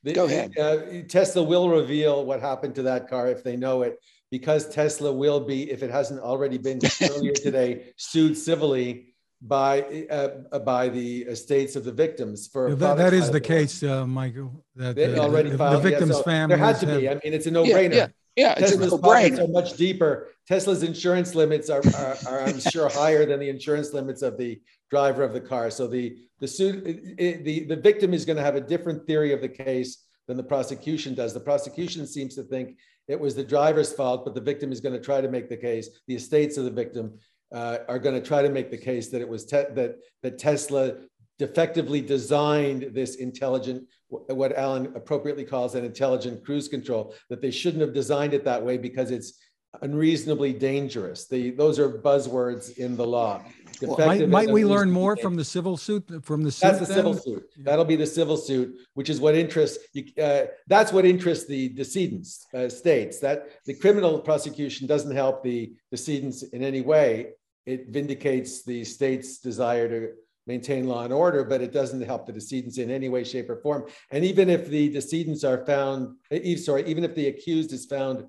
The, 0.02 0.12
Go 0.14 0.24
ahead. 0.24 0.58
Uh, 0.58 1.02
Tesla 1.08 1.44
will 1.44 1.68
reveal 1.68 2.24
what 2.24 2.40
happened 2.40 2.74
to 2.76 2.82
that 2.82 3.08
car 3.08 3.28
if 3.28 3.44
they 3.44 3.56
know 3.56 3.82
it, 3.82 3.98
because 4.30 4.68
Tesla 4.68 5.12
will 5.12 5.40
be, 5.40 5.70
if 5.70 5.84
it 5.84 5.90
hasn't 5.90 6.20
already 6.20 6.58
been 6.58 6.80
earlier 7.02 7.32
today, 7.32 7.92
sued 7.96 8.36
civilly 8.36 9.14
by 9.42 10.06
uh, 10.10 10.58
by 10.60 10.88
the 10.88 11.22
estates 11.22 11.76
of 11.76 11.84
the 11.84 11.92
victims 11.92 12.48
for 12.48 12.70
yeah, 12.70 12.74
that, 12.74 12.96
that 12.96 13.12
is 13.12 13.30
the 13.30 13.40
case, 13.40 13.82
uh, 13.82 14.06
Michael. 14.06 14.64
That 14.74 14.98
uh, 14.98 15.20
already 15.20 15.50
the, 15.50 15.58
filed, 15.58 15.84
the 15.84 15.88
victims' 15.90 16.10
yeah, 16.10 16.16
so 16.16 16.22
families. 16.22 16.58
There 16.58 16.66
had 16.66 16.80
to 16.80 16.86
have, 16.86 17.00
be. 17.00 17.08
I 17.08 17.14
mean, 17.14 17.34
it's 17.34 17.46
a 17.46 17.50
no-brainer. 17.50 17.94
Yeah, 17.94 17.96
yeah, 17.96 18.08
it's 18.58 18.72
Tesla's 18.72 18.92
a 18.92 18.96
no-brainer. 18.96 19.44
are 19.44 19.48
much 19.48 19.74
deeper. 19.74 20.28
Tesla's 20.46 20.82
insurance 20.82 21.34
limits 21.34 21.70
are, 21.70 21.82
are, 21.96 22.16
are, 22.28 22.40
I'm 22.42 22.60
sure, 22.72 22.88
higher 22.88 23.24
than 23.24 23.40
the 23.40 23.48
insurance 23.48 23.92
limits 23.92 24.22
of 24.22 24.36
the 24.36 24.60
driver 24.90 25.22
of 25.22 25.32
the 25.32 25.40
car. 25.40 25.70
So 25.70 25.86
the 25.86 26.16
the 26.40 26.46
suit, 26.46 26.84
the 26.84 27.64
the 27.64 27.76
victim 27.76 28.12
is 28.12 28.24
going 28.24 28.36
to 28.36 28.42
have 28.42 28.56
a 28.56 28.60
different 28.60 29.06
theory 29.06 29.32
of 29.32 29.40
the 29.40 29.48
case 29.48 30.04
than 30.28 30.36
the 30.36 30.42
prosecution 30.42 31.14
does. 31.14 31.32
The 31.32 31.40
prosecution 31.40 32.06
seems 32.06 32.34
to 32.34 32.42
think 32.42 32.76
it 33.08 33.18
was 33.18 33.34
the 33.34 33.44
driver's 33.44 33.92
fault, 33.92 34.24
but 34.24 34.34
the 34.34 34.40
victim 34.40 34.70
is 34.70 34.80
going 34.80 34.94
to 34.94 35.00
try 35.00 35.20
to 35.20 35.28
make 35.28 35.48
the 35.48 35.56
case. 35.56 35.88
The 36.08 36.16
estates 36.16 36.58
of 36.58 36.64
the 36.64 36.70
victim 36.70 37.18
uh, 37.54 37.78
are 37.88 37.98
going 37.98 38.20
to 38.20 38.26
try 38.26 38.42
to 38.42 38.50
make 38.50 38.70
the 38.70 38.76
case 38.76 39.08
that 39.10 39.20
it 39.20 39.28
was 39.28 39.46
te- 39.46 39.72
that 39.74 39.96
that 40.22 40.38
Tesla 40.38 40.94
defectively 41.38 42.00
designed 42.00 42.90
this 42.92 43.16
intelligent, 43.16 43.86
what 44.08 44.56
Alan 44.56 44.92
appropriately 44.94 45.44
calls 45.44 45.74
an 45.74 45.84
intelligent 45.84 46.44
cruise 46.44 46.68
control, 46.68 47.14
that 47.28 47.40
they 47.40 47.50
shouldn't 47.50 47.80
have 47.80 47.92
designed 47.92 48.34
it 48.34 48.44
that 48.44 48.62
way 48.62 48.78
because 48.78 49.10
it's 49.10 49.38
unreasonably 49.82 50.52
dangerous. 50.52 51.26
The, 51.26 51.50
those 51.50 51.78
are 51.78 51.90
buzzwords 51.90 52.78
in 52.78 52.96
the 52.96 53.06
law. 53.06 53.42
Well, 53.82 53.98
might, 54.06 54.28
might 54.28 54.48
we 54.48 54.64
learn 54.64 54.90
more 54.90 55.14
dangerous. 55.14 55.22
from 55.22 55.36
the 55.36 55.44
civil 55.44 55.76
suit? 55.76 56.24
From 56.24 56.42
the 56.42 56.50
suit 56.50 56.66
that's 56.66 56.80
the 56.80 56.86
then? 56.86 56.96
civil 56.96 57.14
suit. 57.14 57.44
That'll 57.58 57.84
be 57.84 57.96
the 57.96 58.06
civil 58.06 58.36
suit, 58.36 58.74
which 58.94 59.10
is 59.10 59.20
what 59.20 59.34
interests 59.34 59.78
you. 59.92 60.04
Uh, 60.22 60.46
that's 60.66 60.92
what 60.92 61.04
interests 61.04 61.46
the 61.46 61.68
decedents 61.70 62.46
uh, 62.54 62.68
states. 62.68 63.18
That 63.20 63.50
the 63.66 63.74
criminal 63.74 64.18
prosecution 64.20 64.86
doesn't 64.86 65.14
help 65.14 65.42
the 65.42 65.74
decedents 65.90 66.42
in 66.42 66.62
any 66.62 66.80
way. 66.80 67.32
It 67.66 67.88
vindicates 67.88 68.64
the 68.64 68.84
state's 68.84 69.38
desire 69.38 69.88
to 69.88 70.12
maintain 70.46 70.86
law 70.86 71.04
and 71.04 71.12
order, 71.12 71.44
but 71.44 71.60
it 71.60 71.72
doesn't 71.72 72.02
help 72.02 72.26
the 72.26 72.32
decedents 72.32 72.78
in 72.78 72.90
any 72.90 73.08
way, 73.08 73.24
shape, 73.24 73.50
or 73.50 73.56
form. 73.56 73.86
And 74.10 74.24
even 74.24 74.48
if 74.48 74.68
the 74.68 74.88
decedents 74.88 75.44
are 75.44 75.64
found, 75.66 76.16
sorry, 76.58 76.84
even 76.86 77.04
if 77.04 77.14
the 77.14 77.28
accused 77.28 77.72
is 77.72 77.86
found 77.86 78.26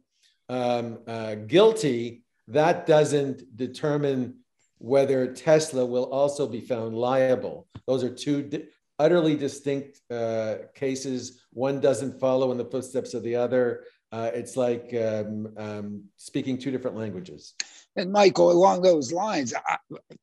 um, 0.49 0.99
uh, 1.07 1.35
guilty, 1.35 2.23
that 2.47 2.85
doesn't 2.85 3.55
determine 3.55 4.35
whether 4.79 5.33
Tesla 5.33 5.85
will 5.85 6.05
also 6.11 6.47
be 6.47 6.61
found 6.61 6.95
liable. 6.95 7.67
Those 7.87 8.03
are 8.03 8.13
two 8.13 8.43
di- 8.43 8.65
utterly 8.99 9.35
distinct 9.35 9.99
uh, 10.11 10.55
cases. 10.73 11.41
One 11.51 11.79
doesn't 11.79 12.19
follow 12.19 12.51
in 12.51 12.57
the 12.57 12.65
footsteps 12.65 13.13
of 13.13 13.23
the 13.23 13.35
other. 13.35 13.83
Uh, 14.11 14.31
it's 14.33 14.55
like 14.55 14.93
um, 14.95 15.53
um, 15.57 16.03
speaking 16.15 16.57
two 16.57 16.71
different 16.71 16.95
languages. 16.95 17.53
And 17.97 18.11
Michael, 18.11 18.51
along 18.51 18.83
those 18.83 19.11
lines, 19.11 19.53
I, 19.55 19.77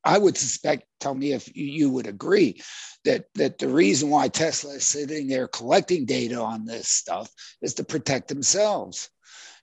I 0.05 0.19
would 0.19 0.37
suspect, 0.37 0.85
tell 1.01 1.15
me 1.15 1.33
if 1.33 1.55
you 1.57 1.91
would 1.91 2.07
agree, 2.07 2.63
that, 3.05 3.27
that 3.35 3.59
the 3.59 3.69
reason 3.69 4.11
why 4.11 4.29
Tesla 4.29 4.75
is 4.75 4.85
sitting 4.87 5.27
there 5.27 5.49
collecting 5.49 6.07
data 6.07 6.41
on 6.41 6.65
this 6.65 6.89
stuff 6.89 7.31
is 7.61 7.75
to 7.75 7.85
protect 7.85 8.29
themselves 8.29 9.11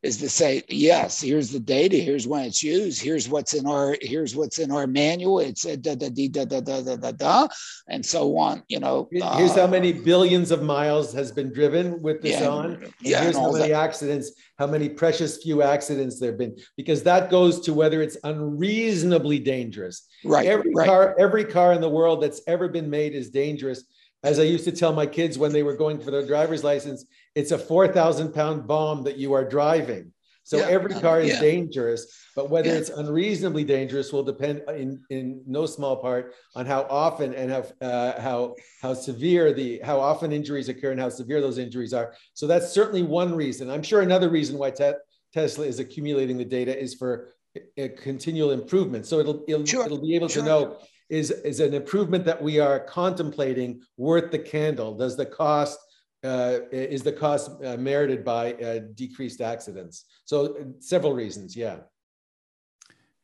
is 0.04 0.18
to 0.18 0.30
say, 0.30 0.64
yes, 0.68 1.22
here's 1.22 1.52
the 1.52 1.60
data, 1.60 1.98
here's 1.98 2.28
when 2.28 2.46
it's 2.46 2.64
used, 2.64 3.02
here's 3.02 3.30
what's 3.30 3.54
in 3.54 3.68
our 3.68 3.96
here's 4.02 4.36
what's 4.36 4.58
in 4.58 4.72
our 4.72 4.88
manual. 4.88 5.40
It's 5.40 5.66
a 5.66 5.78
da 5.78 5.96
da 5.96 6.10
da 6.10 6.28
da 6.28 6.46
da 6.46 6.82
da 6.82 6.96
da 6.96 7.12
da, 7.12 7.48
and 7.88 8.04
so 8.06 8.38
on. 8.38 8.64
You 8.68 8.80
know, 8.80 9.08
here's 9.12 9.52
uh, 9.52 9.62
how 9.62 9.68
many 9.68 9.94
billions 9.94 10.52
of 10.52 10.64
miles 10.64 11.14
has 11.14 11.32
been 11.32 11.54
driven 11.54 12.02
with 12.02 12.22
this 12.22 12.42
yeah, 12.42 12.50
on. 12.50 12.94
Yeah, 13.02 13.22
here's 13.24 13.38
how 13.38 13.52
many 13.52 13.70
that. 13.70 13.84
accidents, 13.84 14.32
how 14.58 14.68
many 14.68 14.90
precious 14.90 15.42
few 15.44 15.62
accidents 15.62 16.20
there've 16.20 16.38
been, 16.38 16.58
because 16.78 17.04
that 17.04 17.30
goes 17.30 17.60
to 17.62 17.74
whether 17.74 18.02
it's 18.02 18.18
unreasonably 18.24 19.40
dangerous. 19.40 20.08
Right. 20.26 20.48
Every 20.48 20.74
right. 20.74 20.88
car, 20.88 21.16
every 21.20 21.46
car 21.46 21.74
in 21.74 21.82
the 21.82 21.90
world 21.90 22.24
that's 22.24 22.42
ever 22.48 22.68
been 22.68 22.90
made 22.90 23.14
is 23.14 23.30
dangerous. 23.30 23.84
As 24.24 24.38
I 24.40 24.44
used 24.44 24.66
to 24.66 24.72
tell 24.72 24.94
my 24.94 25.08
kids 25.08 25.40
when 25.40 25.52
they 25.52 25.64
were 25.64 25.76
going 25.76 26.00
for 26.00 26.12
their 26.12 26.26
driver's 26.26 26.64
license, 26.64 27.06
it's 27.36 27.52
a 27.52 27.58
4,000 27.58 28.34
pound 28.34 28.68
bomb 28.68 29.04
that 29.04 29.18
you 29.18 29.34
are 29.34 29.48
driving. 29.48 30.14
So 30.44 30.58
yeah, 30.58 30.68
every 30.70 30.94
car 30.96 31.22
is 31.22 31.34
yeah. 31.34 31.40
dangerous, 31.40 32.08
but 32.36 32.50
whether 32.50 32.70
yeah. 32.70 32.76
it's 32.76 32.90
unreasonably 32.90 33.64
dangerous 33.64 34.12
will 34.12 34.24
depend 34.24 34.64
in, 34.70 35.00
in 35.10 35.44
no 35.46 35.66
small 35.66 35.98
part 35.98 36.34
on 36.56 36.66
how 36.66 36.88
often 36.90 37.34
and 37.36 37.52
how 37.52 37.64
uh, 37.80 38.20
how 38.20 38.56
how 38.82 38.94
severe 38.94 39.54
the 39.54 39.80
how 39.84 40.00
often 40.00 40.32
injuries 40.34 40.68
occur 40.68 40.92
and 40.92 41.00
how 41.00 41.10
severe 41.10 41.42
those 41.42 41.60
injuries 41.60 41.94
are. 41.94 42.16
So 42.34 42.48
that's 42.48 42.72
certainly 42.72 43.04
one 43.04 43.36
reason. 43.36 43.70
I'm 43.70 43.84
sure 43.84 44.02
another 44.02 44.30
reason 44.30 44.58
why 44.58 44.72
te- 44.72 44.94
Tesla 45.32 45.66
is 45.66 45.80
accumulating 45.80 46.38
the 46.38 46.46
data 46.46 46.78
is 46.78 46.96
for 46.96 47.30
a 47.78 47.90
continual 47.90 48.52
improvement. 48.52 49.06
So 49.06 49.20
it'll 49.20 49.44
it'll, 49.48 49.66
sure. 49.66 49.86
it'll 49.86 50.02
be 50.02 50.16
able 50.16 50.28
sure. 50.28 50.42
to 50.42 50.50
know 50.50 50.78
is 51.10 51.30
is 51.30 51.60
an 51.60 51.76
improvement 51.76 52.26
that 52.26 52.42
we 52.42 52.60
are 52.60 52.80
contemplating 52.80 53.84
worth 53.96 54.32
the 54.32 54.40
candle? 54.40 54.96
Does 54.96 55.16
the 55.16 55.26
cost 55.26 55.78
uh, 56.24 56.60
is 56.72 57.04
the 57.04 57.12
cost 57.12 57.52
uh, 57.64 57.78
merited 57.78 58.24
by 58.24 58.54
uh, 58.54 58.80
decreased 58.96 59.42
accidents. 59.42 60.06
So 60.26 60.56
uh, 60.56 60.64
several 60.80 61.14
reasons, 61.14 61.56
yeah. 61.56 61.78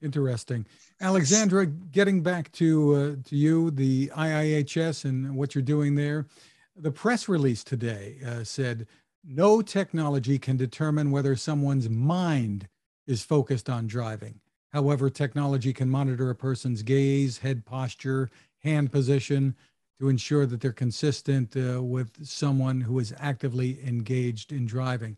Interesting, 0.02 0.66
Alexandra. 1.02 1.66
Getting 1.66 2.22
back 2.22 2.52
to 2.54 2.96
uh, 2.96 3.30
to 3.30 3.36
you, 3.36 3.72
the 3.72 4.08
IIHS 4.10 5.06
and 5.06 5.36
what 5.36 5.56
you're 5.56 5.64
doing 5.64 5.96
there. 5.96 6.28
The 6.76 6.92
press 6.92 7.28
release 7.28 7.64
today 7.64 8.18
uh, 8.24 8.44
said 8.44 8.86
no 9.24 9.64
technology 9.64 10.38
can 10.38 10.56
determine 10.56 11.10
whether 11.10 11.36
someone's 11.36 11.90
mind 11.90 12.68
is 13.08 13.24
focused 13.24 13.70
on 13.70 13.88
driving. 13.88 14.40
However, 14.70 15.10
technology 15.10 15.74
can 15.74 15.90
monitor 15.90 16.30
a 16.30 16.36
person's 16.36 16.84
gaze, 16.84 17.40
head 17.40 17.66
posture, 17.66 18.30
hand 18.60 18.92
position 18.92 19.56
to 20.00 20.10
ensure 20.10 20.46
that 20.46 20.62
they're 20.62 20.72
consistent 20.72 21.56
uh, 21.56 21.82
with 21.82 22.26
someone 22.26 22.82
who 22.82 23.00
is 23.00 23.14
actively 23.20 23.80
engaged 23.86 24.52
in 24.52 24.66
driving. 24.66 25.18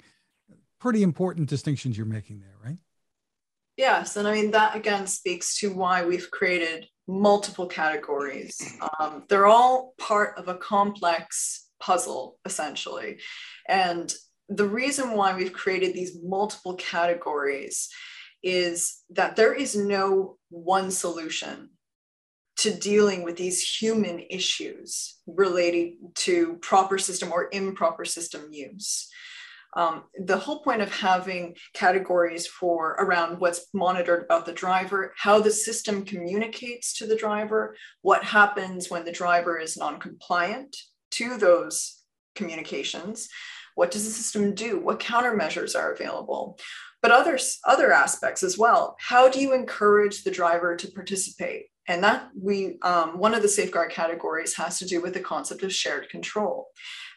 Pretty 0.79 1.03
important 1.03 1.49
distinctions 1.49 1.97
you're 1.97 2.05
making 2.05 2.39
there, 2.39 2.55
right? 2.63 2.77
Yes. 3.75 4.15
And 4.15 4.27
I 4.27 4.33
mean, 4.33 4.51
that 4.51 4.75
again 4.75 5.07
speaks 5.07 5.57
to 5.59 5.73
why 5.73 6.05
we've 6.05 6.29
created 6.31 6.87
multiple 7.07 7.65
categories. 7.65 8.77
Um, 8.99 9.23
they're 9.29 9.47
all 9.47 9.93
part 9.97 10.37
of 10.37 10.47
a 10.47 10.55
complex 10.55 11.67
puzzle, 11.79 12.37
essentially. 12.45 13.19
And 13.67 14.13
the 14.47 14.67
reason 14.67 15.11
why 15.11 15.35
we've 15.35 15.53
created 15.53 15.93
these 15.93 16.17
multiple 16.23 16.75
categories 16.75 17.89
is 18.43 19.01
that 19.11 19.35
there 19.35 19.53
is 19.53 19.75
no 19.75 20.37
one 20.49 20.91
solution 20.91 21.69
to 22.59 22.73
dealing 22.73 23.23
with 23.23 23.37
these 23.37 23.61
human 23.61 24.19
issues 24.29 25.17
related 25.27 25.93
to 26.13 26.57
proper 26.61 26.97
system 26.97 27.31
or 27.31 27.49
improper 27.53 28.03
system 28.03 28.49
use. 28.51 29.09
Um, 29.75 30.03
the 30.25 30.37
whole 30.37 30.61
point 30.63 30.81
of 30.81 30.91
having 30.91 31.55
categories 31.73 32.47
for 32.47 32.97
around 32.99 33.39
what's 33.39 33.67
monitored 33.73 34.23
about 34.23 34.45
the 34.45 34.51
driver, 34.51 35.13
how 35.15 35.39
the 35.39 35.51
system 35.51 36.03
communicates 36.03 36.97
to 36.97 37.05
the 37.05 37.15
driver, 37.15 37.77
what 38.01 38.23
happens 38.23 38.89
when 38.89 39.05
the 39.05 39.11
driver 39.11 39.57
is 39.59 39.77
non-compliant 39.77 40.75
to 41.11 41.37
those 41.37 42.01
communications, 42.35 43.29
what 43.75 43.91
does 43.91 44.03
the 44.05 44.11
system 44.11 44.53
do, 44.53 44.79
what 44.79 44.99
countermeasures 44.99 45.79
are 45.79 45.93
available, 45.93 46.59
but 47.01 47.11
others 47.11 47.59
other 47.65 47.93
aspects 47.93 48.43
as 48.43 48.57
well. 48.57 48.97
How 48.99 49.29
do 49.29 49.39
you 49.39 49.53
encourage 49.53 50.23
the 50.23 50.31
driver 50.31 50.75
to 50.75 50.91
participate? 50.91 51.67
And 51.89 52.03
that 52.03 52.29
we, 52.39 52.77
um, 52.83 53.17
one 53.17 53.33
of 53.33 53.41
the 53.41 53.49
safeguard 53.49 53.89
categories 53.91 54.55
has 54.55 54.77
to 54.77 54.85
do 54.85 55.01
with 55.01 55.15
the 55.15 55.19
concept 55.19 55.63
of 55.63 55.73
shared 55.73 56.07
control. 56.09 56.67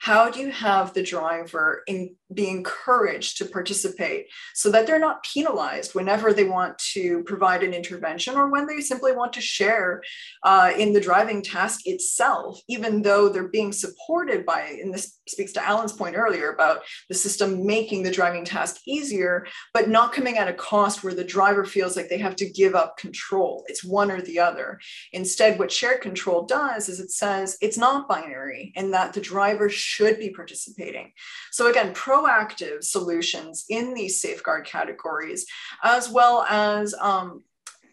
How 0.03 0.29
do 0.31 0.41
you 0.41 0.51
have 0.51 0.95
the 0.95 1.03
driver 1.05 1.85
in, 1.87 2.17
be 2.35 2.49
encouraged 2.49 3.39
to 3.39 3.45
participate 3.45 4.27
so 4.53 4.69
that 4.73 4.85
they're 4.85 4.99
not 4.99 5.23
penalized 5.23 5.95
whenever 5.95 6.33
they 6.33 6.43
want 6.43 6.77
to 6.95 7.23
provide 7.23 7.63
an 7.63 7.73
intervention 7.73 8.35
or 8.35 8.51
when 8.51 8.67
they 8.67 8.81
simply 8.81 9.13
want 9.13 9.33
to 9.35 9.41
share 9.41 10.03
uh, 10.43 10.73
in 10.77 10.93
the 10.93 11.01
driving 11.01 11.41
task 11.41 11.83
itself, 11.85 12.61
even 12.69 13.03
though 13.03 13.29
they're 13.29 13.47
being 13.47 13.71
supported 13.71 14.45
by, 14.45 14.77
and 14.83 14.93
this 14.93 15.21
speaks 15.29 15.53
to 15.53 15.65
Alan's 15.65 15.93
point 15.93 16.17
earlier 16.17 16.51
about 16.51 16.81
the 17.09 17.15
system 17.15 17.65
making 17.65 18.03
the 18.03 18.11
driving 18.11 18.45
task 18.45 18.81
easier, 18.87 19.47
but 19.73 19.89
not 19.89 20.13
coming 20.13 20.37
at 20.37 20.49
a 20.49 20.53
cost 20.53 21.05
where 21.05 21.15
the 21.15 21.23
driver 21.23 21.65
feels 21.65 21.97
like 21.97 22.09
they 22.09 22.19
have 22.19 22.37
to 22.37 22.51
give 22.51 22.75
up 22.75 22.97
control. 22.97 23.65
It's 23.69 23.85
one 23.85 24.11
or 24.11 24.21
the 24.21 24.41
other. 24.41 24.81
Instead, 25.13 25.61
what 25.61 25.71
shared 25.71 26.01
control 26.01 26.45
does 26.45 26.89
is 26.89 26.99
it 26.99 27.13
says 27.13 27.57
it's 27.61 27.79
not 27.79 28.09
binary 28.09 28.73
and 28.75 28.93
that 28.93 29.13
the 29.13 29.21
driver 29.21 29.69
should 29.93 30.19
be 30.19 30.31
participating. 30.31 31.13
So 31.51 31.71
again, 31.71 31.95
proactive 31.95 32.83
solutions 32.83 33.65
in 33.69 33.95
these 33.95 34.21
safeguard 34.21 34.65
categories, 34.67 35.47
as 35.83 36.09
well 36.09 36.47
as 36.49 36.95
um, 36.95 37.45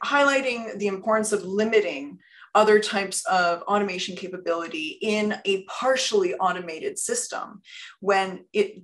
highlighting 0.04 0.78
the 0.78 0.88
importance 0.88 1.32
of 1.32 1.43
limiting 1.43 2.20
other 2.56 2.80
types 2.80 3.26
of 3.26 3.62
automation 3.64 4.16
capability 4.16 4.97
in 5.02 5.36
a 5.45 5.64
partially 5.66 6.34
automated 6.36 6.97
system 6.97 7.62
when 8.00 8.45
it 8.54 8.82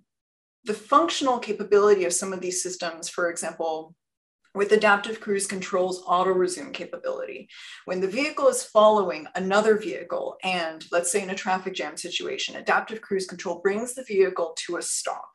the 0.66 0.74
functional 0.74 1.39
capability 1.39 2.05
of 2.05 2.13
some 2.13 2.34
of 2.34 2.41
these 2.41 2.61
systems 2.61 3.09
for 3.09 3.30
example 3.30 3.95
with 4.55 4.71
adaptive 4.71 5.19
cruise 5.19 5.45
control's 5.45 6.01
auto 6.07 6.31
resume 6.31 6.71
capability. 6.71 7.49
When 7.83 7.99
the 7.99 8.07
vehicle 8.07 8.47
is 8.47 8.63
following 8.63 9.27
another 9.35 9.77
vehicle, 9.77 10.37
and 10.43 10.85
let's 10.91 11.11
say 11.11 11.21
in 11.21 11.29
a 11.29 11.35
traffic 11.35 11.73
jam 11.73 11.97
situation, 11.97 12.55
adaptive 12.55 13.01
cruise 13.01 13.27
control 13.27 13.59
brings 13.59 13.93
the 13.93 14.03
vehicle 14.03 14.55
to 14.65 14.77
a 14.77 14.81
stop. 14.81 15.29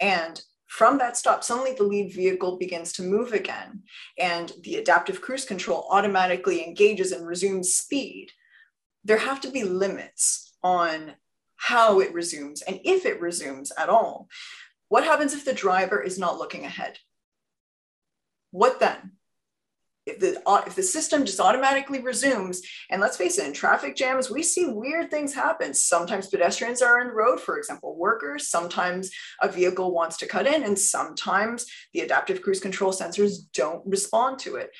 And 0.00 0.40
from 0.68 0.98
that 0.98 1.16
stop, 1.16 1.42
suddenly 1.42 1.72
the 1.72 1.82
lead 1.82 2.12
vehicle 2.12 2.56
begins 2.56 2.92
to 2.94 3.02
move 3.02 3.32
again, 3.32 3.82
and 4.18 4.52
the 4.62 4.76
adaptive 4.76 5.20
cruise 5.20 5.44
control 5.44 5.88
automatically 5.90 6.64
engages 6.64 7.12
and 7.12 7.26
resumes 7.26 7.74
speed. 7.74 8.28
There 9.04 9.18
have 9.18 9.40
to 9.40 9.50
be 9.50 9.64
limits 9.64 10.54
on 10.62 11.14
how 11.56 12.00
it 12.00 12.12
resumes 12.12 12.62
and 12.62 12.80
if 12.84 13.06
it 13.06 13.20
resumes 13.20 13.72
at 13.78 13.88
all. 13.88 14.28
What 14.88 15.04
happens 15.04 15.34
if 15.34 15.44
the 15.44 15.52
driver 15.52 16.00
is 16.00 16.18
not 16.18 16.38
looking 16.38 16.64
ahead? 16.64 16.98
What 18.50 18.80
then? 18.80 19.12
If 20.06 20.20
the, 20.20 20.40
uh, 20.46 20.62
if 20.68 20.76
the 20.76 20.84
system 20.84 21.24
just 21.24 21.40
automatically 21.40 22.00
resumes, 22.00 22.62
and 22.90 23.00
let's 23.00 23.16
face 23.16 23.38
it, 23.38 23.46
in 23.46 23.52
traffic 23.52 23.96
jams, 23.96 24.30
we 24.30 24.44
see 24.44 24.66
weird 24.66 25.10
things 25.10 25.34
happen. 25.34 25.74
Sometimes 25.74 26.28
pedestrians 26.28 26.80
are 26.80 27.00
in 27.00 27.08
the 27.08 27.12
road, 27.12 27.40
for 27.40 27.58
example, 27.58 27.96
workers. 27.96 28.48
Sometimes 28.48 29.10
a 29.42 29.50
vehicle 29.50 29.92
wants 29.92 30.16
to 30.18 30.26
cut 30.28 30.46
in, 30.46 30.62
and 30.62 30.78
sometimes 30.78 31.66
the 31.92 32.00
adaptive 32.00 32.40
cruise 32.40 32.60
control 32.60 32.92
sensors 32.92 33.38
don't 33.52 33.82
respond 33.84 34.38
to 34.40 34.56
it 34.56 34.70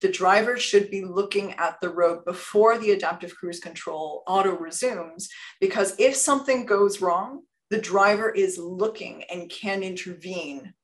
the 0.00 0.12
driver 0.12 0.58
should 0.58 0.90
be 0.90 1.02
looking 1.04 1.52
at 1.54 1.80
the 1.80 1.88
road 1.88 2.24
before 2.24 2.78
the 2.78 2.90
adaptive 2.90 3.34
cruise 3.34 3.60
control 3.60 4.22
auto 4.26 4.56
resumes 4.56 5.28
because 5.60 5.94
if 5.98 6.14
something 6.14 6.66
goes 6.66 7.00
wrong 7.00 7.42
the 7.70 7.80
driver 7.80 8.30
is 8.30 8.58
looking 8.58 9.24
and 9.24 9.50
can 9.50 9.82
intervene 9.82 10.74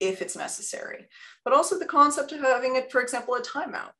if 0.00 0.22
it's 0.22 0.36
necessary, 0.36 1.08
but 1.44 1.52
also 1.52 1.78
the 1.78 1.84
concept 1.84 2.32
of 2.32 2.40
having 2.40 2.76
it, 2.76 2.90
for 2.90 3.00
example, 3.00 3.34
a 3.34 3.42
timeout. 3.42 3.90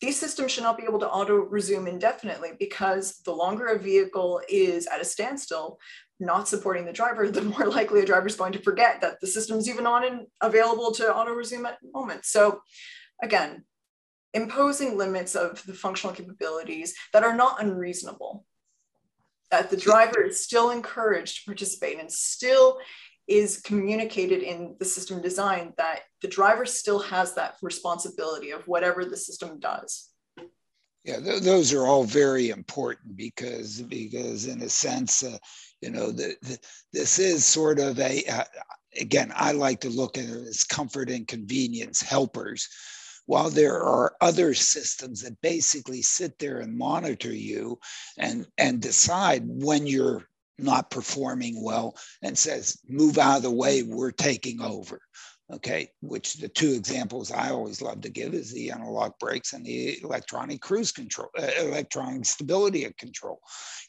These 0.00 0.18
systems 0.18 0.50
should 0.50 0.64
not 0.64 0.78
be 0.78 0.84
able 0.84 1.00
to 1.00 1.08
auto 1.08 1.36
resume 1.36 1.86
indefinitely 1.86 2.52
because 2.58 3.18
the 3.24 3.32
longer 3.32 3.66
a 3.66 3.78
vehicle 3.78 4.40
is 4.48 4.86
at 4.86 5.00
a 5.00 5.04
standstill, 5.04 5.78
not 6.18 6.48
supporting 6.48 6.86
the 6.86 6.92
driver, 6.92 7.28
the 7.30 7.42
more 7.42 7.66
likely 7.66 8.00
a 8.00 8.06
driver 8.06 8.26
is 8.26 8.36
going 8.36 8.52
to 8.52 8.62
forget 8.62 9.00
that 9.00 9.20
the 9.20 9.26
system's 9.26 9.68
even 9.68 9.86
on 9.86 10.04
and 10.04 10.26
available 10.40 10.92
to 10.92 11.14
auto 11.14 11.32
resume 11.32 11.66
at 11.66 11.78
the 11.82 11.90
moment. 11.92 12.24
So 12.24 12.62
again, 13.22 13.64
imposing 14.32 14.96
limits 14.96 15.34
of 15.34 15.64
the 15.66 15.74
functional 15.74 16.14
capabilities 16.14 16.94
that 17.12 17.24
are 17.24 17.36
not 17.36 17.62
unreasonable, 17.62 18.46
that 19.50 19.70
the 19.70 19.76
driver 19.76 20.22
is 20.22 20.42
still 20.42 20.70
encouraged 20.70 21.38
to 21.38 21.44
participate 21.46 21.98
and 21.98 22.10
still 22.10 22.78
is 23.28 23.60
communicated 23.60 24.42
in 24.42 24.76
the 24.78 24.84
system 24.84 25.22
design 25.22 25.72
that 25.76 26.00
the 26.22 26.28
driver 26.28 26.66
still 26.66 26.98
has 26.98 27.34
that 27.34 27.56
responsibility 27.62 28.50
of 28.50 28.66
whatever 28.66 29.04
the 29.04 29.16
system 29.16 29.58
does. 29.60 30.10
Yeah, 31.04 31.20
th- 31.20 31.42
those 31.42 31.72
are 31.72 31.86
all 31.86 32.04
very 32.04 32.50
important 32.50 33.16
because 33.16 33.80
because 33.82 34.46
in 34.46 34.60
a 34.62 34.68
sense, 34.68 35.22
uh, 35.22 35.38
you 35.80 35.90
know, 35.90 36.10
the, 36.10 36.36
the, 36.42 36.58
this 36.92 37.18
is 37.18 37.44
sort 37.46 37.78
of 37.78 37.98
a 37.98 38.22
uh, 38.26 38.44
again, 38.98 39.32
I 39.34 39.52
like 39.52 39.80
to 39.80 39.90
look 39.90 40.18
at 40.18 40.24
it 40.24 40.48
as 40.48 40.64
comfort 40.64 41.10
and 41.10 41.26
convenience 41.26 42.00
helpers. 42.00 42.68
While 43.26 43.50
there 43.50 43.80
are 43.80 44.16
other 44.20 44.54
systems 44.54 45.22
that 45.22 45.40
basically 45.40 46.02
sit 46.02 46.38
there 46.38 46.58
and 46.58 46.76
monitor 46.76 47.32
you 47.32 47.78
and, 48.18 48.46
and 48.58 48.82
decide 48.82 49.42
when 49.46 49.86
you're 49.86 50.24
not 50.62 50.90
performing 50.90 51.62
well 51.62 51.96
and 52.22 52.36
says, 52.36 52.78
move 52.88 53.18
out 53.18 53.38
of 53.38 53.42
the 53.42 53.50
way, 53.50 53.82
we're 53.82 54.10
taking 54.12 54.60
over 54.60 55.00
okay, 55.54 55.90
which 56.00 56.34
the 56.34 56.48
two 56.48 56.70
examples 56.72 57.32
I 57.32 57.50
always 57.50 57.82
love 57.82 58.00
to 58.02 58.08
give 58.08 58.34
is 58.34 58.52
the 58.52 58.68
antilock 58.68 59.18
brakes 59.18 59.52
and 59.52 59.64
the 59.64 60.00
electronic 60.02 60.60
cruise 60.60 60.92
control, 60.92 61.28
uh, 61.38 61.48
electronic 61.58 62.24
stability 62.24 62.86
control. 62.98 63.40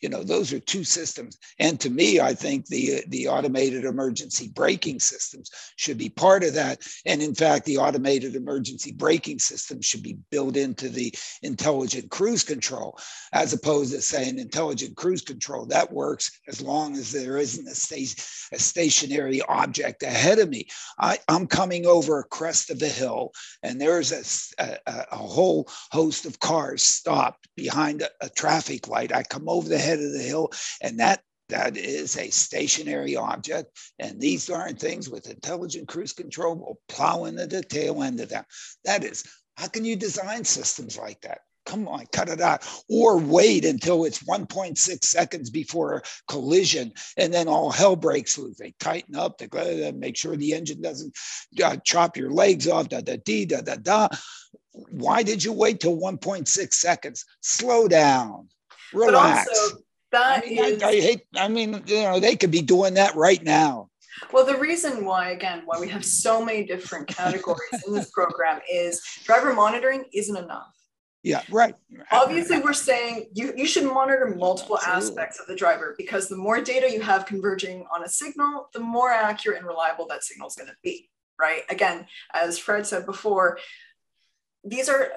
You 0.01 0.09
know, 0.09 0.23
those 0.23 0.51
are 0.53 0.59
two 0.59 0.83
systems. 0.83 1.37
And 1.59 1.79
to 1.79 1.89
me, 1.89 2.19
I 2.19 2.33
think 2.33 2.65
the, 2.65 3.03
the 3.09 3.27
automated 3.27 3.85
emergency 3.85 4.49
braking 4.53 4.99
systems 4.99 5.51
should 5.75 5.97
be 5.97 6.09
part 6.09 6.43
of 6.43 6.53
that. 6.55 6.81
And 7.05 7.21
in 7.21 7.35
fact, 7.35 7.65
the 7.65 7.77
automated 7.77 8.35
emergency 8.35 8.91
braking 8.91 9.39
system 9.39 9.81
should 9.81 10.01
be 10.03 10.17
built 10.31 10.57
into 10.57 10.89
the 10.89 11.13
intelligent 11.43 12.09
cruise 12.09 12.43
control, 12.43 12.97
as 13.33 13.53
opposed 13.53 13.93
to 13.93 14.01
saying 14.01 14.39
intelligent 14.39 14.95
cruise 14.97 15.21
control, 15.21 15.65
that 15.67 15.91
works 15.91 16.39
as 16.47 16.61
long 16.61 16.95
as 16.95 17.11
there 17.11 17.37
isn't 17.37 17.67
a, 17.67 17.75
sta- 17.75 18.21
a 18.53 18.59
stationary 18.59 19.41
object 19.43 20.01
ahead 20.01 20.39
of 20.39 20.49
me. 20.49 20.67
I, 20.97 21.19
I'm 21.27 21.47
coming 21.51 21.85
over 21.85 22.17
a 22.17 22.23
crest 22.23 22.71
of 22.71 22.81
a 22.81 22.87
hill 22.87 23.31
and 23.61 23.79
there's 23.79 24.11
a, 24.57 24.77
a, 24.87 25.05
a 25.11 25.17
whole 25.17 25.69
host 25.91 26.25
of 26.25 26.39
cars 26.39 26.81
stopped 26.81 27.47
behind 27.55 28.01
a, 28.01 28.09
a 28.21 28.29
traffic 28.29 28.87
light. 28.87 29.13
I 29.13 29.23
come 29.23 29.47
over 29.47 29.69
the 29.69 29.77
head 29.77 29.99
of 29.99 30.13
the 30.13 30.23
hill 30.23 30.51
and 30.81 30.99
that 30.99 31.21
that 31.49 31.75
is 31.75 32.17
a 32.17 32.29
stationary 32.29 33.17
object. 33.17 33.77
And 33.99 34.19
these 34.19 34.47
darn 34.47 34.77
things 34.77 35.09
with 35.09 35.29
intelligent 35.29 35.89
cruise 35.89 36.13
control 36.13 36.55
will 36.55 36.79
plow 36.87 37.25
into 37.25 37.45
the 37.45 37.61
tail 37.61 38.01
end 38.01 38.21
of 38.21 38.29
them. 38.29 38.45
That 38.85 39.03
is, 39.03 39.25
how 39.57 39.67
can 39.67 39.83
you 39.83 39.97
design 39.97 40.45
systems 40.45 40.97
like 40.97 41.19
that? 41.21 41.41
Come 41.71 41.87
on, 41.87 42.05
cut 42.11 42.27
it 42.27 42.41
out. 42.41 42.67
Or 42.89 43.17
wait 43.17 43.63
until 43.63 44.03
it's 44.03 44.23
1.6 44.23 45.05
seconds 45.05 45.49
before 45.49 45.93
a 45.93 46.01
collision 46.27 46.91
and 47.15 47.33
then 47.33 47.47
all 47.47 47.71
hell 47.71 47.95
breaks 47.95 48.37
loose. 48.37 48.57
They 48.57 48.73
tighten 48.77 49.15
up, 49.15 49.37
they 49.37 49.91
make 49.93 50.17
sure 50.17 50.35
the 50.35 50.53
engine 50.53 50.81
doesn't 50.81 51.15
uh, 51.63 51.77
chop 51.77 52.17
your 52.17 52.29
legs 52.29 52.67
off, 52.67 52.89
da 52.89 52.99
da 52.99 53.15
dee, 53.23 53.45
da 53.45 53.61
da 53.61 53.75
da. 53.75 54.09
Why 54.73 55.23
did 55.23 55.45
you 55.45 55.53
wait 55.53 55.79
till 55.79 55.97
1.6 55.97 56.73
seconds? 56.73 57.23
Slow 57.39 57.87
down, 57.87 58.49
relax. 58.93 59.47
But 59.47 59.57
also, 59.57 59.77
that 60.11 60.43
I 60.43 60.49
mean, 60.49 60.57
is... 60.57 60.83
I, 60.83 60.87
I 60.89 60.99
hate, 60.99 61.21
I 61.37 61.47
mean, 61.47 61.83
you 61.85 62.03
know, 62.03 62.19
they 62.19 62.35
could 62.35 62.51
be 62.51 62.61
doing 62.61 62.95
that 62.95 63.15
right 63.15 63.41
now. 63.41 63.87
Well, 64.33 64.45
the 64.45 64.57
reason 64.57 65.05
why, 65.05 65.29
again, 65.29 65.61
why 65.63 65.79
we 65.79 65.87
have 65.87 66.03
so 66.03 66.43
many 66.43 66.65
different 66.65 67.07
categories 67.07 67.83
in 67.87 67.93
this 67.93 68.11
program 68.11 68.59
is 68.69 69.01
driver 69.23 69.53
monitoring 69.53 70.03
isn't 70.13 70.35
enough. 70.35 70.67
Yeah, 71.23 71.43
right. 71.51 71.75
Obviously, 72.11 72.59
we're 72.59 72.73
saying 72.73 73.27
you, 73.33 73.53
you 73.55 73.67
should 73.67 73.83
monitor 73.83 74.33
multiple 74.35 74.77
Absolutely. 74.77 75.21
aspects 75.21 75.39
of 75.39 75.45
the 75.45 75.55
driver 75.55 75.93
because 75.97 76.27
the 76.27 76.35
more 76.35 76.61
data 76.61 76.91
you 76.91 77.01
have 77.01 77.27
converging 77.27 77.85
on 77.95 78.03
a 78.03 78.09
signal, 78.09 78.69
the 78.73 78.79
more 78.79 79.11
accurate 79.11 79.59
and 79.59 79.67
reliable 79.67 80.07
that 80.07 80.23
signal 80.23 80.47
is 80.47 80.55
going 80.55 80.69
to 80.69 80.75
be, 80.83 81.09
right? 81.39 81.61
Again, 81.69 82.07
as 82.33 82.57
Fred 82.57 82.87
said 82.87 83.05
before, 83.05 83.59
these 84.63 84.89
are 84.89 85.11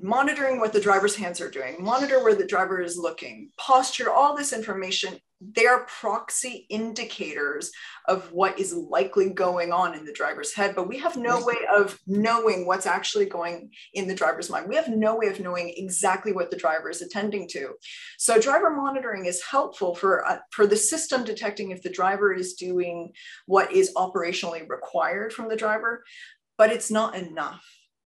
monitoring 0.00 0.60
what 0.60 0.72
the 0.72 0.80
driver's 0.80 1.16
hands 1.16 1.40
are 1.40 1.50
doing, 1.50 1.82
monitor 1.82 2.22
where 2.22 2.34
the 2.34 2.46
driver 2.46 2.80
is 2.80 2.98
looking, 2.98 3.50
posture, 3.56 4.10
all 4.10 4.36
this 4.36 4.52
information 4.52 5.18
they're 5.40 5.84
proxy 6.00 6.66
indicators 6.70 7.70
of 8.08 8.32
what 8.32 8.58
is 8.58 8.72
likely 8.72 9.28
going 9.30 9.70
on 9.70 9.94
in 9.94 10.04
the 10.04 10.12
driver's 10.12 10.54
head 10.54 10.74
but 10.74 10.88
we 10.88 10.98
have 10.98 11.16
no 11.16 11.44
way 11.44 11.56
of 11.74 11.98
knowing 12.06 12.66
what's 12.66 12.86
actually 12.86 13.26
going 13.26 13.70
in 13.92 14.08
the 14.08 14.14
driver's 14.14 14.48
mind. 14.48 14.66
We 14.68 14.76
have 14.76 14.88
no 14.88 15.16
way 15.16 15.26
of 15.26 15.40
knowing 15.40 15.74
exactly 15.76 16.32
what 16.32 16.50
the 16.50 16.56
driver 16.56 16.88
is 16.88 17.02
attending 17.02 17.48
to. 17.48 17.74
So 18.18 18.40
driver 18.40 18.70
monitoring 18.70 19.26
is 19.26 19.42
helpful 19.42 19.94
for 19.94 20.26
uh, 20.26 20.38
for 20.50 20.66
the 20.66 20.76
system 20.76 21.24
detecting 21.24 21.70
if 21.70 21.82
the 21.82 21.90
driver 21.90 22.32
is 22.32 22.54
doing 22.54 23.12
what 23.46 23.70
is 23.72 23.92
operationally 23.94 24.66
required 24.68 25.32
from 25.32 25.48
the 25.48 25.56
driver 25.56 26.02
but 26.58 26.70
it's 26.70 26.90
not 26.90 27.14
enough 27.14 27.62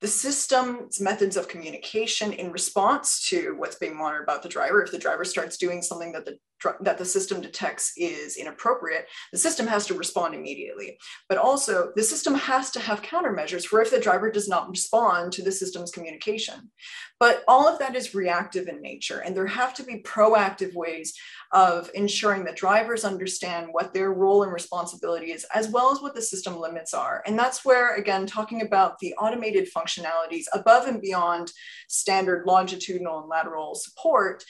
the 0.02 0.08
system's 0.08 1.02
methods 1.02 1.36
of 1.36 1.48
communication 1.48 2.32
in 2.32 2.52
response 2.52 3.28
to 3.30 3.56
what's 3.58 3.76
being 3.76 3.98
monitored 3.98 4.24
about 4.24 4.42
the 4.42 4.50
driver. 4.50 4.82
If 4.82 4.92
the 4.92 4.98
driver 4.98 5.26
starts 5.26 5.58
doing 5.58 5.82
something 5.82 6.14
that 6.14 6.26
the 6.26 6.38
that 6.82 6.98
the 6.98 7.06
system 7.06 7.42
detects 7.42 7.94
is 7.98 8.38
inappropriate, 8.38 9.08
the 9.32 9.38
system 9.38 9.68
has 9.68 9.86
to 9.88 9.94
respond 9.94 10.36
immediately. 10.36 10.98
But 11.28 11.38
also, 11.38 11.92
the 11.96 12.04
system 12.04 12.36
has 12.36 12.72
to 12.72 12.80
have 12.80 13.02
countermeasures 13.02 13.66
for 13.66 13.82
if 13.82 13.92
the 13.92 14.00
driver 14.00 14.32
does 14.32 14.48
not 14.48 14.70
respond 14.70 15.34
to 15.34 15.44
the 15.44 15.52
system's 15.52 15.92
communication. 15.92 16.72
But 17.20 17.44
all 17.48 17.68
of 17.68 17.80
that 17.80 17.96
is 17.96 18.16
reactive 18.16 18.68
in 18.68 18.82
nature, 18.82 19.20
and 19.20 19.36
there 19.36 19.48
have 19.48 19.74
to 19.76 19.84
be 19.84 20.02
proactive 20.04 20.74
ways 20.74 21.14
of 21.52 21.90
ensuring 21.94 22.46
that 22.46 22.56
drivers 22.56 23.04
understand 23.04 23.68
what 23.72 23.94
their 23.94 24.14
role 24.14 24.44
and 24.44 24.54
responsibility 24.54 25.32
is, 25.32 25.46
as 25.54 25.68
well 25.70 25.92
as 25.92 26.02
what 26.02 26.16
the 26.16 26.22
system 26.22 26.60
limits 26.60 26.94
are. 26.94 27.24
And 27.26 27.38
that's 27.38 27.66
where, 27.66 27.96
again, 27.96 28.26
talking 28.26 28.62
about 28.62 29.00
the 29.00 29.14
automated 29.16 29.68
functionalities 29.76 30.46
above 30.54 30.88
and 30.88 31.02
beyond 31.02 31.52
standard 31.88 32.46
longitudinal 32.46 33.20
and 33.20 33.30
lateral 33.30 33.76
support 33.76 34.44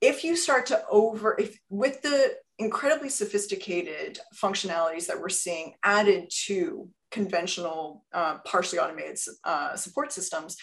if 0.00 0.24
you 0.24 0.36
start 0.36 0.66
to 0.66 0.82
over 0.90 1.36
if 1.38 1.58
with 1.68 2.00
the 2.02 2.34
incredibly 2.58 3.08
sophisticated 3.08 4.18
functionalities 4.34 5.06
that 5.06 5.20
we're 5.20 5.28
seeing 5.28 5.74
added 5.82 6.30
to 6.46 6.88
conventional 7.10 8.04
uh, 8.12 8.38
partially 8.44 8.78
automated 8.78 9.18
uh, 9.44 9.74
support 9.76 10.12
systems 10.12 10.56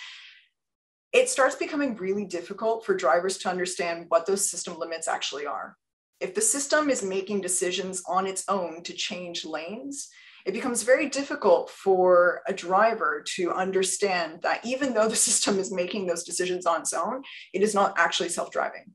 it 1.13 1.29
starts 1.29 1.55
becoming 1.55 1.95
really 1.95 2.25
difficult 2.25 2.85
for 2.85 2.95
drivers 2.95 3.37
to 3.39 3.49
understand 3.49 4.05
what 4.09 4.25
those 4.25 4.49
system 4.49 4.77
limits 4.77 5.07
actually 5.07 5.45
are. 5.45 5.77
If 6.19 6.35
the 6.35 6.41
system 6.41 6.89
is 6.89 7.01
making 7.01 7.41
decisions 7.41 8.03
on 8.07 8.27
its 8.27 8.43
own 8.49 8.83
to 8.83 8.93
change 8.93 9.45
lanes 9.45 10.09
it 10.45 10.53
becomes 10.53 10.83
very 10.83 11.09
difficult 11.09 11.69
for 11.69 12.41
a 12.47 12.53
driver 12.53 13.21
to 13.35 13.51
understand 13.51 14.39
that 14.43 14.65
even 14.65 14.93
though 14.93 15.09
the 15.09 15.15
system 15.29 15.59
is 15.59 15.73
making 15.73 16.05
those 16.05 16.23
decisions 16.23 16.65
on 16.65 16.81
its 16.81 16.93
own, 16.93 17.21
it 17.53 17.61
is 17.61 17.75
not 17.75 17.93
actually 17.97 18.29
self 18.29 18.49
driving 18.49 18.93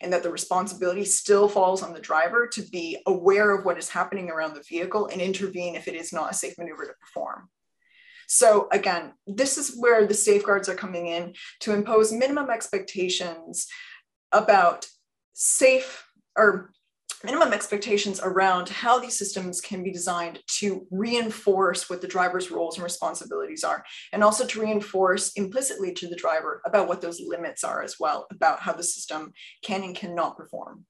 and 0.00 0.12
that 0.12 0.22
the 0.22 0.30
responsibility 0.30 1.04
still 1.04 1.48
falls 1.48 1.82
on 1.82 1.92
the 1.92 2.00
driver 2.00 2.46
to 2.46 2.62
be 2.62 2.98
aware 3.06 3.50
of 3.50 3.64
what 3.64 3.78
is 3.78 3.88
happening 3.88 4.30
around 4.30 4.54
the 4.54 4.64
vehicle 4.68 5.06
and 5.06 5.20
intervene 5.20 5.74
if 5.74 5.88
it 5.88 5.94
is 5.94 6.12
not 6.12 6.30
a 6.30 6.34
safe 6.34 6.58
maneuver 6.58 6.86
to 6.86 6.92
perform. 7.00 7.48
So 8.26 8.68
again, 8.70 9.12
this 9.26 9.58
is 9.58 9.76
where 9.76 10.06
the 10.06 10.14
safeguards 10.14 10.68
are 10.68 10.74
coming 10.74 11.08
in 11.08 11.34
to 11.60 11.72
impose 11.72 12.12
minimum 12.12 12.48
expectations 12.48 13.66
about 14.30 14.86
safe 15.32 16.06
or 16.36 16.72
minimum 17.24 17.52
expectations 17.52 18.20
around 18.22 18.68
how 18.68 18.98
these 18.98 19.18
systems 19.18 19.60
can 19.60 19.82
be 19.82 19.92
designed 19.92 20.40
to 20.46 20.86
reinforce 20.90 21.90
what 21.90 22.00
the 22.00 22.08
driver's 22.08 22.50
roles 22.50 22.76
and 22.76 22.84
responsibilities 22.84 23.64
are, 23.64 23.84
and 24.12 24.24
also 24.24 24.46
to 24.46 24.60
reinforce 24.60 25.32
implicitly 25.32 25.92
to 25.92 26.08
the 26.08 26.16
driver 26.16 26.62
about 26.64 26.88
what 26.88 27.00
those 27.00 27.20
limits 27.20 27.64
are 27.64 27.82
as 27.82 27.96
well, 28.00 28.26
about 28.30 28.60
how 28.60 28.72
the 28.72 28.82
system 28.82 29.32
can 29.62 29.82
and 29.82 29.96
cannot 29.96 30.36
perform. 30.36 30.84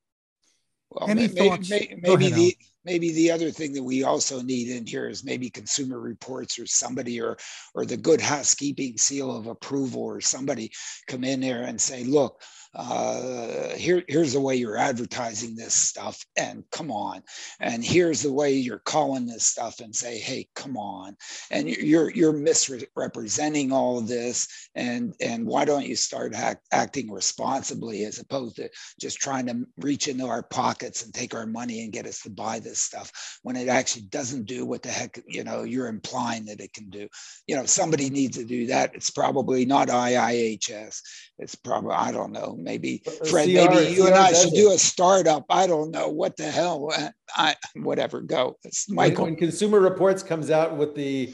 Well, 0.91 1.09
Any 1.09 1.29
maybe, 1.29 1.49
thoughts? 1.49 1.71
maybe, 1.71 1.99
maybe 2.03 2.31
the 2.31 2.57
maybe 2.85 3.13
the 3.13 3.31
other 3.31 3.51
thing 3.51 3.73
that 3.75 3.83
we 3.83 4.03
also 4.03 4.43
need 4.43 4.71
in 4.71 4.87
here 4.87 5.09
is 5.09 5.23
maybe 5.23 5.49
consumer 5.51 6.01
reports 6.01 6.59
or 6.59 6.67
somebody 6.67 7.21
or 7.21 7.37
or 7.75 7.85
the 7.85 7.97
good 7.97 8.21
housekeeping 8.21 8.97
seal 8.99 9.37
of 9.37 9.47
approval 9.47 10.03
or 10.03 10.21
somebody 10.21 10.73
come 11.07 11.23
in 11.23 11.41
there 11.41 11.63
and 11.63 11.81
say, 11.81 12.03
look, 12.03 12.43
uh, 12.75 13.75
here, 13.75 14.05
here's 14.07 14.33
the 14.33 14.41
way 14.41 14.55
you're 14.55 14.77
advertising 14.77 15.57
this 15.57 15.75
stuff 15.75 16.25
and 16.37 16.63
come 16.71 16.91
on. 16.91 17.23
And 17.59 17.85
here's 17.85 18.23
the 18.23 18.33
way 18.33 18.53
you're 18.53 18.79
calling 18.79 19.27
this 19.27 19.45
stuff 19.45 19.81
and 19.81 19.95
say 19.95 20.19
hey 20.19 20.49
come 20.55 20.77
on. 20.77 21.17
And 21.51 21.69
you're 21.69 22.11
you're 22.11 22.33
misrepresenting 22.33 23.73
all 23.73 23.99
of 23.99 24.07
this. 24.07 24.47
And 24.75 25.15
and 25.21 25.47
why 25.47 25.65
don't 25.65 25.87
you 25.87 25.97
start 25.97 26.35
act, 26.35 26.67
acting 26.71 27.11
responsibly 27.11 28.05
as 28.05 28.21
opposed 28.21 28.57
to 28.57 28.71
just 29.01 29.19
trying 29.19 29.47
to 29.47 29.67
reach 29.79 30.07
into 30.07 30.27
our 30.27 30.43
pockets 30.43 31.05
and 31.05 31.13
take 31.13 31.35
our 31.35 31.47
money 31.47 31.83
and 31.83 31.93
get 31.93 32.07
us 32.07 32.23
to 32.23 32.31
buy 32.31 32.61
this 32.61 32.81
stuff 32.81 33.11
when 33.43 33.57
it 33.57 33.69
actually 33.69 34.03
doesn't 34.03 34.47
do 34.47 34.65
what 34.65 34.83
the 34.83 34.91
heck 34.91 35.21
you 35.27 35.43
know 35.43 35.65
you're 35.65 35.89
implying 35.89 36.45
that 36.45 36.61
it 36.61 36.73
can 36.73 36.89
do. 36.89 37.09
You 37.49 37.57
know 37.57 37.65
somebody 37.67 38.11
needs 38.11 38.37
to 38.37 38.45
do 38.45 38.67
that 38.67 38.95
it's 38.95 39.11
probably 39.11 39.65
not 39.65 39.89
iihs 39.89 41.01
it's 41.39 41.55
probably 41.55 41.95
i 41.95 42.13
don't 42.13 42.33
know 42.33 42.57
maybe 42.63 43.03
Fred, 43.29 43.47
CR, 43.47 43.75
maybe 43.75 43.93
you 43.93 44.03
CR 44.03 44.09
and 44.09 44.17
I 44.17 44.33
should 44.33 44.53
do 44.53 44.73
a 44.73 44.79
startup. 44.79 45.47
I 45.51 45.67
don't 45.67 45.91
know 45.91 46.09
what 46.09 46.37
the 46.37 46.51
hell. 46.51 46.91
Uh, 46.97 47.11
I 47.35 47.57
whatever. 47.75 48.21
Go, 48.21 48.57
it's 48.65 48.89
Michael. 48.89 49.25
When, 49.25 49.35
when 49.35 49.39
Consumer 49.39 49.81
Reports 49.81 50.23
comes 50.23 50.51
out 50.51 50.77
with 50.77 50.95
the 50.95 51.33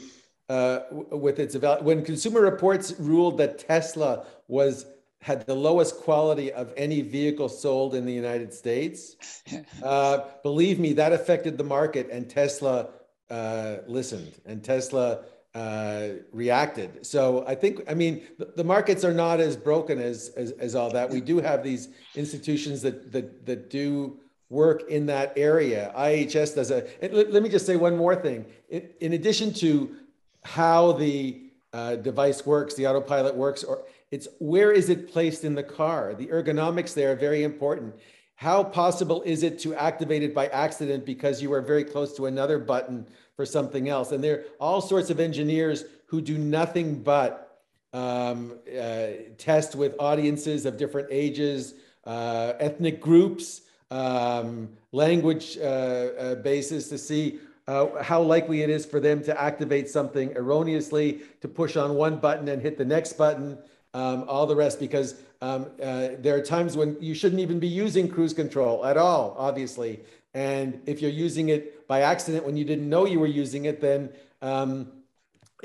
uh, 0.49 0.79
with 0.91 1.39
its 1.39 1.55
eval- 1.55 1.83
when 1.83 2.03
Consumer 2.03 2.41
Reports 2.41 2.93
ruled 2.99 3.37
that 3.39 3.59
Tesla 3.59 4.25
was 4.47 4.85
had 5.21 5.45
the 5.45 5.55
lowest 5.55 5.97
quality 5.97 6.51
of 6.53 6.71
any 6.77 7.01
vehicle 7.01 7.49
sold 7.49 7.95
in 7.95 8.05
the 8.05 8.13
United 8.13 8.53
States. 8.53 9.15
Uh, 9.83 10.25
believe 10.43 10.79
me, 10.79 10.91
that 10.93 11.13
affected 11.13 11.57
the 11.57 11.63
market, 11.63 12.09
and 12.11 12.29
Tesla 12.29 12.89
uh, 13.29 13.77
listened, 13.87 14.33
and 14.45 14.63
Tesla 14.63 15.23
uh, 15.57 16.09
reacted. 16.31 17.03
So 17.03 17.43
I 17.47 17.55
think, 17.55 17.81
I 17.89 17.95
mean, 17.95 18.21
the, 18.37 18.53
the, 18.57 18.63
markets 18.63 19.03
are 19.03 19.13
not 19.13 19.39
as 19.39 19.57
broken 19.57 19.99
as, 19.99 20.29
as, 20.37 20.51
as 20.51 20.75
all 20.75 20.91
that. 20.91 21.09
We 21.09 21.19
do 21.19 21.39
have 21.39 21.63
these 21.63 21.89
institutions 22.13 22.83
that 22.83 23.11
that 23.11 23.43
that 23.47 23.71
do 23.71 24.19
work 24.49 24.87
in 24.87 25.07
that 25.07 25.33
area. 25.35 25.91
IHS 25.97 26.53
does 26.53 26.69
a. 26.69 26.87
Let, 27.01 27.33
let, 27.33 27.41
me 27.41 27.49
just 27.49 27.65
say 27.65 27.75
one 27.75 27.97
more 27.97 28.15
thing. 28.15 28.45
In, 28.69 28.87
in 28.99 29.13
addition 29.13 29.51
to 29.55 29.95
how 30.43 30.91
the 30.91 31.41
uh, 31.73 31.95
device 31.95 32.45
works, 32.45 32.75
the 32.75 32.85
autopilot 32.85 33.35
works, 33.35 33.63
or 33.63 33.83
it's 34.11 34.27
where 34.37 34.71
is 34.71 34.91
it 34.91 35.11
placed 35.11 35.43
in 35.43 35.55
the 35.55 35.63
car? 35.63 36.13
The 36.13 36.27
ergonomics 36.27 36.93
there 36.93 37.13
are 37.13 37.15
very 37.15 37.43
important. 37.43 37.95
How 38.37 38.63
possible 38.63 39.21
is 39.23 39.43
it 39.43 39.59
to 39.59 39.75
activate 39.75 40.23
it 40.23 40.33
by 40.33 40.47
accident 40.47 41.05
because 41.05 41.41
you 41.41 41.51
are 41.53 41.61
very 41.61 41.83
close 41.83 42.15
to 42.17 42.27
another 42.27 42.59
button 42.59 43.05
for 43.35 43.45
something 43.45 43.87
else. 43.87 44.11
And 44.11 44.23
there 44.23 44.35
are 44.39 44.43
all 44.59 44.81
sorts 44.81 45.09
of 45.09 45.19
engineers 45.19 45.85
who 46.07 46.21
do 46.21 46.37
nothing 46.37 47.01
but 47.01 47.61
um, 47.93 48.59
uh, 48.67 49.07
test 49.37 49.75
with 49.75 49.95
audiences 49.99 50.65
of 50.65 50.75
different 50.75 51.07
ages, 51.11 51.75
uh, 52.05 52.53
ethnic 52.59 52.99
groups, 52.99 53.61
um, 53.89 54.69
language 54.91 55.57
uh, 55.57 55.63
uh 55.63 56.35
basis 56.35 56.89
to 56.89 56.97
see 56.97 57.39
uh, 57.67 58.03
how 58.03 58.21
likely 58.21 58.61
it 58.61 58.69
is 58.69 58.85
for 58.85 58.99
them 58.99 59.23
to 59.23 59.41
activate 59.41 59.89
something 59.89 60.35
erroneously, 60.35 61.21
to 61.41 61.47
push 61.47 61.77
on 61.77 61.95
one 61.95 62.17
button 62.17 62.49
and 62.49 62.61
hit 62.61 62.77
the 62.77 62.85
next 62.85 63.13
button, 63.13 63.57
um, 63.99 64.17
all 64.31 64.45
the 64.53 64.59
rest. 64.65 64.79
Because 64.79 65.09
Um, 65.39 65.61
uh, 65.89 66.17
there 66.23 66.35
are 66.37 66.45
times 66.57 66.71
when 66.79 66.89
you 67.07 67.13
shouldn't 67.19 67.41
even 67.45 67.59
be 67.59 67.71
using 67.85 68.05
cruise 68.15 68.35
control 68.41 68.75
at 68.91 68.97
all, 68.97 69.25
obviously. 69.47 69.93
And 70.33 70.67
if 70.91 70.95
you're 71.01 71.17
using 71.27 71.49
it 71.55 71.61
by 71.91 71.97
accident 72.13 72.41
when 72.47 72.57
you 72.59 72.65
didn't 72.71 72.89
know 72.93 73.03
you 73.13 73.19
were 73.19 73.33
using 73.43 73.65
it, 73.71 73.77
then 73.87 74.09
um, 74.41 74.69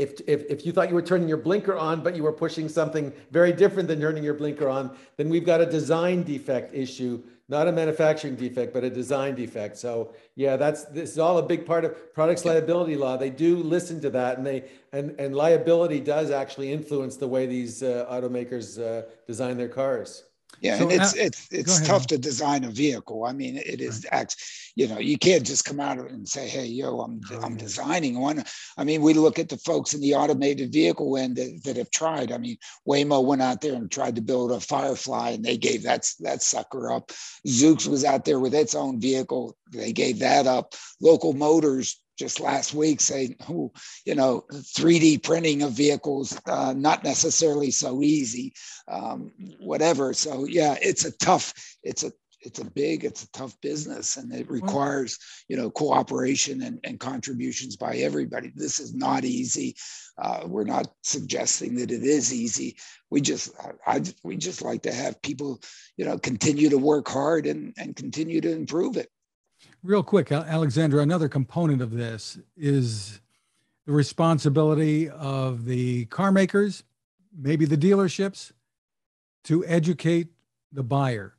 if, 0.04 0.10
if, 0.34 0.40
if 0.54 0.58
you 0.64 0.72
thought 0.74 0.88
you 0.90 0.98
were 1.00 1.08
turning 1.12 1.28
your 1.34 1.42
blinker 1.48 1.76
on, 1.88 2.02
but 2.04 2.12
you 2.16 2.22
were 2.28 2.36
pushing 2.44 2.68
something 2.68 3.06
very 3.38 3.52
different 3.62 3.86
than 3.90 3.98
turning 4.00 4.24
your 4.28 4.38
blinker 4.42 4.68
on, 4.78 4.84
then 5.16 5.26
we've 5.32 5.48
got 5.52 5.60
a 5.66 5.68
design 5.78 6.18
defect 6.22 6.68
issue, 6.84 7.14
not 7.52 7.68
a 7.68 7.72
manufacturing 7.72 8.34
defect, 8.34 8.72
but 8.72 8.82
a 8.82 8.90
design 8.90 9.34
defect. 9.34 9.76
So 9.76 10.14
yeah, 10.34 10.56
that's 10.56 10.86
this 10.86 11.10
is 11.10 11.18
all 11.18 11.36
a 11.36 11.42
big 11.42 11.66
part 11.66 11.84
of 11.84 12.14
products 12.14 12.44
liability 12.44 12.96
law. 12.96 13.18
They 13.18 13.30
do 13.30 13.58
listen 13.58 14.00
to 14.00 14.10
that, 14.10 14.38
and 14.38 14.46
they 14.46 14.64
and 14.92 15.14
and 15.20 15.36
liability 15.36 16.00
does 16.00 16.30
actually 16.30 16.72
influence 16.72 17.16
the 17.16 17.28
way 17.28 17.44
these 17.46 17.82
uh, 17.82 18.06
automakers 18.10 18.80
uh, 18.80 19.06
design 19.26 19.58
their 19.58 19.68
cars. 19.68 20.24
Yeah, 20.62 20.78
so, 20.78 20.84
and 20.84 20.92
it's 20.92 21.14
it's 21.16 21.48
it's 21.50 21.86
tough 21.88 22.06
to 22.06 22.18
design 22.18 22.62
a 22.62 22.70
vehicle. 22.70 23.24
I 23.24 23.32
mean, 23.32 23.56
it 23.56 23.80
is 23.80 24.06
right. 24.12 24.32
you 24.76 24.86
know, 24.86 25.00
you 25.00 25.18
can't 25.18 25.44
just 25.44 25.64
come 25.64 25.80
out 25.80 25.98
and 25.98 26.26
say, 26.26 26.46
"Hey, 26.46 26.66
yo, 26.66 27.00
I'm 27.00 27.20
I'm 27.42 27.56
designing 27.56 28.20
one." 28.20 28.44
I 28.78 28.84
mean, 28.84 29.02
we 29.02 29.12
look 29.12 29.40
at 29.40 29.48
the 29.48 29.56
folks 29.56 29.92
in 29.92 30.00
the 30.00 30.14
automated 30.14 30.72
vehicle 30.72 31.16
end 31.16 31.34
that, 31.34 31.62
that 31.64 31.76
have 31.78 31.90
tried. 31.90 32.30
I 32.30 32.38
mean, 32.38 32.58
Waymo 32.88 33.24
went 33.24 33.42
out 33.42 33.60
there 33.60 33.74
and 33.74 33.90
tried 33.90 34.14
to 34.14 34.22
build 34.22 34.52
a 34.52 34.60
Firefly, 34.60 35.30
and 35.30 35.44
they 35.44 35.56
gave 35.56 35.82
that 35.82 36.08
that 36.20 36.42
sucker 36.42 36.92
up. 36.92 37.10
Zoox 37.44 37.88
was 37.88 38.04
out 38.04 38.24
there 38.24 38.38
with 38.38 38.54
its 38.54 38.76
own 38.76 39.00
vehicle; 39.00 39.56
they 39.72 39.92
gave 39.92 40.20
that 40.20 40.46
up. 40.46 40.76
Local 41.00 41.32
Motors 41.32 42.01
just 42.18 42.40
last 42.40 42.74
week 42.74 43.00
saying, 43.00 43.36
oh, 43.48 43.72
you 44.04 44.14
know, 44.14 44.44
3D 44.52 45.22
printing 45.22 45.62
of 45.62 45.72
vehicles, 45.72 46.38
uh, 46.46 46.74
not 46.76 47.04
necessarily 47.04 47.70
so 47.70 48.02
easy, 48.02 48.52
um, 48.88 49.32
whatever. 49.60 50.12
So 50.12 50.44
yeah, 50.44 50.76
it's 50.80 51.04
a 51.04 51.16
tough, 51.18 51.54
it's 51.82 52.04
a, 52.04 52.12
it's 52.44 52.58
a 52.58 52.64
big, 52.64 53.04
it's 53.04 53.22
a 53.22 53.30
tough 53.32 53.58
business 53.60 54.16
and 54.16 54.32
it 54.34 54.50
requires, 54.50 55.18
you 55.48 55.56
know, 55.56 55.70
cooperation 55.70 56.62
and, 56.62 56.80
and 56.84 56.98
contributions 56.98 57.76
by 57.76 57.96
everybody. 57.96 58.52
This 58.54 58.80
is 58.80 58.94
not 58.94 59.24
easy. 59.24 59.76
Uh, 60.18 60.40
we're 60.46 60.64
not 60.64 60.88
suggesting 61.02 61.76
that 61.76 61.90
it 61.90 62.02
is 62.02 62.34
easy. 62.34 62.76
We 63.10 63.20
just, 63.20 63.52
I, 63.86 63.96
I, 63.96 64.02
we 64.24 64.36
just 64.36 64.62
like 64.62 64.82
to 64.82 64.92
have 64.92 65.22
people, 65.22 65.60
you 65.96 66.04
know, 66.04 66.18
continue 66.18 66.68
to 66.70 66.78
work 66.78 67.08
hard 67.08 67.46
and, 67.46 67.72
and 67.78 67.94
continue 67.94 68.40
to 68.40 68.52
improve 68.52 68.96
it. 68.96 69.08
Real 69.82 70.02
quick, 70.02 70.30
Alexandra, 70.30 71.02
another 71.02 71.28
component 71.28 71.82
of 71.82 71.92
this 71.92 72.38
is 72.56 73.20
the 73.86 73.92
responsibility 73.92 75.08
of 75.08 75.64
the 75.64 76.04
car 76.06 76.30
makers, 76.30 76.84
maybe 77.36 77.64
the 77.64 77.76
dealerships, 77.76 78.52
to 79.44 79.64
educate 79.66 80.28
the 80.72 80.82
buyer 80.82 81.34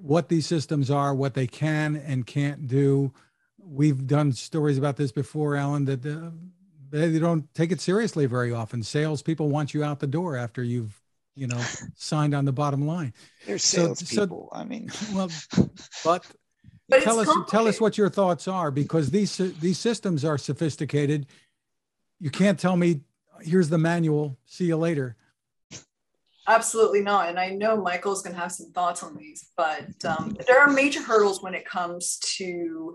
what 0.00 0.28
these 0.28 0.46
systems 0.46 0.90
are, 0.90 1.14
what 1.14 1.34
they 1.34 1.46
can 1.46 1.96
and 1.96 2.26
can't 2.26 2.66
do. 2.66 3.12
We've 3.58 4.06
done 4.06 4.32
stories 4.32 4.78
about 4.78 4.96
this 4.96 5.12
before, 5.12 5.56
Alan, 5.56 5.84
that 5.86 6.06
uh, 6.06 6.30
they 6.90 7.18
don't 7.18 7.52
take 7.54 7.72
it 7.72 7.80
seriously 7.80 8.26
very 8.26 8.52
often. 8.52 8.82
Salespeople 8.82 9.48
want 9.48 9.74
you 9.74 9.84
out 9.84 10.00
the 10.00 10.06
door 10.06 10.36
after 10.36 10.62
you've, 10.62 11.00
you 11.34 11.46
know, 11.46 11.60
signed 11.96 12.34
on 12.34 12.44
the 12.44 12.52
bottom 12.52 12.86
line. 12.86 13.12
They're 13.46 13.58
salespeople. 13.58 14.50
So, 14.52 14.58
I 14.58 14.64
mean, 14.64 14.90
well, 15.12 15.30
but 16.04 16.24
but 16.88 17.02
tell 17.02 17.18
us 17.18 17.28
tell 17.48 17.68
us 17.68 17.80
what 17.80 17.98
your 17.98 18.08
thoughts 18.08 18.48
are 18.48 18.70
because 18.70 19.10
these 19.10 19.36
these 19.36 19.78
systems 19.78 20.24
are 20.24 20.38
sophisticated. 20.38 21.26
You 22.18 22.30
can't 22.30 22.58
tell 22.58 22.76
me 22.76 23.02
here's 23.42 23.68
the 23.68 23.78
manual. 23.78 24.38
See 24.46 24.66
you 24.66 24.76
later. 24.76 25.16
Absolutely 26.48 27.02
not. 27.02 27.28
And 27.28 27.38
I 27.38 27.50
know 27.50 27.76
Michael's 27.76 28.22
going 28.22 28.34
to 28.34 28.40
have 28.40 28.52
some 28.52 28.72
thoughts 28.72 29.02
on 29.02 29.16
these, 29.16 29.50
but 29.54 30.02
um, 30.06 30.34
there 30.46 30.58
are 30.58 30.70
major 30.70 31.02
hurdles 31.02 31.42
when 31.42 31.54
it 31.54 31.66
comes 31.66 32.18
to 32.36 32.94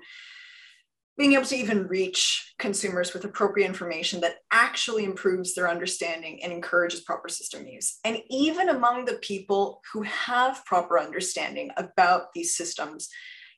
being 1.18 1.34
able 1.34 1.46
to 1.46 1.56
even 1.56 1.88
reach 1.88 2.56
consumers 2.58 3.14
with 3.14 3.24
appropriate 3.24 3.68
information 3.68 4.20
that 4.22 4.38
actually 4.52 5.04
improves 5.04 5.54
their 5.54 5.70
understanding 5.70 6.44
and 6.44 6.52
encourages 6.52 7.02
proper 7.02 7.30
system 7.30 7.68
use. 7.68 8.00
And 8.04 8.18
even 8.32 8.70
among 8.70 9.06
the 9.06 9.20
people 9.22 9.82
who 9.94 10.02
have 10.02 10.66
proper 10.66 11.00
understanding 11.00 11.70
about 11.78 12.34
these 12.34 12.58
systems, 12.58 13.10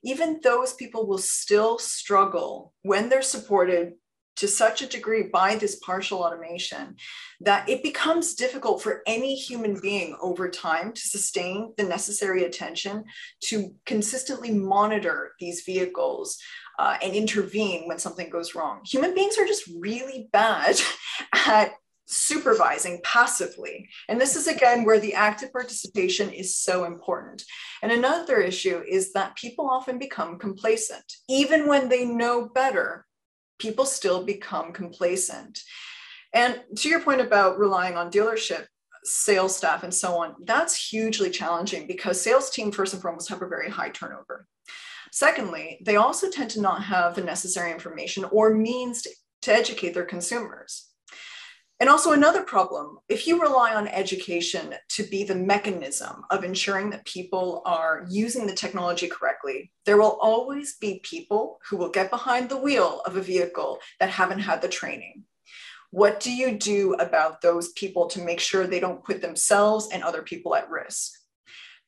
even 0.06 0.40
those 0.44 0.74
people 0.74 1.08
will 1.08 1.18
still 1.18 1.78
struggle 1.80 2.74
when 2.84 3.10
they're 3.10 3.22
supported 3.22 3.94
to 4.38 4.48
such 4.48 4.82
a 4.82 4.88
degree 4.88 5.24
by 5.24 5.56
this 5.56 5.80
partial 5.80 6.20
automation 6.20 6.96
that 7.42 7.68
it 7.70 7.82
becomes 7.82 8.36
difficult 8.36 8.82
for 8.82 9.02
any 9.08 9.36
human 9.36 9.80
being 9.80 10.16
over 10.22 10.50
time 10.50 10.92
to 10.92 11.02
sustain 11.02 11.74
the 11.78 11.84
necessary 11.84 12.44
attention 12.44 13.04
to 13.42 13.74
consistently 13.86 14.52
monitor 14.52 15.32
these 15.40 15.64
vehicles 15.66 16.38
uh, 16.80 16.98
and 17.02 17.14
intervene 17.14 17.88
when 17.88 17.98
something 17.98 18.30
goes 18.30 18.56
wrong. 18.56 18.82
Human 18.86 19.16
beings 19.16 19.38
are 19.38 19.46
just 19.46 19.70
really 19.80 20.28
bad 20.34 20.80
at 21.34 21.72
supervising 22.06 23.02
passively. 23.04 23.90
And 24.08 24.22
this 24.22 24.36
is 24.36 24.48
again 24.48 24.86
where 24.86 25.00
the 25.00 25.16
active 25.16 25.52
participation 25.52 26.30
is 26.30 26.56
so 26.58 26.86
important. 26.86 27.44
And 27.82 27.92
another 27.92 28.40
issue 28.40 28.84
is 28.88 29.14
that 29.14 29.36
people 29.36 29.70
often 29.70 29.98
become 29.98 30.38
complacent. 30.38 31.06
Even 31.28 31.68
when 31.68 31.90
they 31.90 32.06
know 32.06 32.48
better, 32.48 33.06
people 33.60 33.86
still 33.86 34.24
become 34.24 34.72
complacent. 34.72 35.60
And 36.34 36.62
to 36.78 36.90
your 36.90 37.02
point 37.02 37.22
about 37.22 37.60
relying 37.60 37.96
on 37.96 38.12
dealership 38.12 38.66
sales 39.04 39.56
staff 39.56 39.84
and 39.84 39.94
so 39.94 40.18
on, 40.18 40.36
that's 40.44 40.90
hugely 40.90 41.30
challenging 41.30 41.88
because 41.88 42.20
sales 42.20 42.50
team, 42.50 42.72
first 42.72 42.94
and 42.94 43.02
foremost, 43.02 43.30
have 43.30 43.42
a 43.42 43.48
very 43.48 43.70
high 43.70 43.90
turnover. 43.90 44.48
Secondly, 45.12 45.80
they 45.86 45.96
also 45.96 46.30
tend 46.30 46.50
to 46.52 46.62
not 46.62 46.84
have 46.84 47.16
the 47.16 47.24
necessary 47.24 47.72
information 47.72 48.26
or 48.26 48.54
means 48.54 49.04
to, 49.04 49.10
to 49.44 49.54
educate 49.54 49.94
their 49.94 50.06
consumers. 50.06 50.90
And 51.86 51.92
also, 51.92 52.14
another 52.14 52.42
problem 52.42 52.98
if 53.10 53.28
you 53.28 53.40
rely 53.40 53.76
on 53.76 53.88
education 53.88 54.74
to 54.90 55.04
be 55.04 55.24
the 55.24 55.36
mechanism 55.36 56.24
of 56.32 56.44
ensuring 56.44 56.90
that 56.90 57.06
people 57.06 57.62
are 57.64 58.08
using 58.10 58.48
the 58.48 58.56
technology 58.56 59.08
correctly, 59.08 59.72
there 59.86 59.98
will 59.98 60.18
always 60.20 60.78
be 60.78 61.00
people 61.04 61.60
who 61.70 61.78
will 61.78 61.92
get 61.92 62.10
behind 62.10 62.50
the 62.50 62.58
wheel 62.58 63.04
of 63.06 63.18
a 63.18 63.22
vehicle 63.22 63.78
that 64.00 64.10
haven't 64.10 64.40
had 64.40 64.64
the 64.64 64.68
training. 64.68 65.26
What 65.92 66.20
do 66.20 66.34
you 66.34 66.58
do 66.58 66.96
about 66.96 67.44
those 67.44 67.72
people 67.74 68.08
to 68.08 68.26
make 68.26 68.40
sure 68.40 68.66
they 68.66 68.80
don't 68.80 69.04
put 69.04 69.22
themselves 69.22 69.88
and 69.94 70.02
other 70.02 70.24
people 70.24 70.56
at 70.56 70.72
risk? 70.72 71.12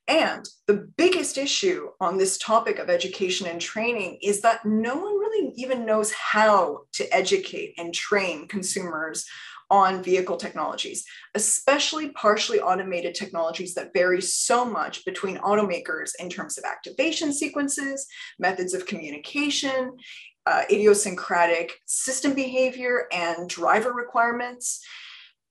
And 0.08 0.48
the 0.68 0.88
biggest 0.96 1.40
issue 1.40 1.90
on 2.00 2.20
this 2.20 2.38
topic 2.38 2.78
of 2.78 2.92
education 2.92 3.48
and 3.48 3.60
training 3.60 4.20
is 4.22 4.42
that 4.42 4.64
no 4.64 4.96
one 4.96 5.18
really 5.18 5.54
even 5.56 5.88
knows 5.88 6.14
how 6.14 6.82
to 6.94 7.14
educate 7.14 7.74
and 7.80 7.96
train 7.96 8.48
consumers 8.48 9.26
on 9.70 10.04
vehicle 10.04 10.38
technologies, 10.38 11.06
especially 11.36 12.10
partially 12.12 12.60
automated 12.60 13.16
technologies 13.16 13.74
that 13.74 13.94
vary 13.94 14.22
so 14.22 14.64
much 14.66 15.04
between 15.06 15.38
automakers 15.38 16.12
in 16.20 16.30
terms 16.30 16.58
of 16.58 16.64
activation 16.64 17.34
sequences, 17.34 18.08
methods 18.40 18.74
of 18.74 18.86
communication, 18.86 19.98
uh, 20.46 20.64
idiosyncratic 20.72 21.74
system 21.86 22.34
behavior, 22.34 23.08
and 23.12 23.50
driver 23.50 23.92
requirements. 23.92 24.86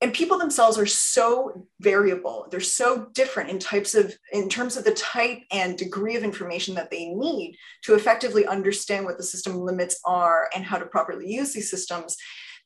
And 0.02 0.12
people 0.12 0.38
themselves 0.38 0.78
are 0.78 0.86
so 0.86 1.66
variable. 1.80 2.48
They're 2.50 2.60
so 2.60 3.06
different 3.14 3.48
in 3.48 3.58
types 3.58 3.94
of, 3.94 4.14
in 4.32 4.48
terms 4.50 4.76
of 4.76 4.84
the 4.84 4.92
type 4.92 5.38
and 5.50 5.76
degree 5.76 6.16
of 6.16 6.22
information 6.22 6.74
that 6.74 6.90
they 6.90 7.08
need 7.08 7.56
to 7.84 7.94
effectively 7.94 8.46
understand 8.46 9.06
what 9.06 9.16
the 9.16 9.22
system 9.22 9.58
limits 9.58 9.98
are 10.04 10.50
and 10.54 10.64
how 10.64 10.76
to 10.76 10.86
properly 10.86 11.32
use 11.32 11.54
these 11.54 11.70
systems 11.70 12.16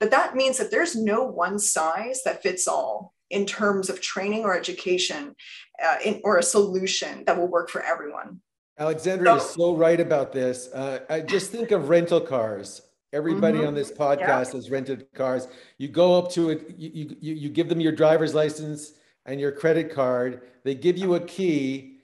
but 0.00 0.10
that 0.10 0.34
means 0.34 0.58
that 0.58 0.70
there's 0.70 0.96
no 0.96 1.22
one 1.24 1.58
size 1.58 2.22
that 2.24 2.42
fits 2.42 2.66
all 2.66 3.14
in 3.28 3.46
terms 3.46 3.88
of 3.88 4.00
training 4.00 4.44
or 4.44 4.56
education 4.56 5.36
uh, 5.84 5.96
in, 6.04 6.20
or 6.24 6.38
a 6.38 6.42
solution 6.42 7.22
that 7.26 7.38
will 7.38 7.46
work 7.46 7.70
for 7.70 7.82
everyone. 7.82 8.40
Alexandra 8.78 9.26
so, 9.26 9.36
is 9.36 9.50
so 9.50 9.76
right 9.76 10.00
about 10.00 10.32
this. 10.32 10.68
Uh, 10.72 11.00
I 11.08 11.20
just 11.20 11.52
think 11.52 11.70
of 11.70 11.90
rental 11.90 12.20
cars. 12.20 12.82
Everybody 13.12 13.58
mm-hmm. 13.58 13.68
on 13.68 13.74
this 13.74 13.92
podcast 13.92 14.18
yeah. 14.20 14.52
has 14.52 14.70
rented 14.70 15.12
cars. 15.12 15.48
You 15.78 15.88
go 15.88 16.16
up 16.16 16.30
to 16.32 16.50
it, 16.50 16.74
you, 16.78 17.16
you, 17.20 17.34
you 17.34 17.48
give 17.50 17.68
them 17.68 17.80
your 17.80 17.92
driver's 17.92 18.34
license 18.34 18.92
and 19.26 19.38
your 19.38 19.52
credit 19.52 19.92
card. 19.92 20.42
They 20.64 20.74
give 20.74 20.96
you 20.96 21.14
a 21.14 21.20
key. 21.20 21.98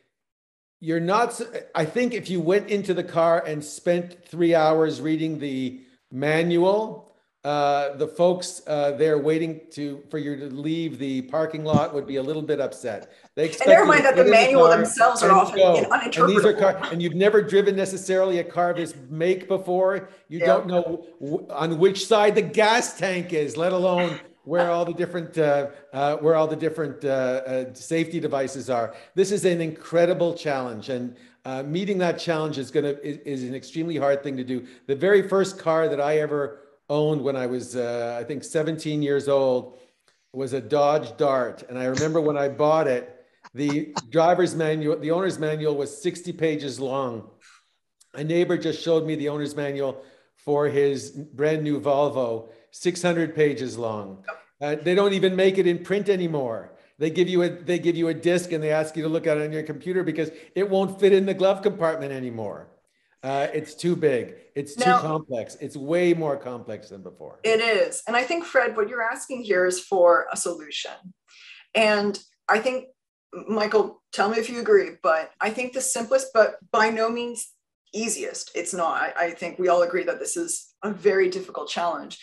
You're 0.80 1.00
not, 1.00 1.40
I 1.74 1.86
think 1.86 2.12
if 2.12 2.28
you 2.28 2.40
went 2.40 2.68
into 2.68 2.92
the 2.92 3.04
car 3.04 3.42
and 3.46 3.64
spent 3.64 4.26
three 4.26 4.54
hours 4.54 5.00
reading 5.00 5.38
the 5.38 5.80
manual, 6.12 7.05
uh, 7.46 7.96
the 7.96 8.08
folks 8.08 8.60
uh, 8.66 8.90
there 8.98 9.18
waiting 9.18 9.60
to 9.70 10.02
for 10.10 10.18
you 10.18 10.34
to 10.36 10.46
leave 10.46 10.98
the 10.98 11.22
parking 11.22 11.64
lot 11.64 11.94
would 11.94 12.04
be 12.04 12.16
a 12.16 12.22
little 12.22 12.42
bit 12.42 12.60
upset. 12.60 13.12
They 13.36 13.44
expect 13.44 13.68
and 13.68 13.76
never 13.76 13.86
mind 13.86 14.04
that 14.04 14.16
the 14.16 14.24
manual 14.24 14.64
the 14.64 14.78
themselves 14.78 15.22
are 15.22 15.30
often 15.30 15.60
uninterpretable. 15.60 16.22
And 16.22 16.28
these 16.28 16.44
are 16.44 16.52
car, 16.52 16.76
and 16.90 17.00
you've 17.00 17.14
never 17.14 17.40
driven 17.40 17.76
necessarily 17.76 18.40
a 18.40 18.44
car 18.44 18.70
of 18.70 18.78
this 18.78 18.96
make 19.08 19.46
before. 19.46 20.08
You 20.26 20.40
don't 20.40 20.66
know 20.66 21.06
w- 21.20 21.46
on 21.50 21.78
which 21.78 22.04
side 22.06 22.34
the 22.34 22.42
gas 22.42 22.98
tank 22.98 23.32
is, 23.32 23.56
let 23.56 23.72
alone 23.72 24.18
where 24.42 24.72
all 24.72 24.84
the 24.84 24.94
different 24.94 25.38
uh, 25.38 25.68
uh, 25.92 26.16
where 26.16 26.34
all 26.34 26.48
the 26.48 26.56
different 26.56 27.04
uh, 27.04 27.08
uh 27.08 27.74
safety 27.74 28.18
devices 28.18 28.68
are. 28.68 28.92
This 29.14 29.30
is 29.30 29.44
an 29.44 29.60
incredible 29.60 30.34
challenge, 30.34 30.88
and 30.88 31.14
uh, 31.44 31.62
meeting 31.62 31.98
that 31.98 32.18
challenge 32.18 32.58
is 32.58 32.72
gonna 32.72 32.96
is, 33.04 33.18
is, 33.18 33.44
an 33.44 33.54
extremely 33.54 33.96
hard 33.96 34.24
thing 34.24 34.36
to 34.36 34.42
do. 34.42 34.66
The 34.88 34.96
very 34.96 35.28
first 35.28 35.60
car 35.60 35.88
that 35.88 36.00
I 36.00 36.18
ever 36.18 36.65
owned 36.88 37.22
when 37.22 37.36
I 37.36 37.46
was 37.46 37.76
uh, 37.76 38.16
I 38.20 38.24
think 38.24 38.44
17 38.44 39.02
years 39.02 39.28
old 39.28 39.78
was 40.32 40.52
a 40.52 40.60
Dodge 40.60 41.16
Dart, 41.16 41.64
and 41.68 41.78
I 41.78 41.84
remember 41.86 42.20
when 42.20 42.36
I 42.36 42.48
bought 42.48 42.86
it. 42.86 43.12
The 43.54 43.94
driver's 44.10 44.54
manual, 44.54 44.98
the 44.98 45.10
owner's 45.12 45.38
manual 45.38 45.76
was 45.76 46.02
60 46.02 46.32
pages 46.32 46.78
long. 46.78 47.30
A 48.12 48.22
neighbor 48.22 48.58
just 48.58 48.82
showed 48.82 49.06
me 49.06 49.14
the 49.14 49.30
owner's 49.30 49.56
manual 49.56 50.02
for 50.36 50.66
his 50.66 51.10
brand 51.10 51.62
new 51.62 51.80
Volvo, 51.80 52.50
600 52.70 53.34
pages 53.34 53.78
long. 53.78 54.24
Uh, 54.60 54.74
they 54.74 54.94
don't 54.94 55.12
even 55.12 55.36
make 55.36 55.58
it 55.58 55.66
in 55.66 55.78
print 55.78 56.08
anymore. 56.08 56.72
They 56.98 57.10
give 57.10 57.28
you 57.28 57.42
a 57.42 57.48
they 57.48 57.78
give 57.78 57.96
you 57.96 58.08
a 58.08 58.14
disc 58.14 58.52
and 58.52 58.62
they 58.62 58.70
ask 58.70 58.96
you 58.96 59.02
to 59.02 59.08
look 59.08 59.26
at 59.26 59.36
it 59.36 59.44
on 59.44 59.52
your 59.52 59.62
computer 59.62 60.02
because 60.02 60.30
it 60.54 60.68
won't 60.68 60.98
fit 60.98 61.12
in 61.12 61.26
the 61.26 61.34
glove 61.34 61.62
compartment 61.62 62.12
anymore. 62.12 62.68
Uh, 63.22 63.48
it's 63.52 63.74
too 63.74 63.96
big. 63.96 64.34
It's 64.54 64.74
too 64.76 64.84
complex. 64.84 65.56
It's 65.60 65.76
way 65.76 66.14
more 66.14 66.36
complex 66.36 66.90
than 66.90 67.02
before. 67.02 67.40
It 67.42 67.60
is, 67.60 68.02
and 68.06 68.16
I 68.16 68.22
think 68.22 68.44
Fred, 68.44 68.76
what 68.76 68.88
you're 68.88 69.02
asking 69.02 69.42
here 69.42 69.66
is 69.66 69.80
for 69.80 70.26
a 70.32 70.36
solution, 70.36 70.92
and 71.74 72.18
I 72.48 72.60
think 72.60 72.86
Michael, 73.48 74.02
tell 74.12 74.28
me 74.28 74.38
if 74.38 74.48
you 74.48 74.60
agree, 74.60 74.90
but 75.02 75.30
I 75.40 75.50
think 75.50 75.72
the 75.72 75.80
simplest, 75.80 76.28
but 76.32 76.56
by 76.70 76.90
no 76.90 77.10
means 77.10 77.48
easiest. 77.92 78.50
It's 78.54 78.74
not. 78.74 79.00
I, 79.00 79.26
I 79.26 79.30
think 79.30 79.58
we 79.58 79.68
all 79.68 79.82
agree 79.82 80.04
that 80.04 80.18
this 80.18 80.36
is 80.36 80.74
a 80.82 80.92
very 80.92 81.28
difficult 81.28 81.68
challenge. 81.68 82.18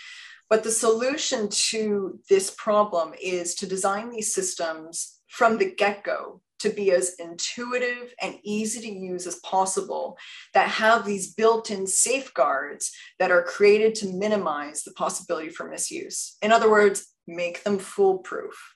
But 0.49 0.63
the 0.63 0.71
solution 0.71 1.49
to 1.49 2.19
this 2.29 2.51
problem 2.51 3.13
is 3.21 3.55
to 3.55 3.67
design 3.67 4.11
these 4.11 4.33
systems 4.33 5.19
from 5.27 5.57
the 5.57 5.73
get 5.73 6.03
go 6.03 6.41
to 6.63 6.69
be 6.69 6.91
as 6.91 7.15
intuitive 7.19 8.13
and 8.21 8.39
easy 8.43 8.81
to 8.81 8.91
use 8.91 9.27
as 9.27 9.35
possible, 9.37 10.17
that 10.53 10.67
have 10.67 11.05
these 11.05 11.33
built 11.33 11.71
in 11.71 11.85
safeguards 11.87 12.91
that 13.19 13.31
are 13.31 13.43
created 13.43 13.95
to 13.95 14.07
minimize 14.07 14.83
the 14.83 14.91
possibility 14.93 15.49
for 15.49 15.69
misuse. 15.69 16.35
In 16.41 16.51
other 16.51 16.69
words, 16.69 17.05
make 17.27 17.63
them 17.63 17.79
foolproof. 17.79 18.75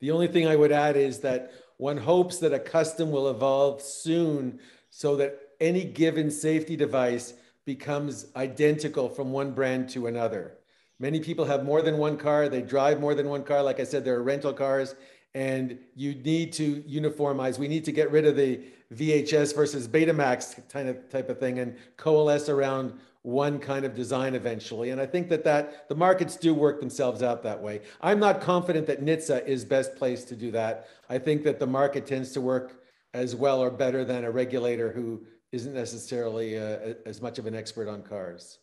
The 0.00 0.10
only 0.10 0.28
thing 0.28 0.46
I 0.46 0.56
would 0.56 0.72
add 0.72 0.96
is 0.96 1.20
that 1.20 1.52
one 1.76 1.96
hopes 1.96 2.38
that 2.38 2.52
a 2.52 2.58
custom 2.58 3.10
will 3.10 3.30
evolve 3.30 3.80
soon 3.80 4.60
so 4.90 5.16
that 5.16 5.38
any 5.60 5.84
given 5.84 6.30
safety 6.30 6.76
device 6.76 7.34
becomes 7.64 8.26
identical 8.36 9.08
from 9.08 9.32
one 9.32 9.52
brand 9.52 9.88
to 9.90 10.06
another. 10.06 10.58
Many 11.00 11.20
people 11.20 11.44
have 11.46 11.64
more 11.64 11.82
than 11.82 11.98
one 11.98 12.16
car. 12.16 12.48
They 12.48 12.62
drive 12.62 13.00
more 13.00 13.14
than 13.14 13.28
one 13.28 13.42
car. 13.42 13.62
Like 13.62 13.80
I 13.80 13.84
said, 13.84 14.04
there 14.04 14.16
are 14.16 14.22
rental 14.22 14.52
cars, 14.52 14.94
and 15.34 15.78
you 15.94 16.14
need 16.14 16.52
to 16.54 16.82
uniformize. 16.82 17.58
We 17.58 17.68
need 17.68 17.84
to 17.84 17.92
get 17.92 18.10
rid 18.10 18.24
of 18.24 18.36
the 18.36 18.60
VHS 18.92 19.54
versus 19.54 19.88
Betamax 19.88 20.68
kind 20.68 20.88
of 20.88 21.08
type 21.10 21.28
of 21.28 21.38
thing 21.38 21.58
and 21.58 21.76
coalesce 21.96 22.48
around 22.48 22.94
one 23.22 23.58
kind 23.58 23.84
of 23.84 23.94
design 23.94 24.34
eventually. 24.34 24.90
And 24.90 25.00
I 25.00 25.06
think 25.06 25.28
that 25.30 25.44
that 25.44 25.88
the 25.88 25.94
markets 25.94 26.36
do 26.36 26.54
work 26.54 26.78
themselves 26.78 27.22
out 27.22 27.42
that 27.42 27.60
way. 27.60 27.80
I'm 28.02 28.20
not 28.20 28.40
confident 28.40 28.86
that 28.86 29.02
NHTSA 29.02 29.46
is 29.46 29.64
best 29.64 29.96
placed 29.96 30.28
to 30.28 30.36
do 30.36 30.50
that. 30.52 30.88
I 31.08 31.18
think 31.18 31.42
that 31.44 31.58
the 31.58 31.66
market 31.66 32.06
tends 32.06 32.32
to 32.32 32.40
work 32.40 32.82
as 33.14 33.34
well 33.34 33.60
or 33.60 33.70
better 33.70 34.04
than 34.04 34.24
a 34.24 34.30
regulator 34.30 34.92
who 34.92 35.24
isn't 35.52 35.72
necessarily 35.72 36.58
uh, 36.58 36.94
as 37.06 37.22
much 37.22 37.38
of 37.38 37.46
an 37.46 37.54
expert 37.54 37.88
on 37.88 38.02
cars. 38.02 38.58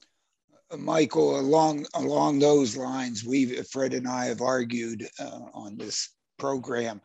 Michael, 0.78 1.40
along 1.40 1.86
along 1.96 2.40
those 2.40 2.78
lines, 2.78 3.26
we 3.26 3.62
Fred 3.64 3.94
and 3.94 4.08
I 4.08 4.26
have 4.26 4.42
argued 4.42 5.08
uh, 5.20 5.40
on 5.54 5.76
this 5.76 6.10
program 6.42 7.00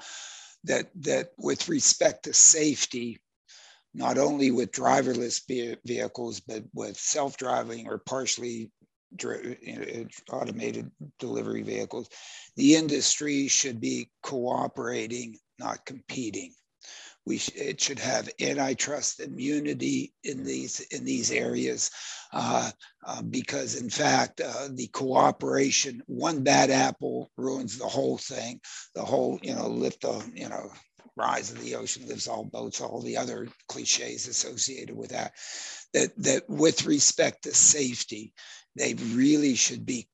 that 0.65 0.87
that 0.97 1.29
with 1.39 1.69
respect 1.69 2.25
to 2.25 2.33
safety, 2.33 3.19
not 3.95 4.19
only 4.19 4.51
with 4.51 4.73
driverless 4.73 5.43
vehicles 5.85 6.41
but 6.41 6.65
with 6.75 6.97
self-driving 6.97 7.87
or 7.87 7.99
partially 7.99 8.71
automated 10.33 10.91
delivery 11.21 11.63
vehicles, 11.63 12.09
the 12.57 12.75
industry 12.75 13.47
should 13.47 13.81
be 13.81 14.11
cooperating, 14.23 15.39
not 15.59 15.85
competing 15.87 16.53
we 17.27 17.39
sh- 17.39 17.51
it 17.57 17.81
should 17.81 17.99
have 17.99 18.31
antitrust 18.41 19.21
immunity 19.21 20.15
in 20.25 20.45
these 20.45 20.81
in 20.93 21.05
these 21.05 21.31
areas 21.31 21.91
uh, 22.33 22.71
uh, 23.07 23.23
because 23.23 23.81
in 23.81 23.91
fact 23.91 24.41
uh, 24.41 24.69
the 24.73 24.87
cooperation 24.89 26.03
one 26.07 26.43
bad 26.43 26.71
apple 26.71 27.31
ruins 27.37 27.79
the 27.79 27.87
whole 27.87 28.19
thing. 28.19 28.61
The 28.95 29.03
whole 29.03 29.39
you 29.43 29.55
know 29.55 29.69
lift 29.69 30.03
the 30.03 30.25
you 30.35 30.49
know 30.49 30.71
rise 31.17 31.51
of 31.51 31.63
the 31.63 31.75
ocean 31.75 32.07
lifts 32.07 32.29
all 32.29 32.45
boats 32.45 32.81
all 32.81 33.01
the 33.01 33.17
other 33.17 33.49
cliches 33.69 34.29
associated 34.29 34.97
with 34.97 35.11
that 35.11 35.33
that 35.95 36.11
that 36.23 36.49
with 36.49 36.87
respect 36.87 37.45
to 37.45 37.55
safety 37.55 38.33
they 38.77 38.95
really 38.95 39.55
should 39.55 39.87
be 39.87 40.09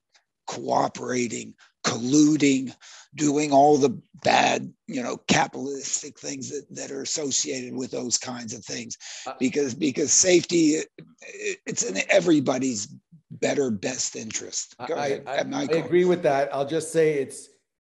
cooperating 0.47 1.55
colluding, 1.85 2.75
doing 3.15 3.53
all 3.53 3.77
the 3.77 4.01
bad, 4.23 4.73
you 4.87 5.03
know, 5.03 5.17
capitalistic 5.29 6.19
things 6.19 6.51
that, 6.51 6.67
that 6.71 6.91
are 6.91 7.03
associated 7.03 7.75
with 7.75 7.91
those 7.91 8.19
kinds 8.19 8.55
of 8.55 8.65
things. 8.65 8.97
Uh, 9.27 9.35
because 9.39 9.75
because 9.75 10.13
safety, 10.13 10.81
it's 11.67 11.83
in 11.83 11.99
everybody's 12.09 12.89
better 13.31 13.71
best 13.71 14.17
interest. 14.17 14.77
Go 14.87 14.95
I, 14.95 15.07
ahead. 15.07 15.55
I, 15.55 15.61
I, 15.61 15.63
agree 15.65 16.05
with 16.05 16.23
that. 16.23 16.55
I'll 16.55 16.69
just 16.69 16.93
say 16.93 17.15
it's. 17.15 17.49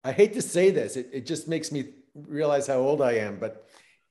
I 0.03 0.11
hate 0.11 0.33
to 0.33 0.41
say 0.41 0.69
this. 0.71 0.97
It, 0.97 1.09
it 1.11 1.25
just 1.25 1.47
makes 1.47 1.71
me 1.71 1.93
realize 2.13 2.67
how 2.67 2.77
old 2.77 3.01
I 3.01 3.13
am, 3.13 3.39
but 3.39 3.67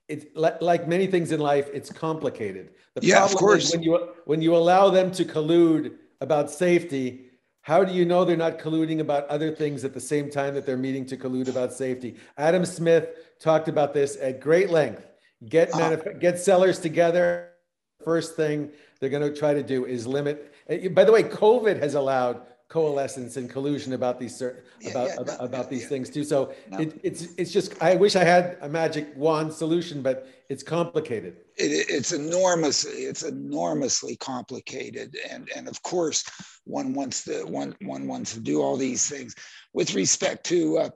it's 0.08 0.26
like 0.34 0.86
many 0.86 1.06
things 1.06 1.32
in 1.32 1.40
life. 1.40 1.68
It's 1.72 1.90
complicated. 1.90 2.70
The 2.94 3.06
yeah, 3.06 3.24
of 3.24 3.34
course. 3.34 3.72
when 3.72 3.82
you 3.82 4.08
when 4.26 4.42
you 4.42 4.54
allow 4.54 4.90
them 4.90 5.10
to 5.12 5.24
collude 5.24 5.96
about 6.20 6.50
safety, 6.50 7.26
how 7.64 7.82
do 7.82 7.94
you 7.94 8.04
know 8.04 8.26
they're 8.26 8.36
not 8.36 8.58
colluding 8.58 9.00
about 9.00 9.26
other 9.28 9.50
things 9.50 9.84
at 9.84 9.94
the 9.94 10.00
same 10.00 10.30
time 10.30 10.52
that 10.52 10.66
they're 10.66 10.76
meeting 10.76 11.06
to 11.06 11.16
collude 11.16 11.48
about 11.48 11.72
safety? 11.72 12.16
Adam 12.36 12.66
Smith 12.66 13.08
talked 13.40 13.68
about 13.68 13.94
this 13.94 14.18
at 14.20 14.38
great 14.38 14.68
length. 14.68 15.06
Get 15.48 15.74
uh-huh. 15.74 16.12
get 16.20 16.38
sellers 16.38 16.78
together. 16.78 17.52
First 18.04 18.36
thing 18.36 18.70
they're 19.00 19.08
going 19.08 19.22
to 19.22 19.34
try 19.34 19.54
to 19.54 19.62
do 19.62 19.86
is 19.86 20.06
limit. 20.06 20.54
Eh, 20.68 20.88
by 20.88 21.04
the 21.04 21.12
way, 21.12 21.22
COVID 21.22 21.80
has 21.80 21.94
allowed 21.94 22.42
coalescence 22.74 23.36
and 23.36 23.48
collusion 23.48 23.92
about 23.92 24.18
these 24.18 24.34
certain 24.34 24.64
yeah, 24.80 24.90
about 24.90 25.06
yeah, 25.06 25.14
about, 25.20 25.38
no, 25.38 25.44
about 25.44 25.70
these 25.70 25.82
yeah. 25.82 25.88
things 25.90 26.10
too. 26.10 26.24
So 26.24 26.52
no. 26.72 26.78
it, 26.80 26.98
it's 27.04 27.22
it's 27.38 27.52
just 27.52 27.80
I 27.80 27.94
wish 27.94 28.16
I 28.16 28.24
had 28.24 28.58
a 28.62 28.68
magic 28.68 29.06
wand 29.14 29.52
solution, 29.52 30.02
but 30.02 30.26
it's 30.48 30.64
complicated. 30.64 31.36
It, 31.56 31.86
it's 31.88 32.12
enormous. 32.12 32.84
It's 32.84 33.22
enormously 33.22 34.16
complicated, 34.16 35.16
and 35.30 35.48
and 35.54 35.68
of 35.68 35.80
course, 35.82 36.24
one 36.64 36.94
wants 36.94 37.22
to 37.26 37.44
one 37.44 37.76
one 37.82 38.08
wants 38.08 38.34
to 38.34 38.40
do 38.40 38.60
all 38.60 38.76
these 38.76 39.08
things 39.08 39.36
with 39.72 39.94
respect 39.94 40.44
to. 40.46 40.78
Uh, 40.78 40.90